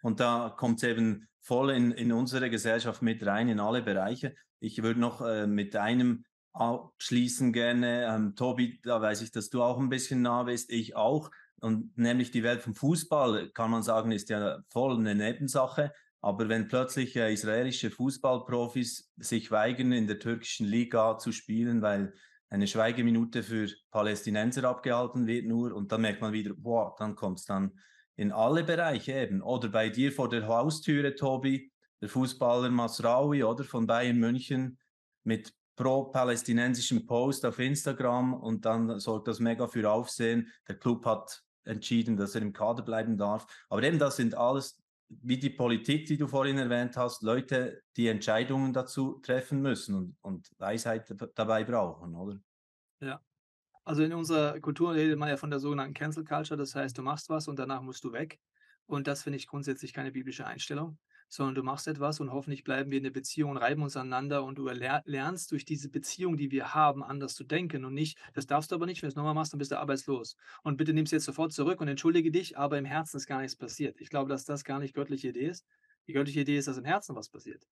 Und 0.02 0.21
da 0.21 0.56
kommt 0.58 0.78
es 0.78 0.84
eben 0.84 1.28
voll 1.41 1.71
in, 1.71 1.91
in 1.91 2.13
unsere 2.13 2.50
Gesellschaft 2.50 3.02
mit 3.02 3.26
rein, 3.26 3.50
in 3.50 3.60
alle 3.60 3.82
Bereiche. 3.82 4.36
Ich 4.62 4.82
würde 4.82 5.02
noch 5.02 5.21
äh, 5.21 5.47
mit 5.47 5.76
einem 5.76 6.24
abschließen 6.54 7.52
gerne. 7.52 8.06
Ähm, 8.06 8.36
Tobi, 8.38 8.80
da 8.82 9.02
weiß 9.02 9.21
ich, 9.21 9.32
dass 9.32 9.50
du 9.50 9.62
auch 9.63 9.80
ein 9.80 9.89
bisschen 9.89 10.21
nah 10.21 10.43
bist, 10.43 10.71
ich 10.71 10.95
auch. 10.95 11.30
Und 11.60 11.97
nämlich 11.97 12.32
die 12.32 12.43
Welt 12.43 12.62
vom 12.62 12.74
Fußball, 12.74 13.50
kann 13.50 13.69
man 13.69 13.84
sagen, 13.84 14.13
ist 14.13 14.30
ja 14.30 14.63
voll 14.69 14.97
eine 14.97 15.13
Nebensache. 15.13 15.91
Aber 16.22 16.50
wenn 16.50 16.68
plötzlich 16.68 17.16
äh, 17.16 17.34
israelische 17.34 17.90
Fußballprofis 17.90 19.12
sich 19.18 19.52
weigern, 19.52 19.92
in 19.92 20.08
der 20.08 20.20
türkischen 20.20 20.68
Liga 20.68 21.18
zu 21.18 21.32
spielen, 21.32 21.82
weil 21.82 22.14
eine 22.50 22.68
Schweigeminute 22.68 23.44
für 23.44 23.70
Palästinenser 23.92 24.66
abgehalten 24.66 25.26
wird 25.26 25.46
nur 25.46 25.74
und 25.74 25.92
dann 25.92 26.02
merkt 26.02 26.22
man 26.22 26.34
wieder, 26.34 26.54
boah, 26.56 26.96
dann 27.00 27.16
kommt 27.16 27.40
es 27.40 27.46
dann 27.46 27.72
in 28.18 28.32
alle 28.32 28.64
Bereiche 28.64 29.14
eben. 29.14 29.42
Oder 29.42 29.70
bei 29.70 29.90
dir 29.90 30.12
vor 30.12 30.30
der 30.30 30.48
Haustüre, 30.48 31.16
Tobi, 31.16 31.72
der 32.02 32.10
Fußballer 32.10 32.70
Masraoui 32.70 33.44
oder 33.44 33.64
von 33.64 33.88
Bayern 33.88 34.18
München 34.18 34.78
mit 35.24 35.54
pro-palästinensischem 35.76 37.06
Post 37.06 37.46
auf 37.46 37.58
Instagram 37.60 38.34
und 38.34 38.66
dann 38.66 39.00
sorgt 39.00 39.28
das 39.28 39.40
mega 39.40 39.68
für 39.68 39.90
Aufsehen. 39.90 40.52
Der 40.68 40.76
Club 40.76 41.06
hat 41.06 41.42
entschieden, 41.64 42.18
dass 42.18 42.36
er 42.36 42.42
im 42.42 42.54
Kader 42.54 42.84
bleiben 42.84 43.18
darf. 43.18 43.48
Aber 43.70 43.84
eben 43.84 44.00
das 44.00 44.18
sind 44.18 44.36
alles, 44.36 44.81
wie 45.21 45.38
die 45.38 45.50
Politik, 45.50 46.06
die 46.08 46.17
du 46.17 46.28
vorhin 46.28 46.58
erwähnt 46.58 46.95
hast, 46.97 47.21
Leute, 47.24 47.84
die 47.97 48.08
Entscheidungen 48.08 48.74
dazu 48.74 49.19
treffen 49.19 49.62
müssen 49.62 49.95
und, 49.95 50.17
und 50.21 50.50
Weisheit 50.58 51.13
dabei 51.36 51.63
brauchen, 51.63 52.15
oder? 52.15 52.39
Ja. 53.02 53.21
Also 53.84 54.04
in 54.04 54.13
unserer 54.13 54.60
Kultur 54.60 54.93
redet 54.93 55.17
man 55.17 55.30
ja 55.30 55.38
von 55.38 55.50
der 55.50 55.60
sogenannten 55.60 55.93
Cancel 55.93 56.24
Culture, 56.24 56.58
das 56.58 56.76
heißt, 56.76 56.97
du 56.97 57.02
machst 57.02 57.30
was 57.30 57.47
und 57.47 57.58
danach 57.58 57.82
musst 57.82 58.04
du 58.04 58.13
weg. 58.13 58.39
Und 58.86 59.08
das 59.08 59.24
finde 59.24 59.38
ich 59.38 59.47
grundsätzlich 59.47 59.93
keine 59.93 60.12
biblische 60.12 60.45
Einstellung 60.45 60.97
sondern 61.32 61.56
du 61.56 61.63
machst 61.63 61.88
etwas 61.88 62.20
und 62.20 62.34
hoffentlich 62.34 62.65
bleiben 62.65 62.91
wir 62.91 62.98
in 62.98 63.06
der 63.06 63.12
Beziehung 63.12 63.52
und 63.52 63.58
reiben 63.58 63.82
uns 63.82 63.96
aneinander 63.96 64.44
und 64.44 64.58
du 64.58 64.67
lernst 64.67 65.52
durch 65.54 65.63
diese 65.63 65.89
Beziehung, 65.89 66.36
die 66.36 66.52
wir 66.52 66.76
haben, 66.76 67.04
anders 67.04 67.36
zu 67.36 67.46
denken 67.46 67.86
und 67.86 67.94
nicht, 67.94 68.20
das 68.34 68.48
darfst 68.48 68.72
du 68.72 68.76
aber 68.76 68.86
nicht, 68.86 69.02
wenn 69.02 69.08
du 69.08 69.12
es 69.12 69.15
nochmal 69.15 69.34
machst, 69.34 69.54
dann 69.54 69.58
bist 69.58 69.72
du 69.72 69.80
arbeitslos. 69.80 70.36
Und 70.62 70.76
bitte 70.76 70.94
nimm 70.94 71.06
es 71.06 71.12
jetzt 71.12 71.24
sofort 71.24 71.54
zurück 71.54 71.80
und 71.80 71.88
entschuldige 71.88 72.32
dich, 72.32 72.58
aber 72.58 72.78
im 72.78 72.84
Herzen 72.84 73.15
ist 73.15 73.28
gar 73.28 73.39
nichts 73.39 73.56
passiert. 73.56 74.02
Ich 74.02 74.10
glaube, 74.10 74.30
dass 74.30 74.44
das 74.44 74.65
gar 74.65 74.80
nicht 74.80 74.94
göttliche 74.94 75.30
Idee 75.30 75.48
ist. 75.48 75.65
Die 76.08 76.13
göttliche 76.13 76.41
Idee 76.41 76.58
ist, 76.58 76.67
dass 76.67 76.78
im 76.78 76.84
Herzen 76.84 77.15
was 77.15 77.30
passiert. 77.30 77.65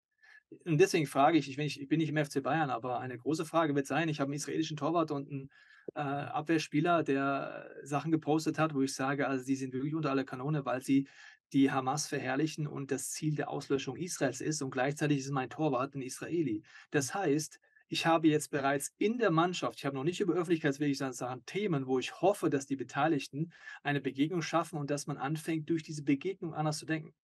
Und 0.65 0.79
deswegen 0.79 1.05
frage 1.05 1.37
ich, 1.37 1.49
ich, 1.49 1.59
ich, 1.81 1.87
bin 1.89 1.99
nicht 1.99 2.09
im 2.09 2.25
FC 2.25 2.41
Bayern, 2.41 2.69
aber 2.69 3.01
eine 3.01 3.17
große 3.17 3.45
Frage 3.45 3.75
wird 3.75 3.87
sein, 3.87 4.07
ich 4.07 4.21
habe 4.21 4.29
einen 4.29 4.37
israelischen 4.37 4.77
Torwart 4.77 5.11
und 5.11 5.29
einen 5.29 5.49
äh, 5.95 5.99
Abwehrspieler, 5.99 7.03
der 7.03 7.69
Sachen 7.83 8.11
gepostet 8.11 8.57
hat, 8.57 8.73
wo 8.73 8.81
ich 8.81 8.93
sage, 8.93 9.27
also 9.27 9.45
die 9.45 9.55
sind 9.55 9.73
wirklich 9.73 9.93
unter 9.93 10.11
aller 10.11 10.23
Kanone, 10.23 10.65
weil 10.65 10.81
sie 10.81 11.07
die 11.53 11.71
Hamas 11.71 12.07
verherrlichen 12.07 12.67
und 12.67 12.91
das 12.91 13.11
Ziel 13.11 13.35
der 13.35 13.49
Auslöschung 13.49 13.95
Israels 13.97 14.41
ist 14.41 14.61
und 14.61 14.71
gleichzeitig 14.71 15.19
ist 15.19 15.31
mein 15.31 15.49
Torwart 15.49 15.95
ein 15.95 16.01
Israeli. 16.01 16.63
Das 16.91 17.13
heißt, 17.13 17.59
ich 17.91 18.05
habe 18.05 18.27
jetzt 18.27 18.51
bereits 18.51 18.93
in 18.99 19.17
der 19.17 19.31
Mannschaft, 19.31 19.79
ich 19.79 19.85
habe 19.85 19.95
noch 19.95 20.03
nicht 20.03 20.19
über 20.19 20.33
Öffentlichkeitswirklichkeit 20.33 21.15
sagen, 21.15 21.43
Themen, 21.47 21.87
wo 21.87 21.97
ich 21.97 22.21
hoffe, 22.21 22.51
dass 22.51 22.67
die 22.67 22.75
Beteiligten 22.75 23.51
eine 23.81 23.99
Begegnung 23.99 24.43
schaffen 24.43 24.77
und 24.77 24.91
dass 24.91 25.07
man 25.07 25.17
anfängt, 25.17 25.69
durch 25.71 25.81
diese 25.81 26.03
Begegnung 26.03 26.53
anders 26.53 26.77
zu 26.77 26.85
denken. 26.85 27.15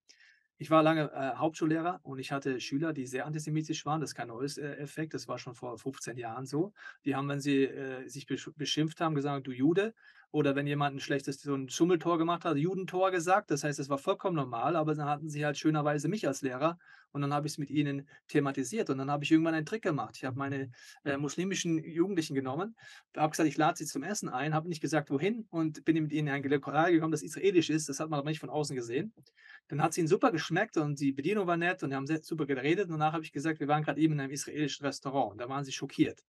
Ich 0.58 0.72
war 0.72 0.82
lange 0.82 1.12
äh, 1.12 1.36
Hauptschullehrer 1.36 2.00
und 2.04 2.18
ich 2.18 2.32
hatte 2.32 2.62
Schüler, 2.62 2.94
die 2.94 3.06
sehr 3.06 3.26
antisemitisch 3.26 3.86
waren. 3.86 4.00
Das 4.00 4.12
ist 4.12 4.16
kein 4.16 4.30
neues 4.30 4.58
äh, 4.58 4.72
Effekt, 4.78 5.14
das 5.14 5.28
war 5.28 5.38
schon 5.38 5.54
vor 5.54 5.78
15 5.78 6.18
Jahren 6.18 6.46
so. 6.46 6.74
Die 7.04 7.16
haben, 7.16 7.28
wenn 7.28 7.42
sie 7.42 7.66
äh, 7.66 8.08
sich 8.08 8.26
beschimpft 8.26 9.02
haben, 9.02 9.16
gesagt, 9.16 9.48
du 9.48 9.52
Jude. 9.52 9.94
Oder 10.36 10.54
wenn 10.54 10.68
jemand 10.68 10.98
ein 10.98 11.00
schlechtes, 11.00 11.42
so 11.42 11.56
ein 11.56 11.70
Schummeltor 11.70 12.18
gemacht 12.18 12.44
hat, 12.44 12.58
Judentor 12.58 13.10
gesagt. 13.10 13.52
Das 13.52 13.64
heißt, 13.64 13.80
es 13.80 13.88
war 13.88 13.98
vollkommen 13.98 14.36
normal, 14.36 14.76
aber 14.76 14.94
dann 14.94 15.08
hatten 15.08 15.30
sie 15.30 15.46
halt 15.46 15.58
schönerweise 15.58 16.10
mich 16.10 16.28
als 16.28 16.42
Lehrer 16.42 16.78
und 17.14 17.22
dann 17.22 17.34
habe 17.34 17.48
ich 17.48 17.54
es 17.54 17.58
mit 17.58 17.70
ihnen 17.70 18.06
thematisiert 18.28 18.90
und 18.90 18.98
dann 18.98 19.10
habe 19.10 19.24
ich 19.24 19.32
irgendwann 19.32 19.54
einen 19.54 19.66
Trick 19.66 19.84
gemacht. 19.84 20.18
Ich 20.18 20.26
habe 20.26 20.38
meine 20.38 20.72
äh, 21.06 21.16
muslimischen 21.16 21.82
Jugendlichen 21.82 22.36
genommen, 22.36 22.76
habe 23.16 23.30
gesagt, 23.30 23.48
ich 23.48 23.56
lade 23.56 23.78
sie 23.78 23.86
zum 23.86 24.04
Essen 24.04 24.28
ein, 24.28 24.54
habe 24.54 24.68
nicht 24.68 24.82
gesagt, 24.82 25.10
wohin 25.10 25.48
und 25.52 25.86
bin 25.86 26.04
mit 26.04 26.12
ihnen 26.12 26.28
in 26.28 26.34
ein 26.34 26.44
Lokal 26.44 26.92
gekommen, 26.92 27.14
das 27.14 27.24
israelisch 27.24 27.70
ist. 27.70 27.88
Das 27.88 28.02
hat 28.02 28.10
man 28.10 28.20
aber 28.20 28.30
nicht 28.30 28.42
von 28.42 28.50
außen 28.50 28.76
gesehen. 28.76 29.14
Dann 29.70 29.82
hat 29.82 29.92
es 29.92 29.98
ihnen 29.98 30.10
super 30.10 30.34
geschmeckt 30.34 30.76
und 30.76 31.00
die 31.00 31.14
Bedienung 31.14 31.48
war 31.48 31.56
nett 31.56 31.82
und 31.82 31.94
haben 31.94 32.08
sehr, 32.08 32.22
super 32.22 32.46
geredet. 32.46 32.88
Und 32.88 33.00
danach 33.00 33.14
habe 33.14 33.24
ich 33.24 33.32
gesagt, 33.32 33.62
wir 33.62 33.70
waren 33.70 33.84
gerade 33.84 34.02
eben 34.02 34.16
in 34.16 34.20
einem 34.20 34.34
israelischen 34.34 34.86
Restaurant 34.86 35.32
und 35.32 35.38
da 35.38 35.48
waren 35.48 35.64
sie 35.64 35.72
schockiert. 35.72 36.26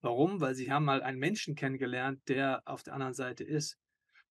Warum? 0.00 0.40
Weil 0.40 0.54
sie 0.54 0.70
haben 0.70 0.84
mal 0.84 1.02
einen 1.02 1.18
Menschen 1.18 1.54
kennengelernt, 1.54 2.20
der 2.28 2.62
auf 2.64 2.82
der 2.82 2.94
anderen 2.94 3.14
Seite 3.14 3.44
ist. 3.44 3.78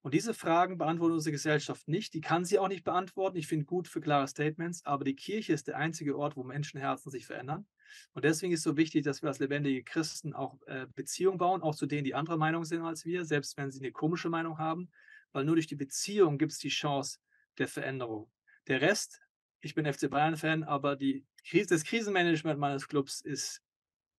Und 0.05 0.13
diese 0.13 0.35
Fragen 0.35 0.77
beantwortet 0.77 1.15
unsere 1.15 1.31
Gesellschaft 1.31 1.87
nicht. 1.87 2.13
Die 2.13 2.21
kann 2.21 2.45
sie 2.45 2.59
auch 2.59 2.67
nicht 2.67 2.83
beantworten. 2.83 3.37
Ich 3.37 3.47
finde 3.47 3.65
gut 3.65 3.87
für 3.87 4.01
klare 4.01 4.27
Statements, 4.27 4.85
aber 4.85 5.03
die 5.03 5.15
Kirche 5.15 5.51
ist 5.51 5.67
der 5.67 5.77
einzige 5.77 6.15
Ort, 6.15 6.35
wo 6.35 6.43
Menschenherzen 6.43 7.11
sich 7.11 7.25
verändern. 7.25 7.65
Und 8.13 8.23
deswegen 8.23 8.53
ist 8.53 8.59
es 8.59 8.65
so 8.65 8.77
wichtig, 8.77 9.03
dass 9.03 9.23
wir 9.23 9.29
als 9.29 9.39
lebendige 9.39 9.83
Christen 9.83 10.33
auch 10.33 10.59
äh, 10.67 10.85
Beziehungen 10.93 11.39
bauen, 11.39 11.63
auch 11.63 11.73
zu 11.73 11.87
denen, 11.87 12.03
die 12.03 12.13
andere 12.13 12.37
Meinung 12.37 12.65
sind 12.65 12.83
als 12.83 13.03
wir, 13.03 13.25
selbst 13.25 13.57
wenn 13.57 13.71
sie 13.71 13.79
eine 13.79 13.91
komische 13.91 14.29
Meinung 14.29 14.59
haben, 14.59 14.91
weil 15.31 15.43
nur 15.43 15.55
durch 15.55 15.65
die 15.65 15.75
Beziehung 15.75 16.37
gibt 16.37 16.51
es 16.51 16.59
die 16.59 16.69
Chance, 16.69 17.17
der 17.57 17.67
Veränderung. 17.67 18.31
Der 18.67 18.81
Rest, 18.81 19.21
ich 19.59 19.73
bin 19.73 19.91
FC 19.91 20.07
Bayern-Fan, 20.07 20.63
aber 20.63 20.95
die, 20.95 21.25
das 21.67 21.83
Krisenmanagement 21.83 22.59
meines 22.59 22.87
Clubs 22.87 23.21
ist 23.21 23.63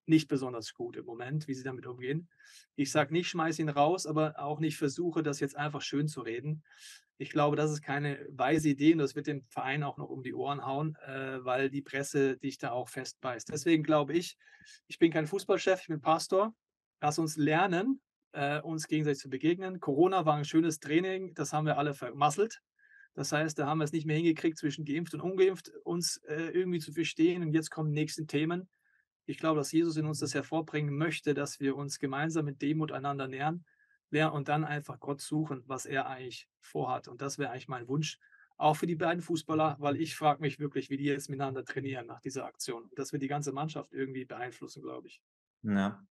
nicht 0.08 0.28
besonders 0.28 0.74
gut 0.74 0.96
im 0.96 1.04
Moment, 1.04 1.48
wie 1.48 1.54
sie 1.54 1.64
damit 1.64 1.86
umgehen. 1.86 2.28
Ich 2.74 2.90
sage 2.90 3.12
nicht, 3.12 3.28
schmeiß 3.28 3.58
ihn 3.58 3.68
raus, 3.68 4.06
aber 4.06 4.38
auch 4.38 4.60
nicht 4.60 4.76
versuche, 4.76 5.22
das 5.22 5.40
jetzt 5.40 5.56
einfach 5.56 5.82
schön 5.82 6.08
zu 6.08 6.20
reden. 6.20 6.62
Ich 7.18 7.30
glaube, 7.30 7.56
das 7.56 7.70
ist 7.70 7.82
keine 7.82 8.26
weise 8.30 8.68
Idee 8.68 8.92
und 8.92 8.98
das 8.98 9.14
wird 9.14 9.26
dem 9.26 9.44
Verein 9.48 9.82
auch 9.82 9.96
noch 9.96 10.10
um 10.10 10.22
die 10.22 10.34
Ohren 10.34 10.64
hauen, 10.66 10.96
äh, 11.06 11.44
weil 11.44 11.70
die 11.70 11.80
Presse 11.80 12.36
dich 12.36 12.58
da 12.58 12.72
auch 12.72 12.88
festbeißt. 12.88 13.48
Deswegen 13.50 13.82
glaube 13.82 14.12
ich, 14.12 14.36
ich 14.86 14.98
bin 14.98 15.10
kein 15.10 15.26
Fußballchef, 15.26 15.80
ich 15.80 15.88
bin 15.88 16.00
Pastor. 16.00 16.54
Lass 17.00 17.18
uns 17.18 17.36
lernen, 17.36 18.00
äh, 18.32 18.60
uns 18.60 18.86
gegenseitig 18.86 19.20
zu 19.20 19.30
begegnen. 19.30 19.80
Corona 19.80 20.26
war 20.26 20.36
ein 20.36 20.44
schönes 20.44 20.78
Training, 20.78 21.34
das 21.34 21.52
haben 21.52 21.66
wir 21.66 21.78
alle 21.78 21.94
vermasselt. 21.94 22.60
Das 23.14 23.32
heißt, 23.32 23.58
da 23.58 23.66
haben 23.66 23.78
wir 23.78 23.84
es 23.84 23.92
nicht 23.92 24.04
mehr 24.04 24.16
hingekriegt, 24.16 24.58
zwischen 24.58 24.84
geimpft 24.84 25.14
und 25.14 25.22
ungeimpft 25.22 25.72
uns 25.84 26.18
äh, 26.28 26.50
irgendwie 26.50 26.80
zu 26.80 26.92
verstehen. 26.92 27.42
Und 27.42 27.54
jetzt 27.54 27.70
kommen 27.70 27.88
die 27.88 27.98
nächsten 27.98 28.26
Themen. 28.26 28.68
Ich 29.26 29.38
glaube, 29.38 29.58
dass 29.58 29.72
Jesus 29.72 29.96
in 29.96 30.06
uns 30.06 30.20
das 30.20 30.34
hervorbringen 30.34 30.96
möchte, 30.96 31.34
dass 31.34 31.60
wir 31.60 31.76
uns 31.76 31.98
gemeinsam 31.98 32.44
mit 32.44 32.62
Demut 32.62 32.92
einander 32.92 33.28
nähern 33.28 33.64
und 34.32 34.48
dann 34.48 34.64
einfach 34.64 35.00
Gott 35.00 35.20
suchen, 35.20 35.62
was 35.66 35.84
er 35.84 36.06
eigentlich 36.06 36.48
vorhat. 36.60 37.08
Und 37.08 37.20
das 37.20 37.38
wäre 37.38 37.50
eigentlich 37.50 37.68
mein 37.68 37.88
Wunsch, 37.88 38.18
auch 38.56 38.74
für 38.76 38.86
die 38.86 38.94
beiden 38.94 39.20
Fußballer, 39.20 39.76
weil 39.80 40.00
ich 40.00 40.16
frage 40.16 40.40
mich 40.40 40.58
wirklich, 40.58 40.88
wie 40.88 40.96
die 40.96 41.04
jetzt 41.04 41.28
miteinander 41.28 41.64
trainieren 41.64 42.06
nach 42.06 42.20
dieser 42.20 42.46
Aktion. 42.46 42.88
Das 42.94 43.12
wird 43.12 43.22
die 43.22 43.28
ganze 43.28 43.52
Mannschaft 43.52 43.92
irgendwie 43.92 44.24
beeinflussen, 44.24 44.82
glaube 44.82 45.08
ich. 45.08 45.20
Ja, 45.62 46.06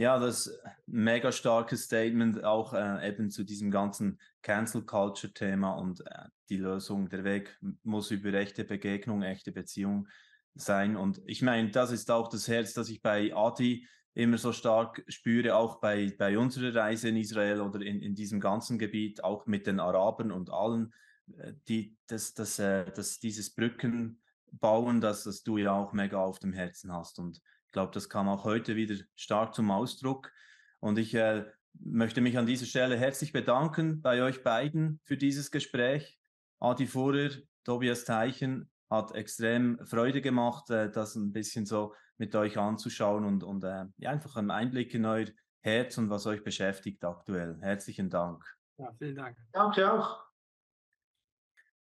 ja, 0.00 0.18
das 0.18 0.48
ein 0.64 0.72
mega 0.86 1.30
starkes 1.30 1.82
Statement 1.82 2.42
auch 2.42 2.72
äh, 2.72 3.06
eben 3.06 3.28
zu 3.28 3.44
diesem 3.44 3.70
ganzen 3.70 4.18
Cancel 4.40 4.82
Culture 4.86 5.34
Thema 5.34 5.72
und 5.72 6.00
äh, 6.06 6.28
die 6.48 6.56
Lösung, 6.56 7.10
der 7.10 7.22
Weg 7.22 7.58
muss 7.82 8.10
über 8.10 8.32
echte 8.32 8.64
Begegnung, 8.64 9.22
echte 9.22 9.52
Beziehung 9.52 10.08
sein. 10.54 10.96
Und 10.96 11.20
ich 11.26 11.42
meine, 11.42 11.70
das 11.70 11.92
ist 11.92 12.10
auch 12.10 12.28
das 12.28 12.48
Herz, 12.48 12.74
das 12.74 12.88
ich 12.88 13.02
bei 13.02 13.34
Adi 13.34 13.86
immer 14.14 14.38
so 14.38 14.52
stark 14.52 15.04
spüre, 15.08 15.54
auch 15.54 15.80
bei, 15.80 16.12
bei 16.18 16.36
unserer 16.38 16.74
Reise 16.74 17.08
in 17.08 17.16
Israel 17.16 17.60
oder 17.60 17.80
in, 17.80 18.02
in 18.02 18.14
diesem 18.14 18.40
ganzen 18.40 18.78
Gebiet, 18.78 19.22
auch 19.22 19.46
mit 19.46 19.66
den 19.66 19.80
Arabern 19.80 20.32
und 20.32 20.50
allen, 20.50 20.92
äh, 21.38 21.54
die, 21.68 21.96
das, 22.06 22.34
das, 22.34 22.58
äh, 22.58 22.90
das, 22.92 23.20
dieses 23.20 23.54
Brücken 23.54 24.20
bauen, 24.52 25.00
dass 25.00 25.24
das 25.24 25.42
du 25.42 25.58
ja 25.58 25.72
auch 25.72 25.92
mega 25.92 26.18
auf 26.18 26.38
dem 26.40 26.52
Herzen 26.52 26.92
hast. 26.92 27.18
Und 27.18 27.40
ich 27.66 27.72
glaube, 27.72 27.92
das 27.92 28.08
kam 28.08 28.28
auch 28.28 28.44
heute 28.44 28.74
wieder 28.74 28.96
stark 29.14 29.54
zum 29.54 29.70
Ausdruck. 29.70 30.32
Und 30.80 30.98
ich 30.98 31.14
äh, 31.14 31.44
möchte 31.78 32.20
mich 32.20 32.36
an 32.36 32.46
dieser 32.46 32.66
Stelle 32.66 32.96
herzlich 32.96 33.32
bedanken 33.32 34.02
bei 34.02 34.22
euch 34.22 34.42
beiden 34.42 35.00
für 35.04 35.16
dieses 35.16 35.50
Gespräch. 35.52 36.18
Adi 36.58 36.86
Fuhrer, 36.86 37.30
Tobias 37.64 38.04
Teichen, 38.04 38.70
hat 38.90 39.14
extrem 39.14 39.78
Freude 39.86 40.20
gemacht, 40.20 40.68
äh, 40.70 40.90
das 40.90 41.14
ein 41.14 41.32
bisschen 41.32 41.64
so 41.64 41.94
mit 42.18 42.34
euch 42.34 42.58
anzuschauen 42.58 43.24
und, 43.24 43.44
und 43.44 43.64
äh, 43.64 43.86
ja, 43.98 44.10
einfach 44.10 44.36
einen 44.36 44.50
Einblick 44.50 44.92
in 44.94 45.06
euer 45.06 45.26
Herz 45.62 45.96
und 45.96 46.10
was 46.10 46.26
euch 46.26 46.42
beschäftigt 46.42 47.04
aktuell. 47.04 47.58
Herzlichen 47.60 48.10
Dank. 48.10 48.44
Ja, 48.78 48.92
vielen 48.98 49.16
Dank. 49.16 49.36
Danke 49.52 49.92
auch. 49.92 50.24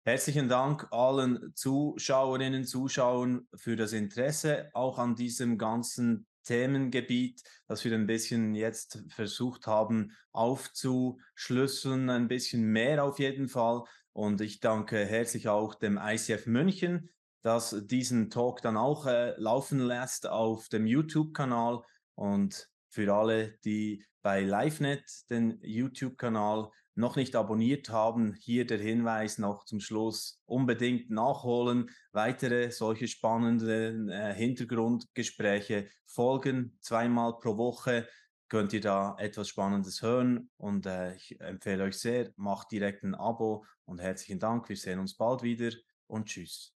Herzlichen 0.07 0.49
Dank 0.49 0.87
allen 0.91 1.55
Zuschauerinnen, 1.55 2.67
Zuschauern 2.67 3.49
für 3.55 3.75
das 3.75 3.93
Interesse 3.93 4.69
auch 4.75 4.99
an 4.99 5.15
diesem 5.15 5.57
ganzen 5.57 6.27
Themengebiet, 6.45 7.43
das 7.67 7.85
wir 7.85 7.95
ein 7.95 8.07
bisschen 8.07 8.55
jetzt 8.55 9.03
versucht 9.09 9.67
haben 9.67 10.13
aufzuschlüsseln, 10.33 12.11
ein 12.11 12.29
bisschen 12.29 12.65
mehr 12.65 13.03
auf 13.03 13.19
jeden 13.19 13.49
Fall. 13.49 13.85
Und 14.15 14.41
ich 14.41 14.61
danke 14.61 15.05
herzlich 15.05 15.49
auch 15.49 15.75
dem 15.75 15.99
ICF 16.01 16.47
München, 16.47 17.11
das 17.43 17.77
diesen 17.87 18.31
Talk 18.31 18.63
dann 18.63 18.77
auch 18.77 19.07
äh, 19.07 19.35
laufen 19.39 19.81
lässt 19.81 20.29
auf 20.29 20.69
dem 20.69 20.87
YouTube-Kanal. 20.87 21.83
Und 22.15 22.71
für 22.89 23.13
alle, 23.13 23.59
die 23.65 24.05
bei 24.23 24.41
LiveNet 24.41 25.05
den 25.31 25.59
YouTube-Kanal 25.63 26.71
noch 26.95 27.17
nicht 27.17 27.35
abonniert 27.35 27.89
haben, 27.89 28.35
hier 28.35 28.67
der 28.67 28.79
Hinweis 28.79 29.39
noch 29.39 29.65
zum 29.65 29.81
Schluss 29.81 30.41
unbedingt 30.47 31.11
nachholen. 31.11 31.91
Weitere 32.13 32.71
solche 32.71 33.09
spannenden 33.09 34.09
äh, 34.09 34.33
Hintergrundgespräche 34.33 35.89
folgen 36.07 36.79
zweimal 36.81 37.37
pro 37.41 37.57
Woche. 37.57 38.07
Könnt 38.49 38.73
ihr 38.73 38.81
da 38.81 39.17
etwas 39.19 39.49
Spannendes 39.49 40.03
hören 40.03 40.51
und 40.57 40.87
äh, 40.87 41.15
ich 41.15 41.41
empfehle 41.41 41.85
euch 41.85 41.99
sehr, 41.99 42.31
macht 42.37 42.71
direkt 42.71 43.03
ein 43.03 43.15
Abo 43.15 43.65
und 43.87 44.01
herzlichen 44.01 44.39
Dank. 44.39 44.69
Wir 44.69 44.77
sehen 44.77 44.99
uns 44.99 45.17
bald 45.17 45.43
wieder 45.43 45.71
und 46.07 46.27
tschüss. 46.27 46.75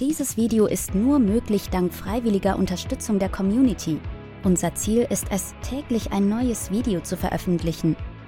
Dieses 0.00 0.36
Video 0.36 0.66
ist 0.66 0.94
nur 0.94 1.18
möglich 1.18 1.68
dank 1.70 1.92
freiwilliger 1.92 2.56
Unterstützung 2.56 3.18
der 3.18 3.28
Community. 3.28 4.00
Unser 4.42 4.74
Ziel 4.74 5.06
ist 5.10 5.26
es, 5.30 5.54
täglich 5.62 6.10
ein 6.12 6.28
neues 6.28 6.70
Video 6.70 7.00
zu 7.00 7.16
veröffentlichen. 7.16 7.96